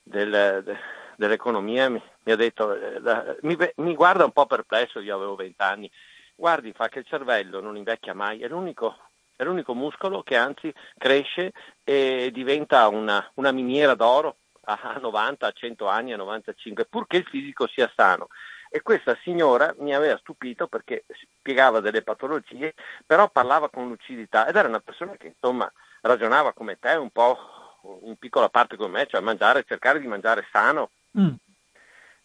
del, 0.04 0.78
dell'economia 1.16 1.90
mi, 1.90 2.02
mi, 2.24 2.32
ha 2.32 2.36
detto, 2.36 2.74
eh, 2.74 3.38
mi, 3.42 3.58
mi, 3.76 3.96
guarda 3.96 4.24
un 4.24 4.32
po' 4.32 4.46
perplesso, 4.46 5.00
io 5.00 5.16
avevo 5.16 5.36
20 5.36 5.62
anni, 5.62 5.92
guardi 6.36 6.72
fa 6.74 6.88
che 6.90 7.00
il 7.00 7.06
cervello 7.06 7.60
non 7.60 7.76
invecchia 7.76 8.14
mai, 8.14 8.40
è 8.40 8.48
l'unico, 8.48 8.98
è 9.36 9.44
l'unico 9.44 9.74
muscolo 9.74 10.24
che 10.24 10.36
anzi 10.36 10.74
cresce 10.98 11.52
e 11.84 12.30
diventa 12.32 12.88
una, 12.88 13.30
una 13.36 13.52
miniera 13.52 13.96
d'oro 13.96 14.38
a 14.70 14.98
90, 15.00 15.48
a 15.48 15.52
100 15.52 15.88
anni, 15.88 16.14
a 16.14 16.18
95, 16.18 16.86
purché 16.86 17.18
il 17.18 17.26
fisico 17.26 17.68
sia 17.68 17.92
sano. 17.96 18.28
E 18.70 18.82
questa 18.82 19.18
signora 19.24 19.74
mi 19.78 19.96
aveva 19.96 20.18
stupito 20.18 20.68
perché 20.68 21.06
spiegava 21.40 21.80
delle 21.80 22.02
patologie, 22.02 22.74
però 23.06 23.30
parlava 23.30 23.70
con 23.70 23.88
lucidità 23.88 24.46
ed 24.46 24.58
era 24.58 24.68
una 24.68 24.82
persona 24.82 25.16
che 25.16 25.28
insomma 25.28 25.72
ragionava 26.02 26.52
come 26.52 26.78
te, 26.78 26.96
un 26.96 27.10
po' 27.10 27.57
in 28.04 28.16
piccola 28.18 28.50
parte 28.50 28.76
come 28.76 29.00
me, 29.00 29.08
cioè 29.08 29.22
mangiare, 29.22 29.64
cercare 29.64 30.00
di 30.00 30.08
mangiare 30.08 30.48
sano. 30.52 30.92
Mm. 31.18 31.34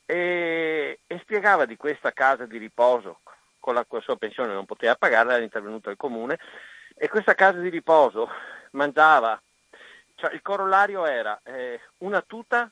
E, 0.04 1.00
e, 1.06 1.18
spiegava 1.20 1.64
di 1.64 1.76
questa 1.76 2.12
casa 2.12 2.44
di 2.44 2.58
riposo 2.58 3.20
con 3.60 3.74
la, 3.74 3.84
con 3.84 3.98
la 3.98 4.04
sua 4.04 4.16
pensione 4.16 4.52
non 4.52 4.66
poteva 4.66 4.96
pagarla, 4.96 5.34
era 5.34 5.42
intervenuto 5.42 5.90
il 5.90 5.96
comune 5.96 6.38
e 6.96 7.08
questa 7.08 7.34
casa 7.34 7.58
di 7.58 7.68
riposo 7.68 8.28
mangiava, 8.72 9.40
cioè 10.16 10.32
il 10.34 10.42
corollario 10.42 11.06
era 11.06 11.40
eh, 11.44 11.80
una 11.98 12.20
tuta 12.20 12.70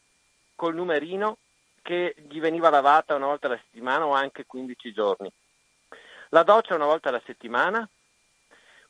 col 0.55 0.74
numerino 0.74 1.38
che 1.82 2.14
gli 2.28 2.41
veniva 2.41 2.68
lavata 2.68 3.14
una 3.14 3.26
volta 3.26 3.47
alla 3.47 3.61
settimana 3.62 4.07
o 4.07 4.12
anche 4.12 4.47
15 4.47 4.93
giorni. 4.93 5.32
La 6.30 6.43
doccia 6.43 6.74
una 6.74 6.84
volta 6.84 7.09
alla 7.09 7.22
settimana, 7.24 7.88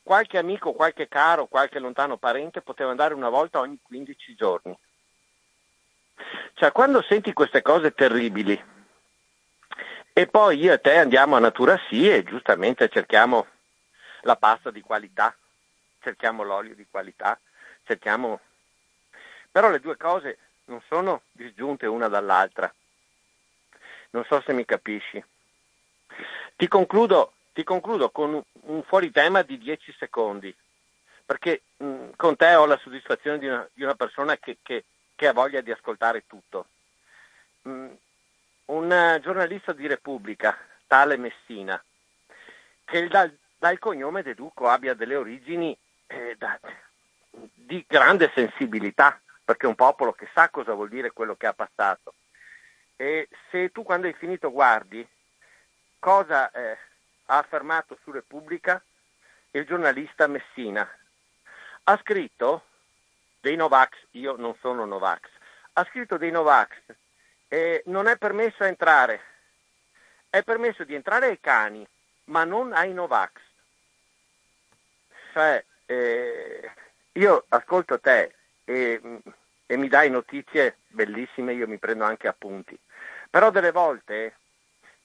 qualche 0.03 0.37
amico, 0.37 0.73
qualche 0.73 1.07
caro, 1.07 1.47
qualche 1.47 1.79
lontano 1.79 2.17
parente 2.17 2.61
poteva 2.61 2.91
andare 2.91 3.13
una 3.13 3.29
volta 3.29 3.59
ogni 3.59 3.79
15 3.81 4.35
giorni. 4.35 4.77
Cioè, 6.53 6.71
quando 6.71 7.01
senti 7.01 7.33
queste 7.33 7.61
cose 7.61 7.93
terribili 7.93 8.61
e 10.13 10.27
poi 10.27 10.59
io 10.59 10.73
e 10.73 10.81
te 10.81 10.97
andiamo 10.97 11.35
a 11.35 11.39
Natura 11.39 11.79
Sì 11.87 12.09
e 12.09 12.23
giustamente 12.23 12.89
cerchiamo 12.89 13.47
la 14.21 14.35
pasta 14.35 14.69
di 14.69 14.81
qualità, 14.81 15.35
cerchiamo 16.01 16.43
l'olio 16.43 16.75
di 16.75 16.85
qualità, 16.89 17.39
cerchiamo... 17.83 18.39
Però 19.49 19.69
le 19.69 19.79
due 19.79 19.97
cose 19.97 20.37
non 20.65 20.81
sono 20.87 21.23
disgiunte 21.31 21.85
una 21.85 22.07
dall'altra. 22.07 22.73
Non 24.11 24.23
so 24.25 24.41
se 24.45 24.53
mi 24.53 24.65
capisci. 24.65 25.23
Ti 26.55 26.67
concludo 26.67 27.33
ti 27.53 27.63
concludo 27.63 28.09
con 28.09 28.41
un 28.51 28.83
fuori 28.83 29.11
tema 29.11 29.41
di 29.41 29.57
10 29.57 29.95
secondi, 29.97 30.55
perché 31.25 31.63
mh, 31.77 31.85
mm, 31.85 32.09
con 32.15 32.35
te 32.35 32.55
ho 32.55 32.65
la 32.65 32.77
soddisfazione 32.77 33.39
di 33.39 33.47
una, 33.47 33.67
di 33.73 33.83
una 33.83 33.95
persona 33.95 34.37
che, 34.37 34.57
che, 34.61 34.85
che, 35.15 35.27
ha 35.27 35.33
voglia 35.33 35.61
di 35.61 35.71
ascoltare 35.71 36.25
tutto. 36.27 36.67
Mh, 37.63 37.69
mm, 37.69 37.91
un 38.65 39.19
giornalista 39.21 39.73
di 39.73 39.85
Repubblica, 39.85 40.57
tale 40.87 41.17
Messina, 41.17 41.81
che 42.85 43.07
dal, 43.07 43.35
dal 43.57 43.79
cognome 43.79 44.23
deduco 44.23 44.67
abbia 44.69 44.93
delle 44.93 45.15
origini 45.15 45.77
eh, 46.07 46.35
da, 46.37 46.57
di 47.29 47.83
grande 47.87 48.31
sensibilità, 48.33 49.19
perché 49.43 49.65
è 49.65 49.69
un 49.69 49.75
popolo 49.75 50.13
che 50.13 50.29
sa 50.33 50.49
cosa 50.49 50.73
vuol 50.73 50.89
dire 50.89 51.11
quello 51.11 51.35
che 51.35 51.47
ha 51.47 51.53
passato. 51.53 52.13
E 52.95 53.27
se 53.49 53.71
tu 53.71 53.83
quando 53.83 54.07
hai 54.07 54.13
finito 54.13 54.51
guardi 54.51 55.05
cosa 55.99 56.51
eh, 56.51 56.77
ha 57.31 57.37
affermato 57.37 57.97
su 58.03 58.11
Repubblica 58.11 58.83
il 59.51 59.65
giornalista 59.65 60.27
Messina. 60.27 60.87
Ha 61.83 61.97
scritto 61.97 62.65
dei 63.39 63.55
Novax, 63.55 63.97
io 64.11 64.35
non 64.35 64.53
sono 64.59 64.85
Novax, 64.85 65.21
ha 65.73 65.85
scritto 65.85 66.17
dei 66.17 66.29
Novax, 66.29 66.69
eh, 67.47 67.83
non 67.85 68.07
è 68.07 68.17
permesso 68.17 68.63
entrare, 68.65 69.21
è 70.29 70.43
permesso 70.43 70.83
di 70.83 70.93
entrare 70.93 71.27
ai 71.27 71.39
cani, 71.39 71.87
ma 72.25 72.43
non 72.43 72.73
ai 72.73 72.93
Novax. 72.93 73.31
Cioè, 75.31 75.63
eh, 75.85 76.71
io 77.13 77.45
ascolto 77.47 77.99
te 78.01 78.35
e, 78.65 79.21
e 79.65 79.77
mi 79.77 79.87
dai 79.87 80.09
notizie 80.09 80.79
bellissime, 80.87 81.53
io 81.53 81.67
mi 81.67 81.77
prendo 81.77 82.03
anche 82.03 82.27
appunti, 82.27 82.77
però 83.29 83.51
delle 83.51 83.71
volte 83.71 84.35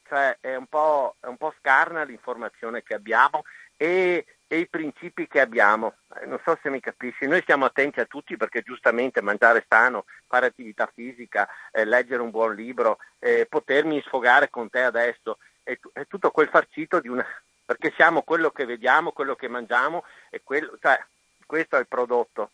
cioè 0.08 0.36
è 0.40 0.54
un, 0.54 0.66
po', 0.66 1.16
è 1.20 1.26
un 1.26 1.36
po' 1.36 1.54
scarna 1.58 2.04
l'informazione 2.04 2.82
che 2.82 2.94
abbiamo 2.94 3.44
e, 3.76 4.24
e 4.46 4.58
i 4.58 4.68
principi 4.68 5.26
che 5.26 5.40
abbiamo. 5.40 5.96
Eh, 6.20 6.26
non 6.26 6.40
so 6.44 6.58
se 6.62 6.70
mi 6.70 6.80
capisci, 6.80 7.26
noi 7.26 7.42
stiamo 7.42 7.64
attenti 7.64 8.00
a 8.00 8.06
tutti 8.06 8.36
perché 8.36 8.62
giustamente 8.62 9.20
mangiare 9.20 9.64
sano, 9.68 10.04
fare 10.26 10.46
attività 10.46 10.90
fisica, 10.92 11.48
eh, 11.72 11.84
leggere 11.84 12.22
un 12.22 12.30
buon 12.30 12.54
libro, 12.54 12.98
eh, 13.18 13.46
potermi 13.48 14.00
sfogare 14.02 14.50
con 14.50 14.70
te 14.70 14.82
adesso, 14.82 15.38
è, 15.62 15.78
è, 15.92 16.06
tutto 16.06 16.30
quel 16.30 16.48
farcito 16.48 17.00
di 17.00 17.08
una... 17.08 17.26
perché 17.64 17.92
siamo 17.96 18.22
quello 18.22 18.50
che 18.50 18.64
vediamo, 18.64 19.12
quello 19.12 19.34
che 19.34 19.48
mangiamo 19.48 20.04
e 20.30 20.42
quello, 20.42 20.76
cioè, 20.80 20.98
questo 21.44 21.76
è 21.76 21.80
il 21.80 21.88
prodotto. 21.88 22.52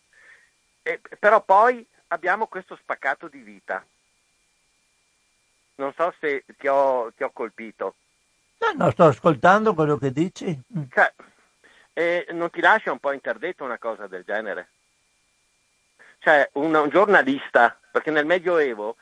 E, 0.81 0.99
però 1.19 1.41
poi 1.43 1.85
abbiamo 2.07 2.47
questo 2.47 2.75
spaccato 2.75 3.27
di 3.27 3.39
vita. 3.39 3.85
Non 5.75 5.93
so 5.93 6.13
se 6.19 6.45
ti 6.57 6.67
ho, 6.67 7.11
ti 7.15 7.23
ho 7.23 7.31
colpito. 7.31 7.95
No, 8.59 8.85
no, 8.85 8.91
sto 8.91 9.05
ascoltando 9.05 9.73
quello 9.73 9.97
che 9.97 10.11
dici. 10.11 10.57
Cioè, 10.89 11.13
e 11.93 12.27
non 12.31 12.49
ti 12.49 12.61
lascia 12.61 12.91
un 12.91 12.99
po' 12.99 13.11
interdetto 13.11 13.63
una 13.63 13.77
cosa 13.77 14.07
del 14.07 14.23
genere? 14.23 14.69
Cioè, 16.19 16.49
un, 16.53 16.73
un 16.73 16.89
giornalista, 16.89 17.77
perché 17.91 18.09
nel 18.09 18.25
Medioevo, 18.25 18.95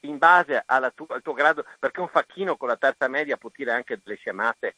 in 0.00 0.18
base 0.18 0.64
tu, 0.94 1.06
al 1.08 1.22
tuo 1.22 1.32
grado, 1.32 1.64
perché 1.78 2.00
un 2.00 2.08
facchino 2.08 2.56
con 2.56 2.68
la 2.68 2.76
terza 2.76 3.08
media 3.08 3.36
può 3.36 3.50
dire 3.54 3.72
anche 3.72 3.98
delle 4.02 4.16
scemate, 4.16 4.76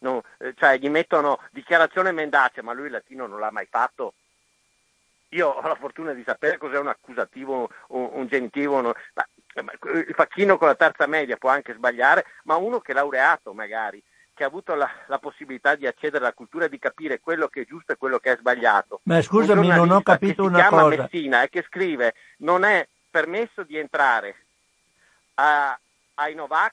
no, 0.00 0.22
eh, 0.38 0.54
cioè 0.56 0.76
gli 0.76 0.88
mettono 0.90 1.40
dichiarazione 1.50 2.12
mendace, 2.12 2.62
ma 2.62 2.72
lui 2.72 2.86
il 2.86 2.92
latino 2.92 3.26
non 3.26 3.40
l'ha 3.40 3.50
mai 3.50 3.66
fatto. 3.66 4.14
Io 5.30 5.48
ho 5.48 5.66
la 5.66 5.74
fortuna 5.74 6.12
di 6.12 6.22
sapere 6.22 6.58
cos'è 6.58 6.78
un 6.78 6.88
accusativo, 6.88 7.68
un, 7.88 8.10
un 8.12 8.26
genitivo, 8.28 8.80
no, 8.80 8.94
ma, 9.14 9.26
il 9.60 10.14
facchino 10.14 10.58
con 10.58 10.68
la 10.68 10.74
terza 10.74 11.06
media 11.06 11.36
può 11.36 11.50
anche 11.50 11.74
sbagliare, 11.74 12.24
ma 12.44 12.56
uno 12.56 12.80
che 12.80 12.92
è 12.92 12.94
laureato 12.94 13.52
magari, 13.52 14.02
che 14.34 14.42
ha 14.42 14.48
avuto 14.48 14.74
la, 14.74 14.90
la, 15.06 15.18
possibilità 15.18 15.76
di 15.76 15.86
accedere 15.86 16.24
alla 16.24 16.34
cultura 16.34 16.64
e 16.64 16.68
di 16.68 16.78
capire 16.78 17.20
quello 17.20 17.46
che 17.48 17.62
è 17.62 17.66
giusto 17.66 17.92
e 17.92 17.96
quello 17.96 18.18
che 18.18 18.32
è 18.32 18.36
sbagliato. 18.36 19.00
Ma 19.04 19.22
scusami, 19.22 19.68
non 19.68 19.90
ho 19.90 20.02
capito 20.02 20.42
una 20.44 20.66
cosa. 20.68 20.82
Si 20.82 20.88
chiama 20.88 21.02
Messina 21.02 21.42
e 21.42 21.48
che 21.48 21.64
scrive 21.66 22.14
non 22.38 22.64
è 22.64 22.86
permesso 23.10 23.62
di 23.62 23.78
entrare 23.78 24.34
a, 25.34 25.78
ai 26.14 26.34
Novax 26.34 26.72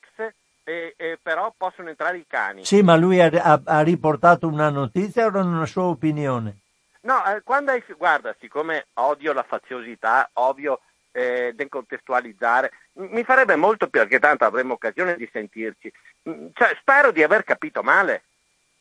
e, 0.63 0.93
e, 0.97 1.19
però 1.21 1.53
possono 1.55 1.89
entrare 1.89 2.17
i 2.17 2.25
cani. 2.27 2.65
Sì, 2.65 2.82
ma 2.82 2.95
lui 2.95 3.21
ha, 3.21 3.29
ha, 3.32 3.61
ha 3.63 3.82
riportato 3.82 4.47
una 4.47 4.69
notizia 4.69 5.27
o 5.27 5.38
una 5.38 5.65
sua 5.65 5.84
opinione? 5.84 6.57
No, 7.01 7.23
eh, 7.25 7.41
quando 7.43 7.71
hai, 7.71 7.84
guarda, 7.97 8.36
siccome 8.39 8.88
odio 8.93 9.34
la 9.34 9.43
faziosità, 9.43 10.29
ovvio 10.34 10.82
eh, 11.12 11.51
decontestualizzare, 11.55 12.72
mi 12.93 13.24
farebbe 13.24 13.55
molto 13.55 13.89
più, 13.89 13.99
perché 13.99 14.20
tanto 14.20 14.45
avremo 14.45 14.74
occasione 14.74 15.16
di 15.16 15.30
sentirci, 15.32 15.91
cioè, 16.24 16.76
spero 16.80 17.12
di 17.12 17.24
aver 17.24 17.43
capito 17.43 17.84
male, 17.84 18.24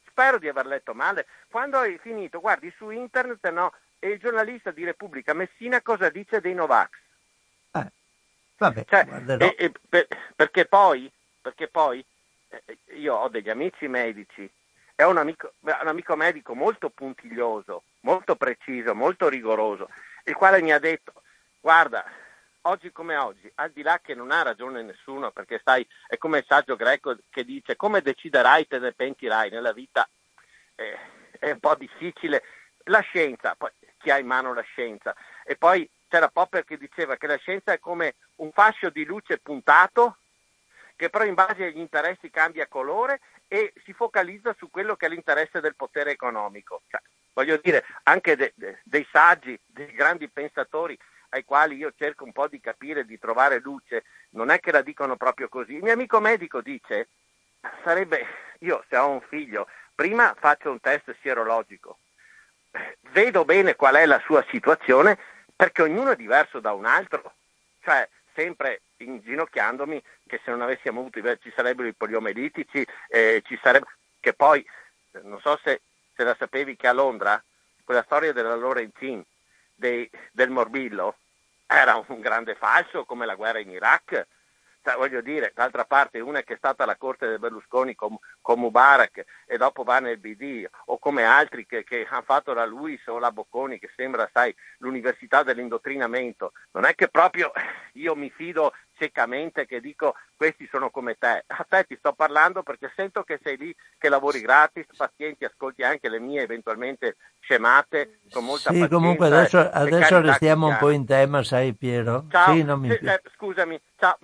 spero 0.07 0.39
di 0.39 0.49
aver 0.49 0.66
letto 0.66 0.95
male. 0.95 1.26
Quando 1.51 1.78
hai 1.78 1.99
finito, 1.99 2.41
guardi 2.41 2.72
su 2.76 2.91
internet, 2.91 3.49
no, 3.51 3.72
e 3.99 4.11
il 4.11 4.18
giornalista 4.18 4.70
di 4.70 4.85
Repubblica 4.85 5.35
Messina 5.35 5.83
cosa 5.83 6.09
dice 6.09 6.41
dei 6.41 6.55
Novax. 6.55 6.91
Eh, 7.72 7.87
vabbè, 8.57 8.85
cioè, 8.89 9.07
e, 9.39 9.55
e, 9.59 9.72
per, 9.89 10.07
perché 10.35 10.66
poi, 10.66 11.11
perché 11.41 11.68
poi 11.68 12.05
eh, 12.49 12.78
io 12.97 13.14
ho 13.14 13.28
degli 13.28 13.51
amici 13.51 13.89
medici 13.89 14.51
è 15.01 15.05
un 15.05 15.16
amico, 15.16 15.55
un 15.61 15.89
amico 15.89 16.14
medico 16.14 16.55
molto 16.55 16.91
puntiglioso, 16.91 17.85
molto 18.01 18.37
preciso, 18.37 18.95
molto 18.95 19.28
rigoroso, 19.28 19.89
il 20.24 20.35
quale 20.35 20.61
mi 20.61 20.72
ha 20.72 20.78
detto, 20.78 21.19
guarda, 21.61 22.04
oggi 22.62 22.90
come 22.92 23.16
oggi, 23.16 23.50
al 23.56 23.70
di 23.70 23.82
là 23.82 24.00
che 24.02 24.14
non 24.14 24.30
ha 24.30 24.42
ragione 24.42 24.82
nessuno, 24.82 25.30
perché 25.30 25.61
sai, 25.64 25.86
è 26.06 26.16
come 26.16 26.38
il 26.38 26.44
saggio 26.46 26.76
greco 26.76 27.16
che 27.30 27.44
dice 27.44 27.76
come 27.76 28.02
deciderai 28.02 28.66
te 28.66 28.78
ne 28.78 28.92
pentirai 28.92 29.50
nella 29.50 29.72
vita, 29.72 30.08
eh, 30.74 30.98
è 31.38 31.50
un 31.50 31.61
po' 31.61 31.74
difficile. 31.74 32.42
La 32.84 33.00
scienza, 33.00 33.54
poi 33.56 33.70
chi 33.98 34.11
ha 34.11 34.18
in 34.18 34.26
mano 34.26 34.54
la 34.54 34.62
scienza, 34.62 35.14
e 35.44 35.56
poi 35.56 35.88
c'era 36.08 36.28
Popper 36.28 36.64
che 36.64 36.76
diceva 36.76 37.16
che 37.16 37.26
la 37.26 37.36
scienza 37.36 37.72
è 37.72 37.78
come 37.78 38.16
un 38.36 38.50
fascio 38.52 38.90
di 38.90 39.04
luce 39.04 39.38
puntato 39.38 40.16
che 40.96 41.08
però 41.08 41.24
in 41.24 41.32
base 41.32 41.64
agli 41.64 41.78
interessi 41.78 42.28
cambia 42.28 42.66
colore 42.68 43.20
e 43.48 43.72
si 43.84 43.94
focalizza 43.94 44.54
su 44.58 44.68
quello 44.70 44.96
che 44.96 45.06
è 45.06 45.08
l'interesse 45.08 45.61
del 45.61 45.74
potere 45.74 46.11
economico. 46.11 46.82
Cioè, 46.88 47.00
voglio 47.41 47.59
dire, 47.62 47.84
anche 48.05 48.36
de, 48.36 48.53
de, 48.55 48.78
dei 48.84 49.07
saggi, 49.11 49.59
dei 49.66 49.93
grandi 49.93 50.28
pensatori 50.28 50.99
ai 51.30 51.45
quali 51.45 51.76
io 51.76 51.93
cerco 51.97 52.24
un 52.24 52.32
po' 52.32 52.49
di 52.49 52.61
capire, 52.61 53.07
di 53.07 53.18
trovare 53.18 53.61
luce, 53.61 54.05
non 54.30 54.51
è 54.51 54.61
che 54.61 54.72
la 54.72 54.82
dicono 54.82 55.16
proprio 55.16 55.49
così. 55.49 55.74
Il 55.74 55.82
mio 55.82 55.93
amico 55.93 56.20
medico 56.20 56.61
dice, 56.61 57.09
sarebbe, 57.82 58.26
io 58.61 58.84
se 58.88 58.97
ho 58.97 59.09
un 59.09 59.22
figlio, 59.22 59.68
prima 59.95 60.34
faccio 60.38 60.70
un 60.70 60.80
test 60.80 61.14
sierologico, 61.20 61.99
vedo 63.12 63.45
bene 63.45 63.74
qual 63.74 63.95
è 63.95 64.05
la 64.07 64.20
sua 64.24 64.45
situazione, 64.51 65.18
perché 65.57 65.82
ognuno 65.82 66.11
è 66.11 66.16
diverso 66.16 66.61
da 66.61 66.72
un 66.72 66.84
altro, 66.84 67.34
cioè 67.82 68.07
sempre 68.34 68.82
inginocchiandomi 68.99 70.03
che 70.26 70.41
se 70.45 70.51
non 70.51 70.62
avessimo 70.62 71.01
avuto, 71.01 71.20
ci 71.38 71.53
sarebbero 71.55 71.88
i 71.88 71.95
poliomelitici, 71.95 72.86
eh, 73.09 73.43
ci 73.47 73.59
sarebbe, 73.62 73.86
che 74.20 74.34
poi, 74.34 74.64
non 75.22 75.41
so 75.41 75.59
se, 75.62 75.80
se 76.20 76.26
la 76.26 76.36
sapevi 76.38 76.76
che 76.76 76.86
a 76.86 76.92
Londra, 76.92 77.42
quella 77.82 78.02
storia 78.02 78.34
della 78.34 78.54
Lorenzin, 78.54 79.24
dei, 79.74 80.08
del 80.32 80.50
morbillo, 80.50 81.16
era 81.66 82.04
un 82.08 82.20
grande 82.20 82.54
falso 82.56 83.06
come 83.06 83.24
la 83.24 83.36
guerra 83.36 83.58
in 83.58 83.70
Iraq. 83.70 84.26
Cioè, 84.82 84.96
voglio 84.96 85.22
dire, 85.22 85.52
d'altra 85.54 85.86
parte 85.86 86.20
una 86.20 86.42
che 86.42 86.54
è 86.54 86.56
stata 86.58 86.82
alla 86.82 86.96
corte 86.96 87.26
del 87.26 87.38
Berlusconi 87.38 87.94
con, 87.94 88.18
con 88.42 88.58
Mubarak 88.58 89.24
e 89.46 89.56
dopo 89.56 89.82
va 89.82 89.98
nel 89.98 90.18
BD, 90.18 90.68
o 90.86 90.98
come 90.98 91.24
altri 91.24 91.64
che, 91.64 91.84
che 91.84 92.06
hanno 92.10 92.20
fatto 92.20 92.52
la 92.52 92.66
Luis 92.66 93.00
o 93.06 93.18
la 93.18 93.32
Bocconi, 93.32 93.78
che 93.78 93.90
sembra, 93.96 94.28
sai, 94.30 94.54
l'università 94.78 95.42
dell'indottrinamento. 95.42 96.52
Non 96.72 96.84
è 96.84 96.94
che 96.94 97.08
proprio 97.08 97.50
io 97.94 98.14
mi 98.14 98.28
fido 98.28 98.74
ciecamente 99.01 99.64
che 99.64 99.80
dico 99.80 100.14
questi 100.36 100.68
sono 100.70 100.90
come 100.90 101.16
te. 101.18 101.44
A 101.46 101.66
te 101.66 101.84
ti 101.84 101.96
sto 101.96 102.12
parlando 102.12 102.62
perché 102.62 102.92
sento 102.94 103.22
che 103.22 103.40
sei 103.42 103.57
lì, 103.57 103.74
che 103.96 104.11
lavori 104.11 104.40
gratis, 104.40 104.84
pazienti, 104.94 105.46
ascolti 105.46 105.82
anche 105.82 106.11
le 106.11 106.20
mie 106.20 106.42
eventualmente 106.42 107.16
scemate 107.40 108.20
con 108.30 108.44
molta 108.44 108.70
sì, 108.70 108.86
comunque 108.88 109.26
adesso, 109.26 109.59
adesso 109.59 110.20
restiamo 110.20 110.66
un 110.66 110.76
po' 110.76 110.90
in 110.90 111.07
tema, 111.07 111.42
sai 111.42 111.72
Piero? 111.72 112.26
Ciao, 112.28 112.55
sì, 112.55 112.62
mi... 112.62 112.90
eh, 112.90 113.22
scusami, 113.34 113.80
ciao, 113.98 114.18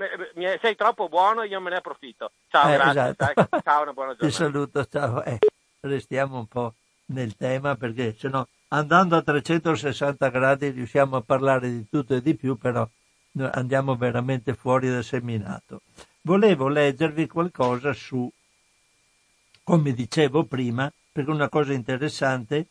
sei 0.61 0.77
troppo 0.77 1.09
buono, 1.09 1.43
io 1.43 1.61
me 1.61 1.71
ne 1.71 1.77
approfitto. 1.77 2.33
Ciao, 2.49 2.71
eh, 2.71 2.75
grazie. 2.77 3.15
Esatto. 3.17 3.61
Ciao, 3.63 3.83
una 3.83 3.93
buona 3.95 4.11
giornata. 4.15 4.27
Ti 4.27 4.33
saluto, 4.33 4.85
ciao. 4.85 5.25
Eh, 5.25 5.39
restiamo 5.81 6.39
un 6.39 6.47
po' 6.47 6.75
nel 7.07 7.35
tema 7.37 7.77
perché 7.77 8.15
se 8.19 8.29
no 8.29 8.47
andando 8.69 9.17
a 9.17 9.23
360 9.23 10.29
gradi 10.29 10.69
riusciamo 10.71 11.17
a 11.17 11.23
parlare 11.23 11.71
di 11.71 11.89
tutto 11.89 12.15
e 12.15 12.21
di 12.21 12.35
più, 12.35 12.59
però 12.59 12.87
andiamo 13.45 13.97
veramente 13.97 14.55
fuori 14.55 14.89
dal 14.89 15.05
seminato. 15.05 15.83
Volevo 16.23 16.69
leggervi 16.69 17.27
qualcosa 17.27 17.93
su, 17.93 18.31
come 19.63 19.93
dicevo 19.93 20.45
prima, 20.45 20.91
perché 21.13 21.31
una 21.31 21.49
cosa 21.49 21.73
interessante, 21.73 22.67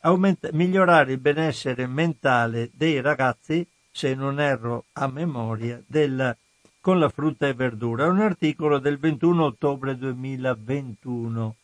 aumenta, 0.00 0.48
migliorare 0.52 1.12
il 1.12 1.18
benessere 1.18 1.86
mentale 1.86 2.70
dei 2.72 3.00
ragazzi, 3.00 3.66
se 3.90 4.14
non 4.14 4.40
erro 4.40 4.86
a 4.92 5.06
memoria, 5.06 5.80
del, 5.86 6.36
con 6.80 6.98
la 6.98 7.08
frutta 7.08 7.46
e 7.46 7.54
verdura. 7.54 8.06
È 8.06 8.08
un 8.08 8.20
articolo 8.20 8.78
del 8.78 8.98
21 8.98 9.44
ottobre 9.44 9.96
2021. 9.96 11.56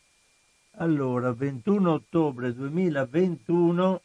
Allora, 0.77 1.31
21 1.31 1.91
ottobre 1.91 2.53
2021, 2.53 4.01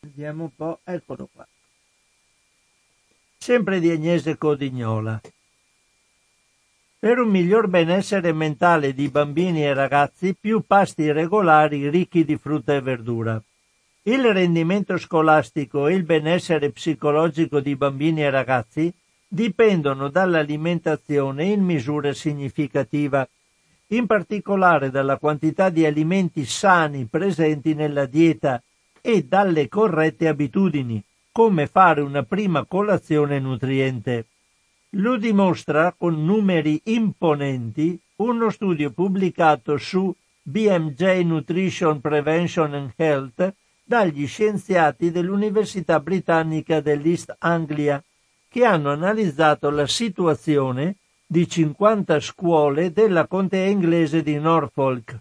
vediamo 0.00 0.44
un 0.44 0.54
po', 0.54 0.80
eccolo 0.84 1.28
qua 1.30 1.46
sempre 3.42 3.80
di 3.80 3.88
Agnese 3.88 4.36
Codignola. 4.36 5.18
Per 6.98 7.18
un 7.18 7.30
miglior 7.30 7.68
benessere 7.68 8.34
mentale 8.34 8.92
di 8.92 9.08
bambini 9.08 9.64
e 9.64 9.72
ragazzi, 9.72 10.36
più 10.38 10.62
pasti 10.66 11.10
regolari 11.10 11.88
ricchi 11.88 12.26
di 12.26 12.36
frutta 12.36 12.74
e 12.74 12.82
verdura. 12.82 13.42
Il 14.02 14.30
rendimento 14.34 14.98
scolastico 14.98 15.86
e 15.86 15.94
il 15.94 16.02
benessere 16.02 16.70
psicologico 16.70 17.60
di 17.60 17.74
bambini 17.76 18.24
e 18.24 18.28
ragazzi 18.28 18.92
dipendono 19.26 20.10
dall'alimentazione 20.10 21.44
in 21.44 21.62
misura 21.62 22.12
significativa, 22.12 23.26
in 23.86 24.04
particolare 24.04 24.90
dalla 24.90 25.16
quantità 25.16 25.70
di 25.70 25.86
alimenti 25.86 26.44
sani 26.44 27.06
presenti 27.06 27.72
nella 27.72 28.04
dieta 28.04 28.62
e 29.00 29.22
dalle 29.22 29.66
corrette 29.70 30.28
abitudini 30.28 31.02
come 31.32 31.66
fare 31.66 32.00
una 32.00 32.22
prima 32.24 32.64
colazione 32.64 33.38
nutriente. 33.38 34.26
Lo 34.94 35.16
dimostra 35.16 35.94
con 35.96 36.24
numeri 36.24 36.80
imponenti 36.84 37.98
uno 38.16 38.50
studio 38.50 38.90
pubblicato 38.90 39.76
su 39.76 40.14
BMJ 40.42 41.20
Nutrition 41.22 42.00
Prevention 42.00 42.74
and 42.74 42.92
Health 42.96 43.54
dagli 43.84 44.26
scienziati 44.26 45.10
dell'Università 45.10 46.00
Britannica 46.00 46.80
dell'East 46.80 47.36
Anglia, 47.38 48.02
che 48.48 48.64
hanno 48.64 48.90
analizzato 48.90 49.70
la 49.70 49.86
situazione 49.86 50.96
di 51.24 51.48
50 51.48 52.18
scuole 52.20 52.92
della 52.92 53.26
contea 53.26 53.66
inglese 53.66 54.22
di 54.22 54.38
Norfolk 54.38 55.18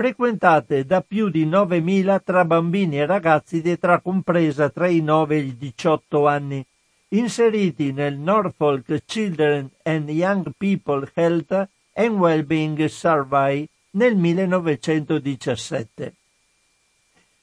frequentate 0.00 0.86
da 0.86 1.02
più 1.02 1.28
di 1.28 1.44
9.000 1.44 2.22
tra 2.24 2.46
bambini 2.46 3.00
e 3.00 3.04
ragazzi 3.04 3.60
di 3.60 3.72
età 3.72 4.00
compresa 4.00 4.70
tra 4.70 4.86
i 4.86 5.02
9 5.02 5.36
e 5.36 5.38
i 5.40 5.56
18 5.58 6.26
anni, 6.26 6.64
inseriti 7.08 7.92
nel 7.92 8.16
Norfolk 8.16 9.02
Children 9.04 9.68
and 9.82 10.08
Young 10.08 10.52
People 10.56 11.06
Health 11.12 11.68
and 11.92 12.16
Wellbeing 12.16 12.82
Survey 12.86 13.68
nel 13.90 14.16
1917. 14.16 16.14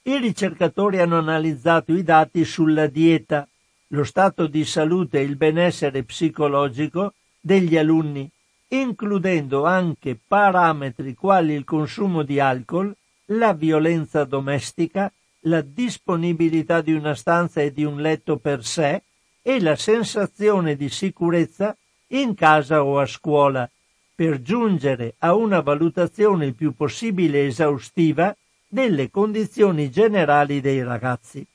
I 0.01 0.17
ricercatori 0.17 0.97
hanno 0.97 1.19
analizzato 1.19 1.93
i 1.93 2.01
dati 2.01 2.43
sulla 2.43 2.87
dieta, 2.87 3.47
lo 3.89 4.03
stato 4.03 4.47
di 4.47 4.65
salute 4.65 5.19
e 5.19 5.23
il 5.23 5.35
benessere 5.35 6.01
psicologico 6.01 7.13
degli 7.39 7.77
alunni, 7.77 8.27
includendo 8.69 9.65
anche 9.65 10.17
parametri 10.27 11.13
quali 11.13 11.53
il 11.53 11.63
consumo 11.63 12.23
di 12.23 12.39
alcol, 12.39 12.95
la 13.31 13.53
violenza 13.53 14.23
domestica, 14.23 15.11
la 15.41 15.61
disponibilità 15.61 16.81
di 16.81 16.93
una 16.93 17.15
stanza 17.15 17.61
e 17.61 17.71
di 17.71 17.83
un 17.83 18.01
letto 18.01 18.37
per 18.37 18.65
sé 18.65 19.01
e 19.41 19.61
la 19.61 19.75
sensazione 19.75 20.75
di 20.75 20.89
sicurezza 20.89 21.75
in 22.07 22.33
casa 22.33 22.83
o 22.83 22.99
a 22.99 23.05
scuola, 23.05 23.69
per 24.13 24.41
giungere 24.41 25.15
a 25.19 25.35
una 25.35 25.61
valutazione 25.61 26.47
il 26.47 26.55
più 26.55 26.73
possibile 26.73 27.45
esaustiva 27.45 28.35
delle 28.67 29.09
condizioni 29.09 29.89
generali 29.89 30.59
dei 30.59 30.83
ragazzi. 30.83 31.45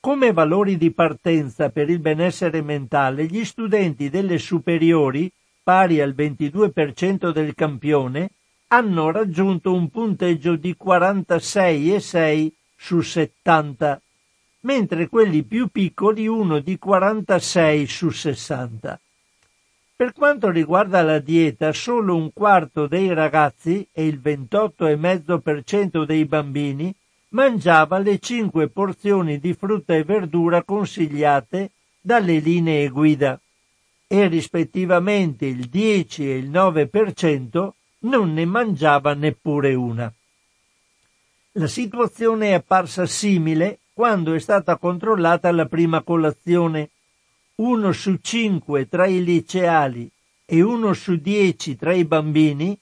Come 0.00 0.32
valori 0.32 0.76
di 0.76 0.90
partenza 0.90 1.70
per 1.70 1.88
il 1.88 2.00
benessere 2.00 2.60
mentale, 2.60 3.24
gli 3.24 3.44
studenti 3.44 4.10
delle 4.10 4.38
superiori, 4.38 5.30
pari 5.64 6.00
al 6.00 6.14
22% 6.14 7.30
del 7.32 7.54
campione, 7.54 8.30
hanno 8.68 9.10
raggiunto 9.10 9.72
un 9.72 9.88
punteggio 9.88 10.54
di 10.56 10.76
46,6 10.78 12.50
su 12.76 13.00
70, 13.00 14.00
mentre 14.60 15.08
quelli 15.08 15.42
più 15.42 15.68
piccoli 15.68 16.28
uno 16.28 16.58
di 16.58 16.78
46 16.78 17.86
su 17.86 18.10
60. 18.10 19.00
Per 19.96 20.12
quanto 20.12 20.50
riguarda 20.50 21.00
la 21.02 21.18
dieta, 21.18 21.72
solo 21.72 22.14
un 22.14 22.30
quarto 22.32 22.86
dei 22.86 23.14
ragazzi 23.14 23.88
e 23.90 24.06
il 24.06 24.20
28,5% 24.22 26.04
dei 26.04 26.26
bambini 26.26 26.94
mangiava 27.30 27.96
le 27.98 28.18
5 28.18 28.68
porzioni 28.68 29.38
di 29.38 29.54
frutta 29.54 29.94
e 29.94 30.04
verdura 30.04 30.62
consigliate 30.62 31.70
dalle 32.00 32.38
linee 32.38 32.88
guida 32.88 33.40
e 34.14 34.28
rispettivamente 34.28 35.44
il 35.44 35.66
10 35.66 36.30
e 36.30 36.36
il 36.36 36.48
9% 36.48 37.70
non 38.00 38.32
ne 38.32 38.44
mangiava 38.44 39.12
neppure 39.12 39.74
una. 39.74 40.12
La 41.52 41.66
situazione 41.66 42.50
è 42.50 42.52
apparsa 42.52 43.06
simile 43.06 43.80
quando 43.92 44.34
è 44.34 44.38
stata 44.38 44.76
controllata 44.76 45.50
la 45.50 45.66
prima 45.66 46.02
colazione 46.02 46.90
uno 47.56 47.90
su 47.90 48.18
cinque 48.20 48.88
tra 48.88 49.06
i 49.06 49.22
liceali 49.22 50.08
e 50.44 50.62
uno 50.62 50.92
su 50.92 51.16
dieci 51.16 51.76
tra 51.76 51.92
i 51.92 52.04
bambini 52.04 52.76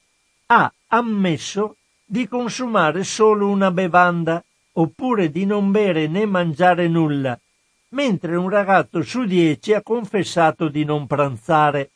ha 0.47 0.71
ammesso 0.89 1.77
di 2.05 2.29
consumare 2.29 3.05
solo 3.05 3.49
una 3.49 3.71
bevanda 3.71 4.45
oppure 4.73 5.31
di 5.31 5.47
non 5.47 5.71
bere 5.71 6.09
né 6.09 6.27
mangiare 6.27 6.89
nulla, 6.89 7.39
mentre 7.93 8.37
un 8.37 8.49
ragazzo 8.49 9.03
su 9.03 9.25
dieci 9.25 9.73
ha 9.73 9.83
confessato 9.83 10.69
di 10.69 10.85
non 10.85 11.07
pranzare. 11.07 11.91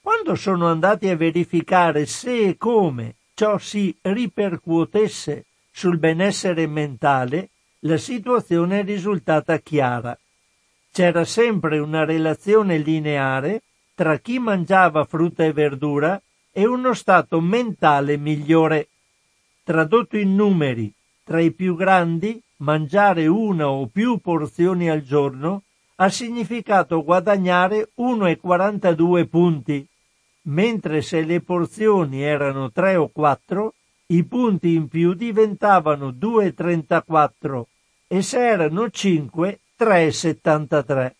Quando 0.00 0.34
sono 0.34 0.68
andati 0.68 1.08
a 1.08 1.16
verificare 1.16 2.06
se 2.06 2.48
e 2.48 2.56
come 2.56 3.16
ciò 3.34 3.58
si 3.58 3.94
ripercuotesse 4.00 5.44
sul 5.70 5.98
benessere 5.98 6.66
mentale, 6.66 7.50
la 7.80 7.96
situazione 7.96 8.80
è 8.80 8.84
risultata 8.84 9.58
chiara 9.58 10.16
c'era 10.92 11.24
sempre 11.24 11.78
una 11.78 12.04
relazione 12.04 12.76
lineare 12.76 13.62
tra 13.94 14.18
chi 14.18 14.38
mangiava 14.38 15.04
frutta 15.04 15.42
e 15.42 15.52
verdura 15.52 16.20
e 16.52 16.66
uno 16.66 16.92
stato 16.92 17.40
mentale 17.40 18.18
migliore. 18.18 18.88
Tradotto 19.64 20.18
in 20.18 20.34
numeri, 20.34 20.92
tra 21.24 21.40
i 21.40 21.50
più 21.50 21.76
grandi, 21.76 22.38
mangiare 22.62 23.26
una 23.26 23.68
o 23.68 23.86
più 23.88 24.18
porzioni 24.18 24.88
al 24.88 25.02
giorno 25.02 25.64
ha 25.96 26.08
significato 26.08 27.02
guadagnare 27.02 27.90
1,42 27.98 29.28
punti, 29.28 29.86
mentre 30.42 31.02
se 31.02 31.22
le 31.22 31.40
porzioni 31.40 32.22
erano 32.22 32.70
3 32.70 32.96
o 32.96 33.08
4, 33.08 33.74
i 34.06 34.24
punti 34.24 34.74
in 34.74 34.88
più 34.88 35.14
diventavano 35.14 36.10
2,34 36.10 37.62
e 38.08 38.22
se 38.22 38.46
erano 38.46 38.90
5 38.90 39.60
3,73. 39.78 41.12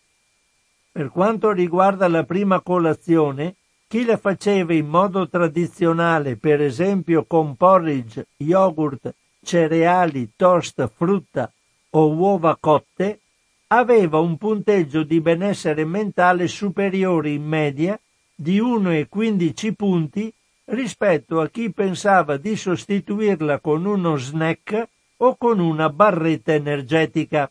Per 0.91 1.09
quanto 1.09 1.51
riguarda 1.51 2.07
la 2.07 2.23
prima 2.23 2.61
colazione, 2.61 3.55
chi 3.87 4.05
la 4.05 4.17
faceva 4.17 4.73
in 4.73 4.87
modo 4.87 5.27
tradizionale, 5.27 6.37
per 6.37 6.61
esempio 6.61 7.25
con 7.25 7.55
porridge, 7.55 8.27
yogurt, 8.37 9.13
cereali, 9.43 10.31
toast, 10.35 10.89
frutta 10.95 11.51
o 11.91 12.11
uova 12.11 12.57
cotte, 12.59 13.19
aveva 13.67 14.19
un 14.19 14.37
punteggio 14.37 15.03
di 15.03 15.19
benessere 15.19 15.85
mentale 15.85 16.47
superiore 16.47 17.29
in 17.29 17.43
media 17.43 17.99
di 18.35 18.59
1,15 18.59 19.73
punti 19.73 20.33
rispetto 20.65 21.41
a 21.41 21.49
chi 21.49 21.71
pensava 21.71 22.37
di 22.37 22.55
sostituirla 22.55 23.59
con 23.59 23.85
uno 23.85 24.15
snack 24.15 24.87
o 25.17 25.35
con 25.35 25.59
una 25.59 25.89
barretta 25.89 26.53
energetica. 26.53 27.49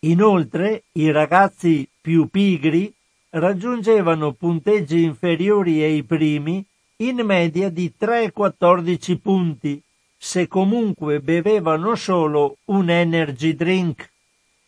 Inoltre 0.00 0.84
i 0.92 1.10
ragazzi 1.10 1.88
più 2.00 2.26
pigri 2.26 2.92
raggiungevano 3.30 4.32
punteggi 4.32 5.02
inferiori 5.02 5.82
ai 5.82 6.02
primi 6.02 6.64
in 6.96 7.16
media 7.24 7.70
di 7.70 7.92
3-14 7.98 9.18
punti, 9.18 9.82
se 10.24 10.46
comunque 10.46 11.18
bevevano 11.18 11.96
solo 11.96 12.58
un 12.66 12.90
energy 12.90 13.56
drink, 13.56 14.08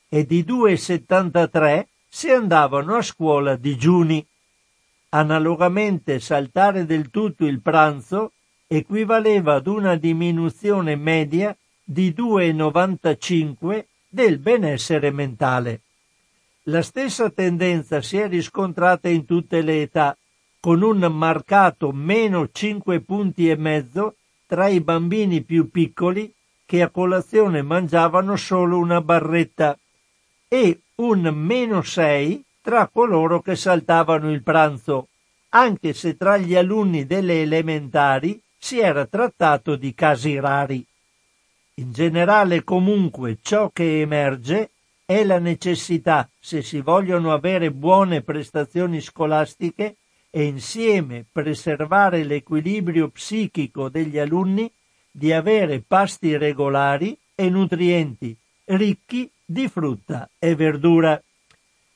e 0.09 0.26
di 0.26 0.42
2,73 0.42 1.84
se 2.09 2.32
andavano 2.32 2.96
a 2.96 3.02
scuola 3.02 3.55
digiuni. 3.55 4.26
Analogamente 5.11 6.18
saltare 6.18 6.86
del 6.86 7.09
tutto 7.09 7.46
il 7.46 7.61
pranzo 7.61 8.32
equivaleva 8.66 9.55
ad 9.55 9.68
una 9.68 9.94
diminuzione 9.94 10.96
media 10.96 11.57
di 11.84 12.11
2,95 12.11 13.84
del 14.09 14.38
benessere 14.40 15.12
mentale. 15.12 15.82
La 16.64 16.82
stessa 16.82 17.30
tendenza 17.30 18.02
si 18.02 18.16
è 18.16 18.26
riscontrata 18.26 19.09
in 19.09 19.24
tutte 19.24 19.62
le 19.62 19.82
età, 19.82 20.18
con 20.59 20.82
un 20.82 20.98
marcato 21.12 21.93
meno 21.93 22.48
5 22.51 23.01
punti 23.02 23.48
e 23.48 23.55
mezzo 23.55 24.16
tra 24.46 24.68
i 24.68 24.80
bambini 24.80 25.42
più 25.42 25.70
piccoli 25.70 26.32
che 26.66 26.82
a 26.82 26.90
colazione 26.90 27.62
mangiavano 27.62 28.36
solo 28.36 28.78
una 28.78 29.00
barretta 29.00 29.78
e 30.48 30.80
un 30.96 31.20
meno 31.34 31.82
6 31.82 32.44
tra 32.62 32.88
coloro 32.88 33.42
che 33.42 33.56
saltavano 33.56 34.30
il 34.30 34.42
pranzo, 34.42 35.08
anche 35.50 35.92
se 35.92 36.16
tra 36.16 36.36
gli 36.36 36.54
alunni 36.54 37.06
delle 37.06 37.42
elementari 37.42 38.40
si 38.56 38.78
era 38.78 39.04
trattato 39.06 39.76
di 39.76 39.94
casi 39.94 40.38
rari. 40.40 40.84
In 41.74 41.92
generale 41.92 42.64
comunque 42.64 43.38
ciò 43.42 43.70
che 43.70 44.00
emerge 44.00 44.70
è 45.04 45.22
la 45.24 45.38
necessità, 45.38 46.28
se 46.40 46.62
si 46.62 46.80
vogliono 46.80 47.32
avere 47.32 47.70
buone 47.70 48.22
prestazioni 48.22 49.00
scolastiche 49.00 49.96
e 50.36 50.43
insieme 50.43 51.24
preservare 51.31 52.24
l'equilibrio 52.24 53.09
psichico 53.09 53.89
degli 53.89 54.19
alunni, 54.19 54.69
di 55.09 55.32
avere 55.32 55.81
pasti 55.86 56.36
regolari 56.36 57.16
e 57.36 57.48
nutrienti 57.48 58.36
ricchi 58.65 59.31
di 59.44 59.69
frutta 59.69 60.28
e 60.36 60.56
verdura. 60.56 61.23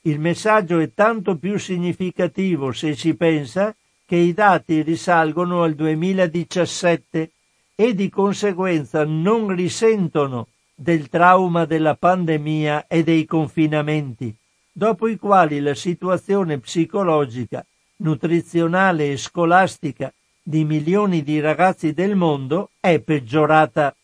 Il 0.03 0.21
messaggio 0.21 0.79
è 0.79 0.95
tanto 0.95 1.37
più 1.37 1.59
significativo 1.59 2.71
se 2.71 2.95
si 2.95 3.17
pensa 3.17 3.75
che 4.07 4.15
i 4.15 4.33
dati 4.33 4.83
risalgono 4.83 5.65
al 5.65 5.75
2017 5.75 7.33
e 7.75 7.95
di 7.95 8.09
conseguenza 8.09 9.05
non 9.05 9.53
risentono 9.53 10.47
del 10.77 11.09
trauma 11.09 11.65
della 11.65 11.97
pandemia 11.97 12.87
e 12.87 13.03
dei 13.03 13.25
confinamenti, 13.25 14.33
dopo 14.71 15.09
i 15.09 15.17
quali 15.17 15.59
la 15.59 15.75
situazione 15.75 16.61
psicologica, 16.61 17.67
nutrizionale 17.99 19.13
e 19.13 19.17
scolastica 19.17 20.13
di 20.43 20.65
milioni 20.65 21.23
di 21.23 21.41
ragazzi 21.41 21.93
del 21.93 22.17
mondo 22.17 22.71
è 22.81 23.01
peggiorata. 23.01 23.95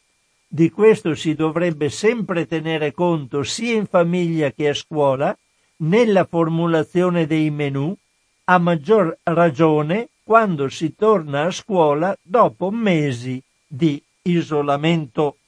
Di 0.46 0.70
questo 0.70 1.14
si 1.14 1.34
dovrebbe 1.34 1.88
sempre 1.88 2.46
tenere 2.46 2.92
conto 2.92 3.42
sia 3.42 3.74
in 3.74 3.86
famiglia 3.86 4.52
che 4.52 4.68
a 4.68 4.74
scuola, 4.74 5.36
nella 5.76 6.26
formulazione 6.26 7.26
dei 7.26 7.50
menù, 7.50 7.96
a 8.44 8.58
maggior 8.58 9.18
ragione 9.22 10.10
quando 10.22 10.68
si 10.68 10.94
torna 10.94 11.44
a 11.44 11.50
scuola 11.50 12.16
dopo 12.22 12.70
mesi 12.70 13.42
di 13.66 14.00
isolamento. 14.22 15.38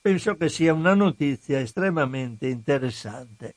Penso 0.00 0.36
che 0.36 0.50
sia 0.50 0.74
una 0.74 0.94
notizia 0.94 1.60
estremamente 1.60 2.46
interessante. 2.46 3.54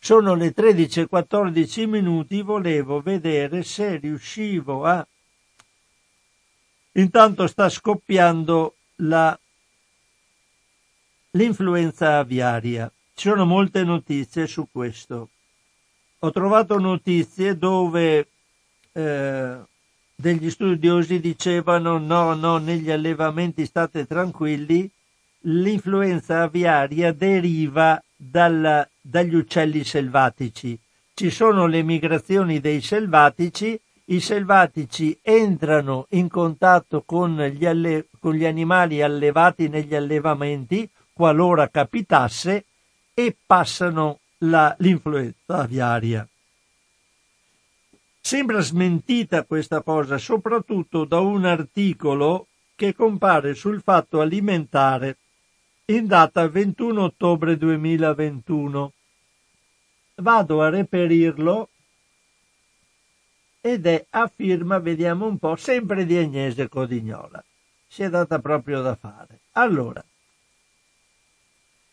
Sono 0.00 0.34
le 0.34 0.54
13.14 0.54 1.86
minuti, 1.86 2.40
volevo 2.42 3.00
vedere 3.00 3.62
se 3.62 3.96
riuscivo 3.96 4.84
a... 4.84 5.06
Intanto 6.92 7.46
sta 7.46 7.68
scoppiando 7.68 8.76
la... 8.96 9.38
l'influenza 11.32 12.18
aviaria. 12.18 12.90
Ci 13.14 13.28
sono 13.28 13.44
molte 13.44 13.82
notizie 13.82 14.46
su 14.46 14.68
questo. 14.70 15.30
Ho 16.20 16.30
trovato 16.30 16.78
notizie 16.78 17.56
dove 17.56 18.28
eh, 18.92 19.58
degli 20.14 20.50
studiosi 20.50 21.20
dicevano 21.20 21.98
no, 21.98 22.34
no, 22.34 22.58
negli 22.58 22.90
allevamenti 22.90 23.66
state 23.66 24.06
tranquilli, 24.06 24.90
l'influenza 25.42 26.42
aviaria 26.42 27.12
deriva 27.12 28.02
dalla, 28.18 28.86
dagli 29.00 29.36
uccelli 29.36 29.84
selvatici. 29.84 30.78
Ci 31.14 31.30
sono 31.30 31.66
le 31.66 31.82
migrazioni 31.82 32.60
dei 32.60 32.80
selvatici, 32.80 33.80
i 34.06 34.20
selvatici 34.20 35.18
entrano 35.22 36.06
in 36.10 36.28
contatto 36.28 37.02
con 37.02 37.40
gli, 37.40 37.64
alle, 37.64 38.06
con 38.18 38.34
gli 38.34 38.44
animali 38.44 39.02
allevati 39.02 39.68
negli 39.68 39.94
allevamenti, 39.94 40.88
qualora 41.12 41.68
capitasse, 41.68 42.64
e 43.14 43.36
passano 43.46 44.20
la, 44.38 44.74
l'influenza 44.78 45.58
aviaria. 45.58 46.26
Sembra 48.20 48.60
smentita 48.60 49.44
questa 49.44 49.80
cosa 49.82 50.18
soprattutto 50.18 51.04
da 51.04 51.18
un 51.20 51.44
articolo 51.44 52.46
che 52.76 52.94
compare 52.94 53.54
sul 53.54 53.82
fatto 53.82 54.20
alimentare 54.20 55.16
in 55.90 56.06
data 56.06 56.46
21 56.46 57.02
ottobre 57.02 57.56
2021. 57.56 58.92
Vado 60.16 60.60
a 60.60 60.68
reperirlo 60.68 61.70
ed 63.62 63.86
è 63.86 64.04
a 64.10 64.30
firma, 64.34 64.80
vediamo 64.80 65.26
un 65.26 65.38
po', 65.38 65.56
sempre 65.56 66.04
di 66.04 66.18
Agnese 66.18 66.68
Codignola. 66.68 67.42
Si 67.86 68.02
è 68.02 68.10
data 68.10 68.38
proprio 68.38 68.82
da 68.82 68.96
fare. 68.96 69.40
Allora, 69.52 70.04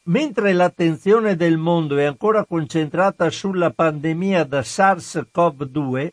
mentre 0.03 0.51
l'attenzione 0.51 1.37
del 1.37 1.55
mondo 1.55 1.95
è 1.95 2.03
ancora 2.03 2.43
concentrata 2.43 3.29
sulla 3.29 3.69
pandemia 3.69 4.43
da 4.43 4.59
SARS-CoV-2, 4.59 6.09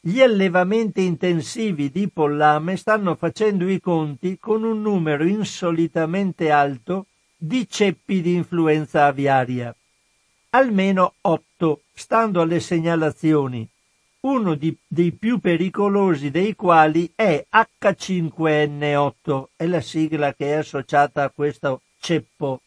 gli 0.00 0.20
allevamenti 0.20 1.04
intensivi 1.04 1.90
di 1.90 2.06
pollame 2.10 2.76
stanno 2.76 3.14
facendo 3.14 3.66
i 3.66 3.80
conti 3.80 4.38
con 4.38 4.62
un 4.62 4.82
numero 4.82 5.24
insolitamente 5.24 6.50
alto 6.50 7.06
di 7.46 7.68
ceppi 7.68 8.22
di 8.22 8.36
influenza 8.36 9.04
aviaria. 9.04 9.74
Almeno 10.50 11.14
otto, 11.20 11.82
stando 11.92 12.40
alle 12.40 12.58
segnalazioni, 12.58 13.68
uno 14.20 14.54
di, 14.54 14.74
dei 14.86 15.12
più 15.12 15.40
pericolosi 15.40 16.30
dei 16.30 16.54
quali 16.54 17.12
è 17.14 17.44
H5N8, 17.52 19.44
è 19.56 19.66
la 19.66 19.82
sigla 19.82 20.32
che 20.32 20.52
è 20.52 20.54
associata 20.54 21.22
a 21.22 21.30
questo 21.30 21.82
ceppo. 22.00 22.62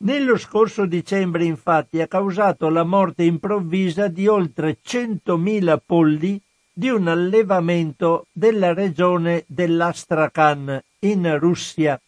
Nello 0.00 0.36
scorso 0.36 0.84
dicembre 0.84 1.44
infatti 1.44 2.02
ha 2.02 2.06
causato 2.06 2.68
la 2.68 2.84
morte 2.84 3.22
improvvisa 3.22 4.08
di 4.08 4.26
oltre 4.26 4.80
100.000 4.84 5.78
polli 5.84 6.38
di 6.70 6.90
un 6.90 7.08
allevamento 7.08 8.26
della 8.32 8.74
regione 8.74 9.44
dell'Astrakhan 9.46 10.78
in 11.00 11.38
Russia 11.38 11.98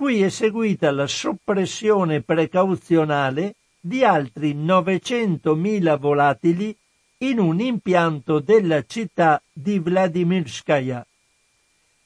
cui 0.00 0.22
è 0.22 0.30
seguita 0.30 0.90
la 0.92 1.06
soppressione 1.06 2.22
precauzionale 2.22 3.56
di 3.78 4.02
altri 4.02 4.54
900.000 4.54 5.98
volatili 5.98 6.74
in 7.18 7.38
un 7.38 7.60
impianto 7.60 8.38
della 8.40 8.82
città 8.86 9.42
di 9.52 9.78
Vladimirskaya. 9.78 11.06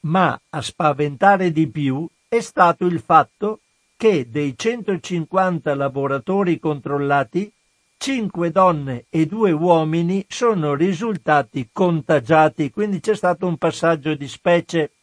Ma 0.00 0.36
a 0.50 0.60
spaventare 0.60 1.52
di 1.52 1.68
più 1.68 2.04
è 2.26 2.40
stato 2.40 2.84
il 2.84 2.98
fatto 2.98 3.60
che 3.96 4.28
dei 4.28 4.54
150 4.56 5.72
lavoratori 5.76 6.58
controllati, 6.58 7.48
5 7.96 8.50
donne 8.50 9.04
e 9.08 9.26
2 9.26 9.52
uomini 9.52 10.26
sono 10.28 10.74
risultati 10.74 11.68
contagiati, 11.70 12.72
quindi 12.72 12.98
c'è 12.98 13.14
stato 13.14 13.46
un 13.46 13.56
passaggio 13.56 14.16
di 14.16 14.26
specie 14.26 14.93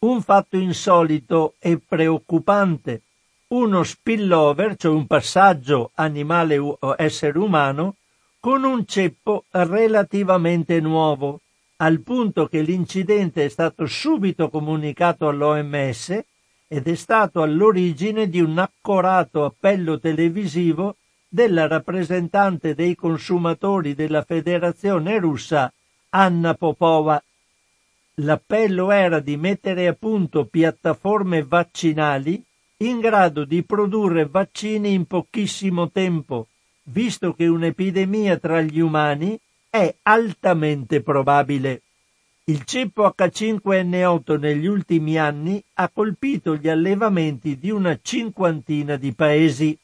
un 0.00 0.22
fatto 0.22 0.56
insolito 0.56 1.54
e 1.58 1.78
preoccupante, 1.78 3.02
uno 3.48 3.82
spillover, 3.82 4.76
cioè 4.76 4.92
un 4.92 5.06
passaggio 5.06 5.90
animale-essere 5.94 7.38
umano, 7.38 7.96
con 8.38 8.62
un 8.62 8.86
ceppo 8.86 9.44
relativamente 9.50 10.78
nuovo, 10.80 11.40
al 11.78 12.00
punto 12.00 12.46
che 12.46 12.60
l'incidente 12.60 13.44
è 13.44 13.48
stato 13.48 13.86
subito 13.86 14.50
comunicato 14.50 15.26
all'OMS 15.26 16.20
ed 16.68 16.86
è 16.86 16.94
stato 16.94 17.42
all'origine 17.42 18.28
di 18.28 18.40
un 18.40 18.58
accorato 18.58 19.44
appello 19.44 19.98
televisivo 19.98 20.96
della 21.28 21.66
rappresentante 21.66 22.74
dei 22.74 22.94
consumatori 22.94 23.94
della 23.94 24.22
Federazione 24.22 25.18
russa 25.18 25.72
Anna 26.10 26.54
Popova 26.54 27.20
L'appello 28.20 28.90
era 28.90 29.20
di 29.20 29.36
mettere 29.36 29.86
a 29.86 29.92
punto 29.92 30.46
piattaforme 30.46 31.44
vaccinali 31.44 32.42
in 32.78 32.98
grado 32.98 33.44
di 33.44 33.62
produrre 33.62 34.26
vaccini 34.26 34.92
in 34.92 35.06
pochissimo 35.06 35.90
tempo, 35.90 36.48
visto 36.84 37.32
che 37.32 37.46
un'epidemia 37.46 38.38
tra 38.38 38.60
gli 38.60 38.80
umani 38.80 39.38
è 39.70 39.94
altamente 40.02 41.00
probabile. 41.00 41.82
Il 42.46 42.64
ceppo 42.64 43.14
H5N8 43.16 44.38
negli 44.38 44.66
ultimi 44.66 45.16
anni 45.16 45.62
ha 45.74 45.88
colpito 45.88 46.56
gli 46.56 46.68
allevamenti 46.68 47.56
di 47.56 47.70
una 47.70 47.96
cinquantina 48.02 48.96
di 48.96 49.12
paesi. 49.12 49.78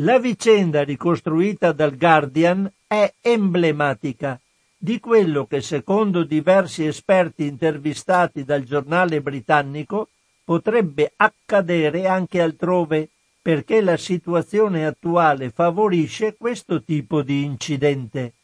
La 0.00 0.18
vicenda 0.18 0.82
ricostruita 0.82 1.70
dal 1.70 1.96
Guardian 1.96 2.68
è 2.88 3.12
emblematica 3.20 4.40
di 4.80 5.00
quello 5.00 5.44
che 5.46 5.60
secondo 5.60 6.22
diversi 6.22 6.86
esperti 6.86 7.46
intervistati 7.46 8.44
dal 8.44 8.62
giornale 8.62 9.20
britannico 9.20 10.10
potrebbe 10.44 11.12
accadere 11.16 12.06
anche 12.06 12.40
altrove 12.40 13.08
perché 13.42 13.80
la 13.80 13.96
situazione 13.96 14.86
attuale 14.86 15.50
favorisce 15.50 16.36
questo 16.36 16.84
tipo 16.84 17.22
di 17.22 17.42
incidente. 17.42 18.34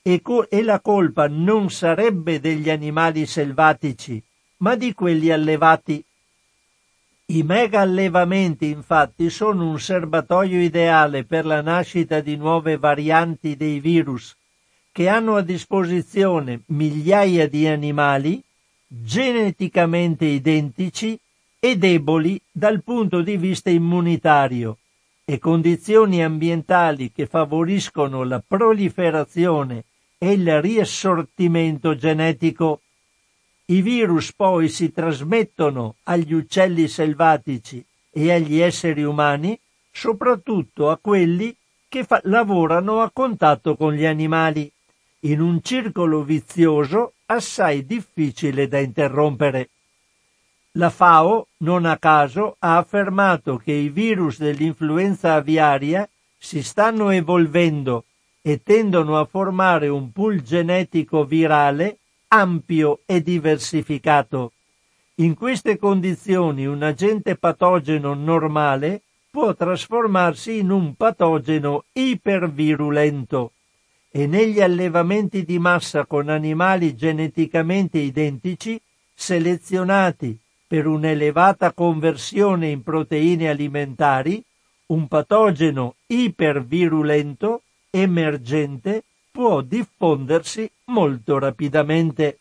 E, 0.00 0.22
co- 0.22 0.48
e 0.48 0.62
la 0.62 0.80
colpa 0.80 1.28
non 1.28 1.70
sarebbe 1.70 2.40
degli 2.40 2.70
animali 2.70 3.26
selvatici, 3.26 4.22
ma 4.58 4.74
di 4.74 4.94
quelli 4.94 5.30
allevati. 5.30 6.02
I 7.26 7.42
mega 7.42 7.80
allevamenti 7.80 8.70
infatti 8.70 9.28
sono 9.28 9.68
un 9.68 9.78
serbatoio 9.78 10.60
ideale 10.60 11.24
per 11.24 11.44
la 11.44 11.60
nascita 11.60 12.20
di 12.20 12.36
nuove 12.36 12.78
varianti 12.78 13.54
dei 13.56 13.80
virus 13.80 14.34
che 14.92 15.08
hanno 15.08 15.36
a 15.36 15.40
disposizione 15.40 16.60
migliaia 16.66 17.48
di 17.48 17.66
animali 17.66 18.42
geneticamente 18.86 20.26
identici 20.26 21.18
e 21.58 21.78
deboli 21.78 22.38
dal 22.50 22.82
punto 22.82 23.22
di 23.22 23.38
vista 23.38 23.70
immunitario 23.70 24.76
e 25.24 25.38
condizioni 25.38 26.22
ambientali 26.22 27.10
che 27.10 27.26
favoriscono 27.26 28.22
la 28.24 28.42
proliferazione 28.46 29.84
e 30.18 30.32
il 30.32 30.60
riassortimento 30.60 31.96
genetico. 31.96 32.82
I 33.66 33.80
virus 33.80 34.34
poi 34.34 34.68
si 34.68 34.92
trasmettono 34.92 35.94
agli 36.02 36.34
uccelli 36.34 36.86
selvatici 36.86 37.82
e 38.10 38.30
agli 38.30 38.60
esseri 38.60 39.04
umani, 39.04 39.58
soprattutto 39.90 40.90
a 40.90 40.98
quelli 40.98 41.56
che 41.88 42.04
fa- 42.04 42.20
lavorano 42.24 43.00
a 43.00 43.10
contatto 43.10 43.76
con 43.76 43.94
gli 43.94 44.04
animali 44.04 44.70
in 45.24 45.40
un 45.40 45.62
circolo 45.62 46.24
vizioso 46.24 47.12
assai 47.26 47.86
difficile 47.86 48.66
da 48.66 48.78
interrompere. 48.78 49.68
La 50.72 50.90
FAO, 50.90 51.46
non 51.58 51.84
a 51.84 51.96
caso, 51.98 52.56
ha 52.58 52.76
affermato 52.78 53.56
che 53.56 53.72
i 53.72 53.88
virus 53.88 54.38
dell'influenza 54.38 55.34
aviaria 55.34 56.08
si 56.38 56.62
stanno 56.62 57.10
evolvendo 57.10 58.04
e 58.40 58.62
tendono 58.64 59.18
a 59.18 59.24
formare 59.24 59.86
un 59.86 60.10
pool 60.10 60.42
genetico 60.42 61.24
virale 61.24 61.98
ampio 62.28 63.00
e 63.06 63.22
diversificato. 63.22 64.52
In 65.16 65.34
queste 65.34 65.78
condizioni 65.78 66.66
un 66.66 66.82
agente 66.82 67.36
patogeno 67.36 68.14
normale 68.14 69.02
può 69.30 69.54
trasformarsi 69.54 70.58
in 70.58 70.70
un 70.70 70.94
patogeno 70.96 71.84
ipervirulento 71.92 73.52
e 74.14 74.26
negli 74.26 74.60
allevamenti 74.60 75.42
di 75.42 75.58
massa 75.58 76.04
con 76.04 76.28
animali 76.28 76.94
geneticamente 76.94 77.98
identici 77.98 78.78
selezionati 79.14 80.38
per 80.66 80.86
un'elevata 80.86 81.72
conversione 81.72 82.68
in 82.68 82.82
proteine 82.82 83.48
alimentari, 83.48 84.42
un 84.86 85.08
patogeno 85.08 85.94
ipervirulento 86.06 87.62
emergente 87.88 89.02
può 89.30 89.62
diffondersi 89.62 90.70
molto 90.86 91.38
rapidamente. 91.38 92.38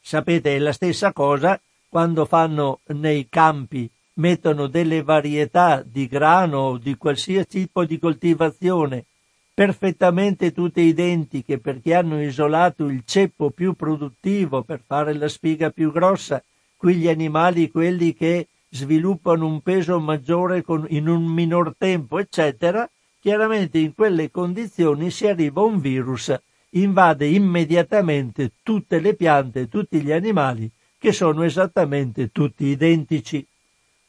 Sapete, 0.00 0.54
è 0.54 0.58
la 0.60 0.72
stessa 0.72 1.12
cosa 1.12 1.60
quando 1.88 2.24
fanno 2.24 2.80
nei 2.86 3.26
campi, 3.28 3.90
mettono 4.14 4.68
delle 4.68 5.02
varietà 5.02 5.82
di 5.84 6.06
grano 6.06 6.58
o 6.58 6.78
di 6.78 6.96
qualsiasi 6.96 7.46
tipo 7.48 7.84
di 7.84 7.98
coltivazione 7.98 9.06
perfettamente 9.54 10.52
tutte 10.52 10.80
identiche 10.80 11.58
perché 11.58 11.94
hanno 11.94 12.20
isolato 12.20 12.86
il 12.86 13.02
ceppo 13.04 13.50
più 13.50 13.74
produttivo 13.74 14.62
per 14.62 14.80
fare 14.84 15.14
la 15.14 15.28
spiga 15.28 15.70
più 15.70 15.92
grossa, 15.92 16.42
quegli 16.76 17.08
animali 17.08 17.70
quelli 17.70 18.14
che 18.14 18.48
sviluppano 18.68 19.46
un 19.46 19.60
peso 19.60 20.00
maggiore 20.00 20.62
con, 20.62 20.84
in 20.88 21.08
un 21.08 21.24
minor 21.24 21.76
tempo, 21.78 22.18
eccetera, 22.18 22.90
chiaramente 23.20 23.78
in 23.78 23.94
quelle 23.94 24.32
condizioni 24.32 25.10
si 25.10 25.28
arriva 25.28 25.62
un 25.62 25.80
virus, 25.80 26.34
invade 26.70 27.26
immediatamente 27.26 28.50
tutte 28.64 28.98
le 28.98 29.14
piante, 29.14 29.68
tutti 29.68 30.00
gli 30.00 30.10
animali, 30.10 30.68
che 30.98 31.12
sono 31.12 31.44
esattamente 31.44 32.32
tutti 32.32 32.64
identici. 32.64 33.46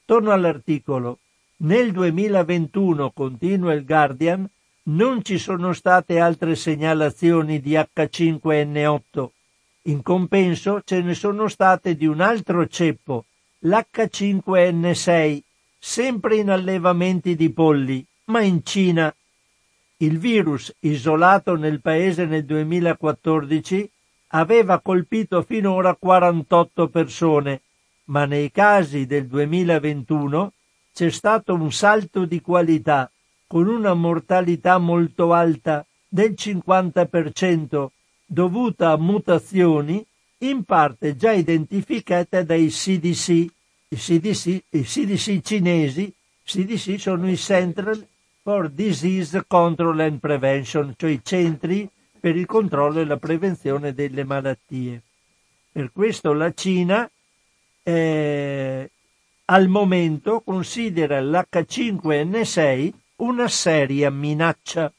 Torno 0.03 0.31
all'articolo. 0.31 1.19
Nel 1.57 1.91
2021, 1.91 3.11
continua 3.11 3.73
il 3.73 3.85
Guardian, 3.85 4.49
non 4.87 5.23
ci 5.23 5.39
sono 5.39 5.73
state 5.73 6.19
altre 6.19 6.55
segnalazioni 6.55 7.59
di 7.59 7.71
H5N8. 7.71 9.27
In 9.83 10.01
compenso 10.03 10.81
ce 10.83 11.01
ne 11.01 11.15
sono 11.15 11.47
state 11.47 11.95
di 11.95 12.05
un 12.05 12.21
altro 12.21 12.67
ceppo, 12.67 13.25
l'H5N6, 13.59 15.39
sempre 15.79 16.35
in 16.35 16.49
allevamenti 16.49 17.35
di 17.35 17.51
polli, 17.51 18.05
ma 18.25 18.41
in 18.41 18.63
Cina. 18.63 19.13
Il 19.97 20.19
virus, 20.19 20.75
isolato 20.79 21.55
nel 21.55 21.81
paese 21.81 22.25
nel 22.25 22.45
2014, 22.45 23.89
aveva 24.29 24.79
colpito 24.81 25.41
finora 25.41 25.95
48 25.95 26.89
persone, 26.89 27.61
ma 28.05 28.25
nei 28.25 28.51
casi 28.51 29.07
del 29.07 29.25
2021 29.27 30.53
c'è 30.93 31.09
stato 31.09 31.55
un 31.55 31.71
salto 31.71 32.25
di 32.25 32.39
qualità 32.41 33.09
con 33.47 33.67
una 33.67 33.93
mortalità 33.93 34.77
molto 34.77 35.33
alta 35.33 35.85
del 36.07 36.33
50% 36.37 37.87
dovuta 38.25 38.91
a 38.91 38.97
mutazioni 38.97 40.05
in 40.39 40.63
parte 40.63 41.15
già 41.15 41.31
identificate 41.31 42.43
dai 42.43 42.67
CDC. 42.67 43.29
I 43.87 43.95
CDC, 43.95 44.63
i 44.69 44.81
CDC 44.81 45.41
cinesi, 45.41 46.11
CDC 46.43 46.99
sono 46.99 47.29
i 47.29 47.37
Central 47.37 48.05
for 48.41 48.69
Disease 48.69 49.45
Control 49.47 49.99
and 49.99 50.19
Prevention, 50.19 50.93
cioè 50.97 51.11
i 51.11 51.21
centri 51.23 51.89
per 52.19 52.35
il 52.35 52.45
controllo 52.45 52.99
e 52.99 53.05
la 53.05 53.17
prevenzione 53.17 53.93
delle 53.93 54.23
malattie. 54.23 55.01
Per 55.71 55.91
questo 55.91 56.33
la 56.33 56.53
Cina 56.53 57.09
eh, 57.83 58.89
al 59.45 59.67
momento 59.67 60.41
considera 60.41 61.21
l'H5N6 61.21 62.93
una 63.17 63.47
seria 63.47 64.09
minaccia. 64.09 64.91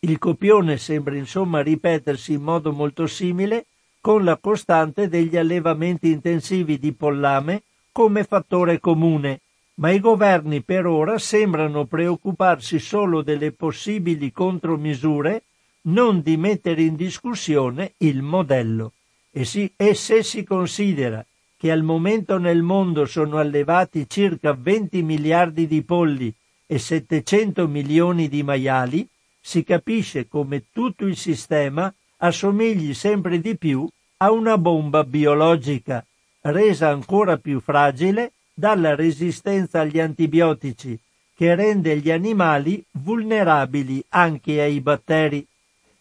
Il 0.00 0.18
copione 0.18 0.78
sembra 0.78 1.16
insomma 1.16 1.60
ripetersi 1.60 2.34
in 2.34 2.42
modo 2.42 2.72
molto 2.72 3.08
simile 3.08 3.66
con 4.00 4.22
la 4.22 4.36
costante 4.36 5.08
degli 5.08 5.36
allevamenti 5.36 6.12
intensivi 6.12 6.78
di 6.78 6.92
pollame 6.92 7.62
come 7.90 8.22
fattore 8.22 8.78
comune, 8.78 9.40
ma 9.76 9.90
i 9.90 9.98
governi 9.98 10.62
per 10.62 10.86
ora 10.86 11.18
sembrano 11.18 11.86
preoccuparsi 11.86 12.78
solo 12.78 13.22
delle 13.22 13.50
possibili 13.50 14.30
contromisure, 14.30 15.42
non 15.82 16.20
di 16.20 16.36
mettere 16.36 16.82
in 16.82 16.94
discussione 16.94 17.94
il 17.98 18.22
modello. 18.22 18.92
E, 19.32 19.44
si, 19.44 19.72
e 19.76 19.94
se 19.94 20.22
si 20.22 20.44
considera 20.44 21.24
che 21.56 21.72
al 21.72 21.82
momento 21.82 22.38
nel 22.38 22.62
mondo 22.62 23.06
sono 23.06 23.38
allevati 23.38 24.08
circa 24.08 24.52
20 24.52 25.02
miliardi 25.02 25.66
di 25.66 25.82
polli 25.82 26.32
e 26.66 26.78
700 26.78 27.68
milioni 27.68 28.28
di 28.28 28.42
maiali, 28.42 29.08
si 29.40 29.62
capisce 29.62 30.26
come 30.26 30.64
tutto 30.72 31.06
il 31.06 31.16
sistema 31.16 31.92
assomigli 32.18 32.94
sempre 32.94 33.40
di 33.40 33.56
più 33.56 33.88
a 34.18 34.32
una 34.32 34.58
bomba 34.58 35.04
biologica, 35.04 36.04
resa 36.40 36.88
ancora 36.88 37.36
più 37.36 37.60
fragile 37.60 38.32
dalla 38.52 38.94
resistenza 38.94 39.80
agli 39.80 40.00
antibiotici, 40.00 40.98
che 41.34 41.54
rende 41.54 41.98
gli 41.98 42.10
animali 42.10 42.82
vulnerabili 42.92 44.02
anche 44.08 44.62
ai 44.62 44.80
batteri. 44.80 45.46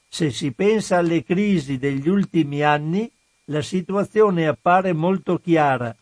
Se 0.07 0.31
si 0.31 0.53
pensa 0.53 0.97
alle 0.97 1.23
crisi 1.25 1.77
degli 1.77 2.07
ultimi 2.07 2.61
anni, 2.61 3.11
la 3.45 3.61
situazione 3.61 4.47
appare 4.47 4.93
molto 4.93 5.37
chiara. 5.37 5.93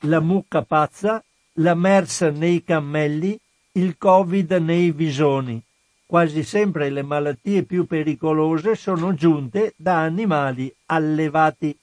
La 0.00 0.20
mucca 0.20 0.62
pazza, 0.62 1.24
la 1.54 1.74
MERS 1.74 2.20
nei 2.34 2.62
cammelli, 2.62 3.38
il 3.74 3.96
Covid 3.96 4.52
nei 4.52 4.92
visoni. 4.92 5.62
Quasi 6.04 6.42
sempre 6.42 6.90
le 6.90 7.02
malattie 7.02 7.62
più 7.62 7.86
pericolose 7.86 8.74
sono 8.74 9.14
giunte 9.14 9.72
da 9.76 10.02
animali 10.02 10.70
allevati. 10.86 11.74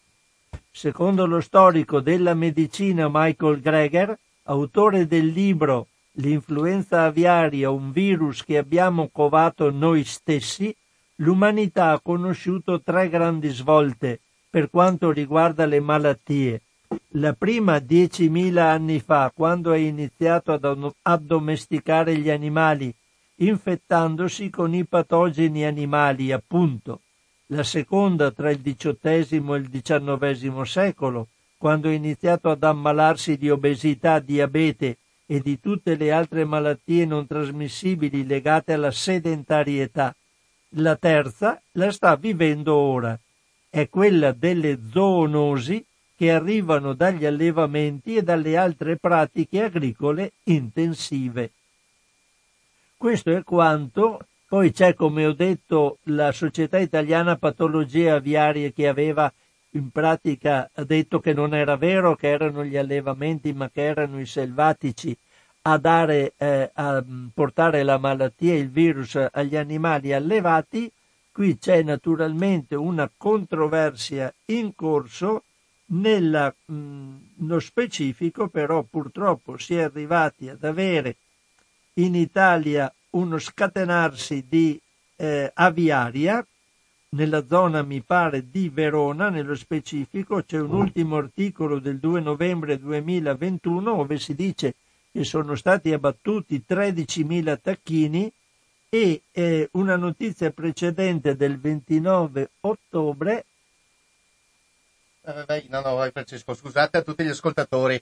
Secondo 0.71 1.25
lo 1.25 1.41
storico 1.41 1.99
della 1.99 2.35
medicina 2.35 3.09
Michael 3.11 3.59
Greger, 3.59 4.17
autore 4.43 5.07
del 5.07 5.27
libro 5.27 5.87
L'influenza 6.13 7.05
aviaria, 7.05 7.69
un 7.69 7.91
virus 7.91 8.43
che 8.43 8.57
abbiamo 8.57 9.09
covato 9.11 9.71
noi 9.71 10.03
stessi, 10.03 10.75
l'umanità 11.17 11.91
ha 11.91 11.99
conosciuto 12.01 12.81
tre 12.81 13.07
grandi 13.07 13.47
svolte 13.49 14.19
per 14.49 14.69
quanto 14.69 15.11
riguarda 15.11 15.65
le 15.65 15.79
malattie. 15.79 16.61
La 17.13 17.33
prima 17.33 17.77
diecimila 17.77 18.71
anni 18.71 18.99
fa, 18.99 19.31
quando 19.31 19.71
ha 19.71 19.77
iniziato 19.77 20.53
ad 20.53 20.93
addomesticare 21.03 22.17
gli 22.17 22.31
animali, 22.31 22.91
infettandosi 23.35 24.49
con 24.49 24.73
i 24.73 24.85
patogeni 24.85 25.65
animali, 25.65 26.31
appunto. 26.31 27.01
La 27.47 27.63
seconda 27.63 28.31
tra 28.31 28.49
il 28.49 28.61
XVIII 28.61 29.53
e 29.53 29.57
il 29.57 29.69
XIX 29.69 30.61
secolo, 30.63 31.27
quando 31.57 31.89
ha 31.89 31.91
iniziato 31.91 32.49
ad 32.49 32.63
ammalarsi 32.63 33.37
di 33.37 33.51
obesità, 33.51 34.19
diabete 34.19 34.97
e 35.27 35.41
di 35.41 35.59
tutte 35.59 35.95
le 35.95 36.11
altre 36.11 36.43
malattie 36.43 37.05
non 37.05 37.27
trasmissibili 37.27 38.25
legate 38.25 38.73
alla 38.73 38.91
sedentarietà. 38.91 40.15
La 40.73 40.95
terza 40.95 41.61
la 41.73 41.91
sta 41.91 42.15
vivendo 42.15 42.75
ora. 42.75 43.19
È 43.69 43.87
quella 43.89 44.31
delle 44.31 44.79
zoonosi 44.91 45.85
che 46.19 46.33
arrivano 46.33 46.95
dagli 46.95 47.23
allevamenti 47.23 48.17
e 48.17 48.23
dalle 48.23 48.57
altre 48.57 48.97
pratiche 48.97 49.63
agricole 49.63 50.33
intensive. 50.43 51.51
Questo 52.97 53.31
è 53.31 53.41
quanto. 53.45 54.25
Poi 54.45 54.73
c'è, 54.73 54.95
come 54.95 55.25
ho 55.25 55.31
detto, 55.31 55.99
la 56.07 56.33
Società 56.33 56.77
Italiana 56.77 57.37
Patologie 57.37 58.11
Aviarie 58.11 58.73
che 58.73 58.89
aveva 58.89 59.31
in 59.69 59.91
pratica 59.91 60.69
detto 60.85 61.21
che 61.21 61.31
non 61.31 61.55
era 61.55 61.77
vero 61.77 62.17
che 62.17 62.27
erano 62.27 62.65
gli 62.65 62.75
allevamenti, 62.75 63.53
ma 63.53 63.69
che 63.69 63.83
erano 63.83 64.19
i 64.19 64.25
selvatici 64.25 65.15
a, 65.61 65.77
dare, 65.77 66.33
eh, 66.35 66.69
a 66.73 67.01
portare 67.33 67.81
la 67.83 67.97
malattia 67.97 68.55
e 68.55 68.57
il 68.57 68.69
virus 68.69 69.17
agli 69.31 69.55
animali 69.55 70.11
allevati. 70.11 70.91
Qui 71.31 71.57
c'è 71.57 71.81
naturalmente 71.81 72.75
una 72.75 73.09
controversia 73.15 74.33
in 74.47 74.75
corso 74.75 75.43
nello 75.91 76.55
mm, 76.71 77.57
specifico 77.57 78.47
però 78.47 78.83
purtroppo 78.83 79.57
si 79.57 79.75
è 79.75 79.81
arrivati 79.81 80.49
ad 80.49 80.63
avere 80.63 81.15
in 81.93 82.15
Italia 82.15 82.91
uno 83.11 83.37
scatenarsi 83.37 84.45
di 84.47 84.79
eh, 85.15 85.51
aviaria. 85.53 86.45
Nella 87.11 87.45
zona 87.47 87.81
mi 87.81 88.01
pare 88.01 88.49
di 88.51 88.69
Verona 88.69 89.29
nello 89.29 89.55
specifico 89.55 90.43
c'è 90.43 90.59
un 90.59 90.73
ultimo 90.73 91.17
articolo 91.17 91.79
del 91.79 91.97
2 91.97 92.21
novembre 92.21 92.79
2021 92.79 93.95
dove 93.95 94.19
si 94.19 94.35
dice 94.35 94.75
che 95.11 95.23
sono 95.23 95.55
stati 95.55 95.91
abbattuti 95.91 96.63
13.000 96.67 97.57
tacchini 97.61 98.31
e 98.89 99.21
eh, 99.31 99.69
una 99.73 99.95
notizia 99.95 100.51
precedente 100.51 101.35
del 101.35 101.59
29 101.59 102.51
ottobre 102.61 103.45
eh, 105.47 105.65
no, 105.69 105.81
no, 105.81 105.95
vai 105.95 106.11
Francesco, 106.11 106.53
scusate 106.53 106.97
a 106.97 107.01
tutti 107.01 107.23
gli 107.23 107.29
ascoltatori. 107.29 108.01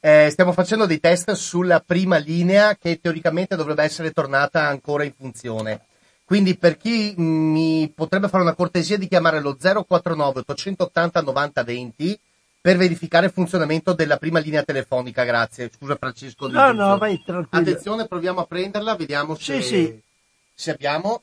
Eh, 0.00 0.28
stiamo 0.30 0.52
facendo 0.52 0.86
dei 0.86 1.00
test 1.00 1.32
sulla 1.32 1.80
prima 1.80 2.18
linea 2.18 2.76
che 2.76 3.00
teoricamente 3.00 3.56
dovrebbe 3.56 3.82
essere 3.82 4.12
tornata 4.12 4.66
ancora 4.66 5.04
in 5.04 5.12
funzione. 5.12 5.82
Quindi 6.24 6.56
per 6.56 6.76
chi 6.76 7.14
mi 7.16 7.90
potrebbe 7.94 8.28
fare 8.28 8.42
una 8.42 8.54
cortesia 8.54 8.98
di 8.98 9.08
chiamare 9.08 9.40
lo 9.40 9.56
049 9.56 10.40
880 10.40 11.22
90 11.22 11.64
20 11.64 12.20
per 12.60 12.76
verificare 12.76 13.26
il 13.26 13.32
funzionamento 13.32 13.94
della 13.94 14.18
prima 14.18 14.38
linea 14.38 14.62
telefonica, 14.62 15.24
grazie. 15.24 15.70
Scusa 15.74 15.96
Francesco. 15.96 16.48
No, 16.48 16.72
no, 16.72 16.98
vai 16.98 17.22
tranquillo. 17.24 17.62
Attenzione, 17.62 18.06
proviamo 18.06 18.40
a 18.40 18.44
prenderla, 18.44 18.94
vediamo 18.94 19.36
se, 19.36 19.62
sì, 19.62 19.68
sì. 19.68 20.00
se 20.54 20.70
abbiamo. 20.72 21.22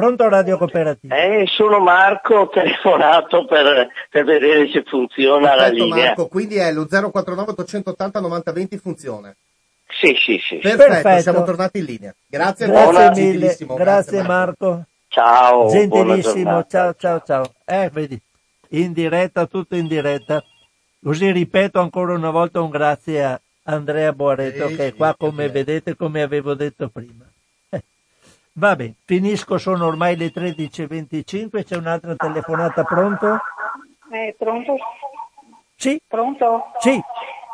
Pronto 0.00 0.28
Radio 0.30 0.56
Cooperativa? 0.56 1.14
Eh, 1.14 1.44
sono 1.46 1.78
Marco, 1.78 2.34
ho 2.34 2.48
telefonato 2.48 3.44
per, 3.44 3.88
per 4.08 4.24
vedere 4.24 4.66
se 4.70 4.82
funziona 4.86 5.50
Perfetto, 5.50 5.76
la 5.76 5.84
linea. 5.84 6.04
Marco, 6.06 6.28
quindi 6.28 6.54
è 6.56 6.72
lo 6.72 6.86
049 6.86 7.52
880 7.52 8.20
90 8.20 8.52
20 8.52 8.78
funziona. 8.78 9.36
Sì, 9.88 10.16
sì, 10.18 10.40
sì. 10.42 10.56
Perfetto, 10.56 10.86
Perfetto. 10.86 11.20
siamo 11.20 11.44
tornati 11.44 11.78
in 11.80 11.84
linea. 11.84 12.14
Grazie, 12.26 12.66
Grazie 12.66 12.92
mille, 12.92 13.14
gentilissimo, 13.14 13.74
grazie 13.74 14.22
Marco. 14.22 14.84
Ciao. 15.08 15.64
buona 15.66 15.78
Gentilissimo, 15.78 16.66
ciao 16.66 16.94
ciao 16.96 17.22
ciao. 17.22 17.54
Eh, 17.66 17.90
vedi, 17.92 18.18
in 18.70 18.94
diretta, 18.94 19.44
tutto 19.44 19.76
in 19.76 19.86
diretta. 19.86 20.42
Così 21.02 21.30
ripeto 21.30 21.78
ancora 21.78 22.14
una 22.14 22.30
volta 22.30 22.62
un 22.62 22.70
grazie 22.70 23.22
a 23.22 23.40
Andrea 23.64 24.14
Boaretto 24.14 24.68
Sì, 24.68 24.76
che 24.76 24.86
è 24.86 24.90
sì, 24.92 24.96
qua 24.96 25.10
che 25.10 25.16
come 25.18 25.50
vedete, 25.50 25.94
come 25.94 26.22
avevo 26.22 26.54
detto 26.54 26.88
prima. 26.88 27.29
Va 28.52 28.74
bene, 28.76 28.94
finisco, 29.04 29.58
sono 29.58 29.86
ormai 29.86 30.16
le 30.16 30.30
13.25, 30.32 31.64
c'è 31.64 31.76
un'altra 31.76 32.14
telefonata, 32.16 32.82
pronto? 32.82 33.38
Eh, 34.10 34.34
pronto? 34.38 34.76
Sì, 35.76 35.98
Pronto? 36.06 36.72
sì, 36.80 37.00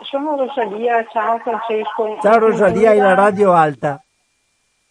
Sono 0.02 0.36
Rosalia, 0.36 1.06
ciao 1.08 1.38
Francesco. 1.38 2.18
ciao 2.20 2.38
Rosalia, 2.38 2.90
hai 2.90 2.98
la 2.98 3.14
radio 3.14 3.52
alta. 3.52 4.02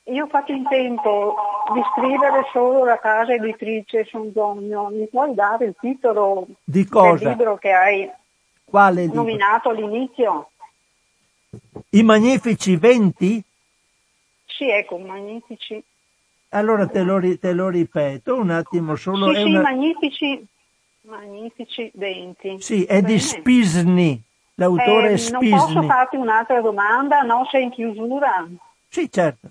Io 0.04 0.26
ho 0.26 0.28
fatto 0.28 0.52
in 0.52 0.68
tempo 0.68 1.36
di 1.74 1.82
scrivere 1.92 2.46
solo 2.54 2.86
la 2.86 3.00
casa 3.00 3.34
editrice 3.34 4.06
Songogno. 4.06 4.90
Mi 4.90 5.08
puoi 5.08 5.34
dare 5.34 5.66
il 5.66 5.76
titolo 5.80 6.46
Di 6.64 6.86
cosa? 6.86 7.18
del 7.18 7.30
libro 7.30 7.58
che 7.58 7.72
hai 7.72 8.10
Quale 8.64 9.02
libro? 9.02 9.22
nominato 9.22 9.70
all'inizio? 9.70 10.52
I 11.90 12.04
magnifici 12.04 12.76
20? 12.78 13.44
Sì, 14.46 14.70
ecco, 14.70 15.00
Magnifici. 15.00 15.84
Allora 16.56 16.88
te 16.88 17.02
lo, 17.04 17.20
te 17.38 17.52
lo 17.54 17.68
ripeto 17.70 18.36
un 18.38 18.50
attimo 18.50 18.96
solo. 18.96 19.34
sì, 19.34 19.42
sì, 19.42 19.50
una- 19.50 19.62
Magnifici, 19.62 20.46
Magnifici 21.02 21.92
20. 21.94 22.62
Sì, 22.62 22.84
è 22.86 22.98
di 23.02 23.08
Bene. 23.16 23.20
Spisni, 23.20 24.24
l'autore 24.56 25.12
Eh, 25.12 25.16
è 25.16 25.32
non 25.32 25.50
posso 25.50 25.68
Spisni. 25.68 25.86
farti 25.88 26.16
un'altra 26.16 26.62
domanda? 26.62 27.22
No, 27.22 27.46
sei 27.52 27.64
in 27.64 27.72
chiusura? 27.72 28.48
Sì, 28.88 29.12
certo. 29.12 29.50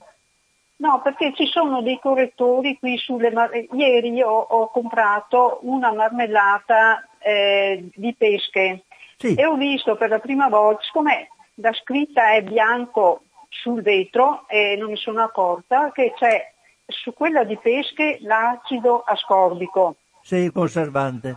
No, 0.76 1.00
perché 1.02 1.32
ci 1.34 1.46
sono 1.46 1.82
dei 1.82 1.98
correttori 2.00 2.78
qui 2.78 2.96
sulle 2.98 3.32
Ieri 3.72 4.10
io 4.12 4.28
ho 4.28 4.68
comprato 4.70 5.58
una 5.62 5.92
marmellata 5.92 7.06
eh, 7.18 7.88
di 7.94 8.14
pesche 8.14 8.84
Sì. 9.16 9.34
e 9.34 9.44
ho 9.46 9.54
visto 9.54 9.96
per 9.96 10.08
la 10.08 10.18
prima 10.18 10.48
volta, 10.48 10.82
siccome 10.82 11.28
la 11.56 11.72
scritta 11.72 12.32
è 12.32 12.42
bianco 12.42 13.22
sul 13.48 13.82
vetro 13.82 14.48
e 14.48 14.74
non 14.76 14.90
mi 14.90 14.96
sono 14.96 15.22
accorta 15.22 15.92
che 15.92 16.12
c'è 16.16 16.52
su 16.86 17.12
quella 17.12 17.44
di 17.44 17.56
pesche 17.56 18.18
l'acido 18.20 19.02
ascorbico. 19.04 19.96
Sei 20.22 20.50
conservante. 20.50 21.36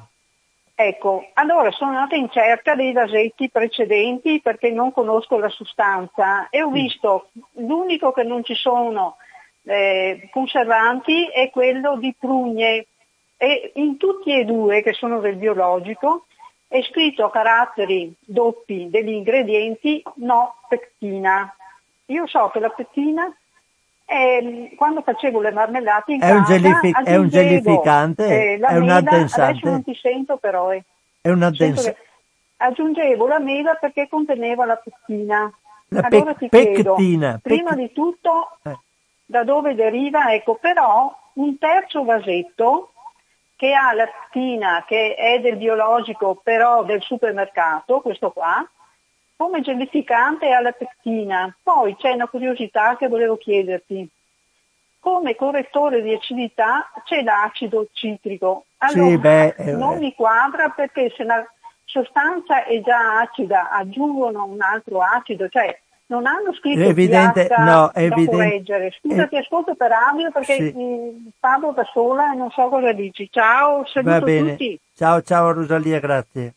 Ecco, 0.76 1.30
allora 1.34 1.72
sono 1.72 1.91
andata 1.91 2.15
in 2.15 2.30
cerca 2.30 2.76
dei 2.76 2.94
vasetti 2.94 3.49
precedenti 3.49 4.40
perché 4.41 4.69
non 4.69 4.91
conosco 4.91 5.40
la 5.40 5.49
sostanza 5.49 6.49
e 6.49 6.61
ho 6.61 6.69
visto 6.69 7.30
l'unico 7.53 8.11
che 8.11 8.24
non 8.24 8.44
ci 8.44 8.53
sono 8.53 9.18
eh, 9.64 10.30
conservanti 10.32 11.28
è 11.28 11.49
quello 11.49 11.98
di 11.98 12.15
prugne 12.18 12.86
e 13.38 13.72
in 13.76 13.98
tutti 13.98 14.32
e 14.32 14.45
due 14.45 14.82
che 14.82 14.94
sono 14.94 15.19
del 15.19 15.36
biologico 15.36 16.26
è 16.68 16.82
scritto 16.82 17.26
a 17.26 17.32
caratteri 17.32 18.14
doppi 18.19 18.90
degli 18.90 19.11
ingredienti 19.11 20.02
no 20.15 20.56
pectina. 20.68 21.56
Io 22.07 22.28
so 22.28 22.49
che 22.49 22.60
la 22.60 22.69
pectina 22.69 23.36
è, 24.10 24.72
quando 24.78 25.02
facevo 25.02 25.42
le 25.42 25.52
marmellate 25.52 26.14
in 26.14 26.22
È 26.22 26.32
un 26.32 26.44
casa 26.44 26.54
gelifi- 26.58 26.94
è 27.04 27.16
un 27.18 27.28
gelificante? 27.28 28.54
eh, 28.54 28.58
È 28.58 28.78
un 28.78 28.90
addensante? 28.90 29.70
Non 29.70 29.84
ti 29.84 29.94
sento 29.96 30.38
però. 30.38 30.72
eh. 30.72 30.82
È 31.20 31.30
un 31.30 31.44
addensante. 31.44 31.98
Aggiungevo 32.56 33.28
la 33.28 33.40
mela 33.40 33.74
perché 33.76 34.08
conteneva 34.08 34.66
la 34.66 34.78
pectina. 34.78 35.52
La 35.90 36.08
allora 36.10 36.34
pec- 36.34 36.38
ti 36.38 36.50
chiedo, 36.50 36.96
pectina, 36.96 37.40
prima 37.44 37.70
pec- 37.74 37.80
di 37.82 37.92
tutto, 37.92 38.58
Eh. 38.64 38.78
da 39.26 39.44
dove 39.44 39.76
deriva? 39.76 40.32
Ecco, 40.34 40.56
però 40.56 41.14
un 41.34 41.58
terzo 41.58 42.04
vasetto 42.06 42.94
che 43.58 43.74
ha 43.74 43.94
la 43.94 44.06
pectina, 44.06 44.86
che 44.88 45.16
è 45.16 45.40
del 45.42 45.58
biologico, 45.58 46.40
però 46.42 46.84
del 46.84 47.02
supermercato, 47.02 48.00
questo 48.02 48.32
qua, 48.32 48.66
come 49.38 49.62
gelificante 49.62 50.52
ha 50.52 50.60
la 50.60 50.72
pectina. 50.72 51.56
Poi 51.64 51.96
c'è 51.96 52.12
una 52.12 52.28
curiosità 52.28 52.98
che 52.98 53.08
volevo 53.08 53.38
chiederti. 53.38 54.10
Come 55.00 55.36
correttore 55.36 56.02
di 56.02 56.14
acidità 56.14 56.92
c'è 57.06 57.22
l'acido 57.22 57.88
citrico. 57.94 58.66
Allora, 58.78 59.10
Sì, 59.10 59.18
beh, 59.18 59.48
eh, 59.58 59.72
non 59.74 60.00
mi 60.00 60.14
quadra 60.14 60.70
perché 60.70 61.14
se 61.16 61.24
la 61.24 61.46
sostanza 61.86 62.66
è 62.66 62.82
già 62.82 63.20
acida, 63.22 63.70
aggiungono 63.70 64.44
un 64.46 64.62
altro 64.62 65.02
acido, 65.02 65.48
cioè 65.48 65.80
non 66.08 66.26
hanno 66.26 66.54
scritto 66.54 66.82
evidente- 66.82 67.48
pH 67.48 67.58
no, 67.60 67.66
da 67.66 67.92
evidente- 67.94 68.32
correggere. 68.32 68.92
Scusa, 69.00 69.24
è- 69.24 69.30
ti 69.30 69.38
ascolto 69.38 69.76
per 69.76 69.90
radio 69.92 70.32
perché 70.32 70.54
Sì. 70.56 71.32
parlo 71.40 71.72
da 71.72 71.84
sola 71.94 72.34
e 72.34 72.36
non 72.36 72.50
so 72.52 72.68
cosa 72.68 72.92
dici. 72.92 73.30
Ciao, 73.32 73.86
saluto 73.86 74.10
Va 74.12 74.20
bene. 74.22 74.52
tutti. 74.52 74.80
Ciao, 74.96 75.22
ciao 75.22 75.52
Rosalia, 75.54 76.00
grazie. 76.00 76.54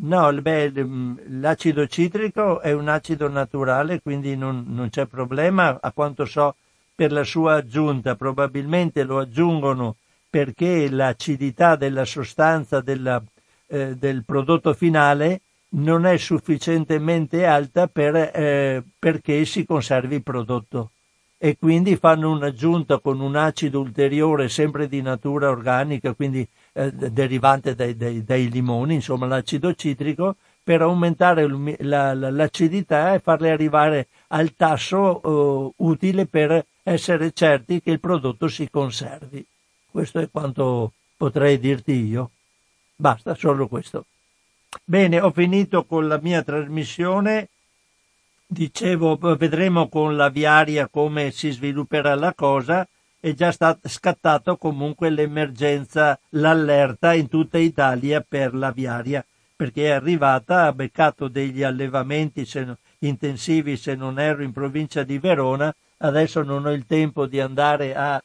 No, 0.00 0.32
beh, 0.32 0.62
il- 0.74 1.40
l'acido 1.40 1.86
citrico 1.86 2.60
è 2.60 2.72
un 2.72 2.88
acido 2.88 3.28
naturale, 3.28 4.00
quindi 4.00 4.36
non, 4.36 4.64
non 4.68 4.88
c'è 4.90 5.06
problema, 5.06 5.78
a 5.80 5.92
quanto 5.92 6.24
so, 6.24 6.54
per 6.94 7.10
la 7.12 7.24
sua 7.24 7.54
aggiunta. 7.56 8.14
Probabilmente 8.14 9.02
lo 9.02 9.18
aggiungono 9.18 9.96
perché 10.30 10.88
l'acidità 10.90 11.74
della 11.76 12.04
sostanza 12.04 12.80
della- 12.80 13.22
eh, 13.66 13.96
del 13.96 14.24
prodotto 14.24 14.72
finale 14.74 15.40
non 15.70 16.06
è 16.06 16.16
sufficientemente 16.16 17.44
alta 17.44 17.88
per, 17.88 18.14
eh, 18.34 18.82
perché 18.98 19.44
si 19.44 19.64
conservi 19.66 20.14
il 20.16 20.22
prodotto 20.22 20.90
e 21.36 21.56
quindi 21.58 21.96
fanno 21.96 22.30
un'aggiunta 22.30 22.98
con 22.98 23.20
un 23.20 23.36
acido 23.36 23.80
ulteriore 23.80 24.48
sempre 24.48 24.88
di 24.88 25.02
natura 25.02 25.50
organica, 25.50 26.12
quindi 26.14 26.46
eh, 26.78 26.92
derivante 27.10 27.74
dai, 27.74 27.96
dai- 27.96 28.24
dai 28.24 28.48
limoni, 28.50 28.94
insomma 28.94 29.26
l'acido 29.26 29.74
citrico, 29.74 30.36
per 30.62 30.82
aumentare 30.82 31.46
la- 31.80 32.14
la- 32.14 32.30
l'acidità 32.30 33.14
e 33.14 33.20
farle 33.20 33.50
arrivare 33.50 34.08
al 34.28 34.54
tasso 34.54 35.20
eh, 35.22 35.72
utile 35.76 36.26
per 36.26 36.64
essere 36.82 37.32
certi 37.32 37.80
che 37.80 37.90
il 37.90 38.00
prodotto 38.00 38.48
si 38.48 38.68
conservi. 38.70 39.44
Questo 39.90 40.20
è 40.20 40.28
quanto 40.30 40.92
potrei 41.16 41.58
dirti 41.58 41.92
io. 41.92 42.30
Basta, 42.94 43.34
solo 43.34 43.66
questo. 43.66 44.04
Bene, 44.84 45.20
ho 45.20 45.30
finito 45.32 45.84
con 45.84 46.06
la 46.06 46.18
mia 46.20 46.42
trasmissione. 46.42 47.48
Dicevo, 48.46 49.16
vedremo 49.36 49.88
con 49.88 50.16
l'aviaria 50.16 50.88
come 50.88 51.30
si 51.30 51.50
svilupperà 51.50 52.14
la 52.14 52.34
cosa. 52.34 52.86
È 53.20 53.32
già 53.34 53.50
stato 53.50 53.88
scattato 53.88 54.56
comunque 54.56 55.10
l'emergenza, 55.10 56.18
l'allerta 56.30 57.14
in 57.14 57.28
tutta 57.28 57.58
Italia 57.58 58.24
per 58.26 58.54
l'aviaria, 58.54 59.24
perché 59.56 59.86
è 59.86 59.90
arrivata, 59.90 60.66
ha 60.66 60.72
beccato 60.72 61.26
degli 61.26 61.64
allevamenti 61.64 62.46
se 62.46 62.76
intensivi, 63.00 63.76
se 63.76 63.96
non 63.96 64.20
erro, 64.20 64.44
in 64.44 64.52
provincia 64.52 65.02
di 65.02 65.18
Verona. 65.18 65.74
Adesso 65.96 66.44
non 66.44 66.66
ho 66.66 66.70
il 66.70 66.86
tempo 66.86 67.26
di 67.26 67.40
andare 67.40 67.92
a 67.96 68.22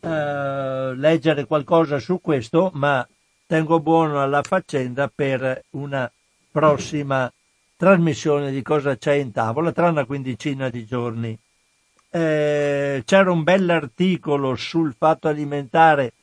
eh, 0.00 0.94
leggere 0.96 1.44
qualcosa 1.44 1.98
su 1.98 2.18
questo, 2.22 2.70
ma 2.72 3.06
tengo 3.46 3.80
buono 3.80 4.22
alla 4.22 4.42
faccenda 4.42 5.10
per 5.14 5.62
una 5.70 6.10
prossima 6.50 7.30
trasmissione 7.76 8.50
di 8.50 8.62
cosa 8.62 8.96
c'è 8.96 9.12
in 9.12 9.30
tavola 9.30 9.72
tra 9.72 9.90
una 9.90 10.06
quindicina 10.06 10.70
di 10.70 10.86
giorni. 10.86 11.38
Eh, 12.16 13.02
c'era 13.04 13.30
un 13.30 13.42
bell'articolo 13.42 14.56
sul 14.56 14.94
fatto 14.96 15.28
alimentare 15.28 16.14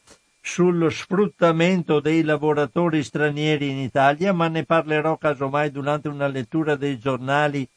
sullo 0.42 0.90
sfruttamento 0.90 2.00
dei 2.00 2.24
lavoratori 2.24 3.04
stranieri 3.04 3.70
in 3.70 3.78
Italia, 3.78 4.34
ma 4.34 4.48
ne 4.48 4.64
parlerò 4.64 5.18
casomai 5.18 5.70
durante 5.70 6.08
una 6.08 6.26
lettura 6.26 6.76
dei 6.76 6.98
giornali 6.98 7.68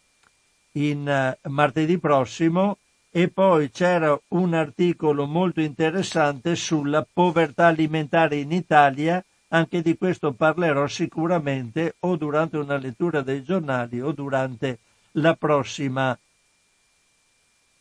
in 0.72 1.06
eh, 1.06 1.36
martedì 1.50 1.98
prossimo. 1.98 2.78
E 3.10 3.28
poi 3.28 3.70
c'era 3.70 4.18
un 4.28 4.54
articolo 4.54 5.26
molto 5.26 5.60
interessante 5.60 6.56
sulla 6.56 7.06
povertà 7.10 7.66
alimentare 7.66 8.36
in 8.36 8.50
Italia, 8.50 9.22
anche 9.48 9.82
di 9.82 9.94
questo 9.98 10.32
parlerò 10.32 10.86
sicuramente 10.86 11.96
o 12.00 12.16
durante 12.16 12.56
una 12.56 12.78
lettura 12.78 13.20
dei 13.20 13.42
giornali 13.42 14.00
o 14.00 14.12
durante 14.12 14.78
la 15.12 15.34
prossima 15.34 16.18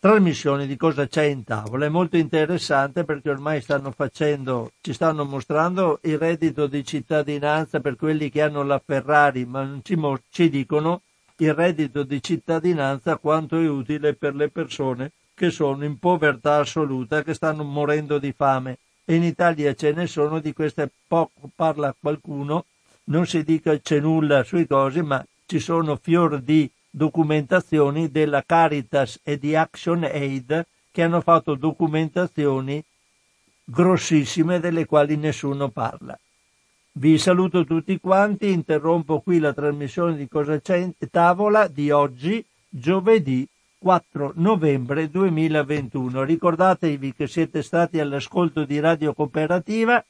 trasmissione 0.06 0.68
di 0.68 0.77
cosa 0.77 1.07
c'è 1.07 1.23
in 1.23 1.44
tavola. 1.44 1.88
È 1.88 1.90
molto 1.90 2.15
interessante 2.15 3.06
perché 3.06 3.32
ormai 3.32 3.60
stanno 3.60 3.90
facendo, 3.90 4.73
ci 4.80 4.94
stanno 4.94 5.26
mostrando 5.26 5.98
il 6.03 6.19
reddito 6.19 6.68
di 6.68 6.86
cittadinanza 6.86 7.80
per 7.80 7.95
quelli 7.95 8.30
che 8.30 8.44
hanno 8.44 8.61
la 8.61 8.80
Ferrari, 8.86 9.45
ma 9.45 9.64
non 9.64 9.82
ci, 9.84 9.98
ci 10.30 10.49
dicono 10.52 11.02
il 11.38 11.56
reddito 11.56 12.03
di 12.03 12.22
cittadinanza 12.22 13.18
quanto 13.18 13.57
è 13.57 13.68
utile 13.68 14.14
per 14.14 14.36
le 14.36 14.49
persone 14.49 15.11
che 15.34 15.49
sono 15.49 15.84
in 15.84 15.98
povertà 15.98 16.57
assoluta, 16.57 17.23
che 17.23 17.34
stanno 17.34 17.64
morendo 17.64 18.19
di 18.19 18.32
fame. 18.32 18.77
E 19.03 19.15
in 19.15 19.23
Italia 19.23 19.73
ce 19.73 19.91
ne 19.91 20.06
sono, 20.06 20.38
di 20.40 20.53
queste 20.53 20.88
poco 21.07 21.49
parla 21.56 21.95
qualcuno, 21.99 22.65
non 23.06 23.26
si 23.26 23.44
dica 23.44 23.76
c'è 23.80 23.99
nulla 23.99 24.44
sui 24.44 24.68
cose, 24.68 25.02
ma 25.02 25.26
ci 25.48 25.57
sono 25.57 25.98
fior 25.99 26.41
di 26.41 26.69
documentazioni 26.96 28.10
della 28.10 28.42
Caritas 28.46 29.20
e 29.22 29.38
di 29.38 29.54
Action 29.54 30.04
Aid 30.06 30.66
che 30.92 31.04
hanno 31.04 31.20
fatto 31.20 31.56
documentazioni 31.56 32.82
grossissime 33.66 34.62
delle 34.62 34.86
quali 34.86 35.18
nessuno 35.18 35.68
parla. 35.68 36.18
Vi 36.94 37.18
saluto 37.18 37.66
tutti 37.66 38.00
quanti, 38.00 38.50
interrompo 38.50 39.20
qui 39.20 39.40
la 39.40 39.52
trasmissione 39.52 40.16
di 40.16 40.30
Cosa 40.30 40.62
c'è 40.62 40.90
tavola 41.12 41.68
di 41.68 41.92
oggi, 41.92 42.44
giovedì 42.70 43.46
4 43.78 44.32
novembre 44.36 45.10
2021. 45.10 46.24
Ricordatevi 46.24 47.14
che 47.14 47.28
siete 47.28 47.62
stati 47.62 48.00
all'ascolto 48.00 48.64
di 48.64 48.80
Radio 48.80 49.14
Cooperativa, 49.14 50.02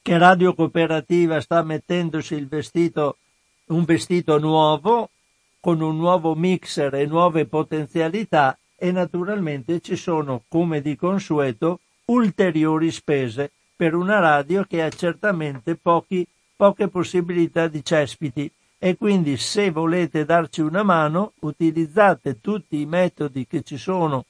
che 0.00 0.16
Radio 0.16 0.54
Cooperativa 0.54 1.42
sta 1.42 1.62
mettendosi 1.62 2.34
il 2.34 2.48
vestito, 2.48 3.18
un 3.66 3.84
vestito 3.84 4.38
nuovo, 4.38 5.10
con 5.60 5.80
un 5.80 5.96
nuovo 5.96 6.34
mixer 6.34 6.94
e 6.94 7.06
nuove 7.06 7.46
potenzialità 7.46 8.58
e 8.76 8.92
naturalmente 8.92 9.80
ci 9.80 9.96
sono, 9.96 10.42
come 10.48 10.80
di 10.80 10.94
consueto, 10.94 11.80
ulteriori 12.06 12.90
spese 12.90 13.50
per 13.74 13.94
una 13.94 14.18
radio 14.18 14.64
che 14.64 14.82
ha 14.82 14.90
certamente 14.90 15.76
pochi, 15.76 16.26
poche 16.56 16.88
possibilità 16.88 17.68
di 17.68 17.84
cespiti. 17.84 18.50
E 18.78 18.96
quindi 18.96 19.36
se 19.36 19.72
volete 19.72 20.24
darci 20.24 20.60
una 20.60 20.84
mano 20.84 21.32
utilizzate 21.40 22.40
tutti 22.40 22.80
i 22.80 22.86
metodi 22.86 23.46
che 23.46 23.62
ci 23.62 23.76
sono 23.76 24.24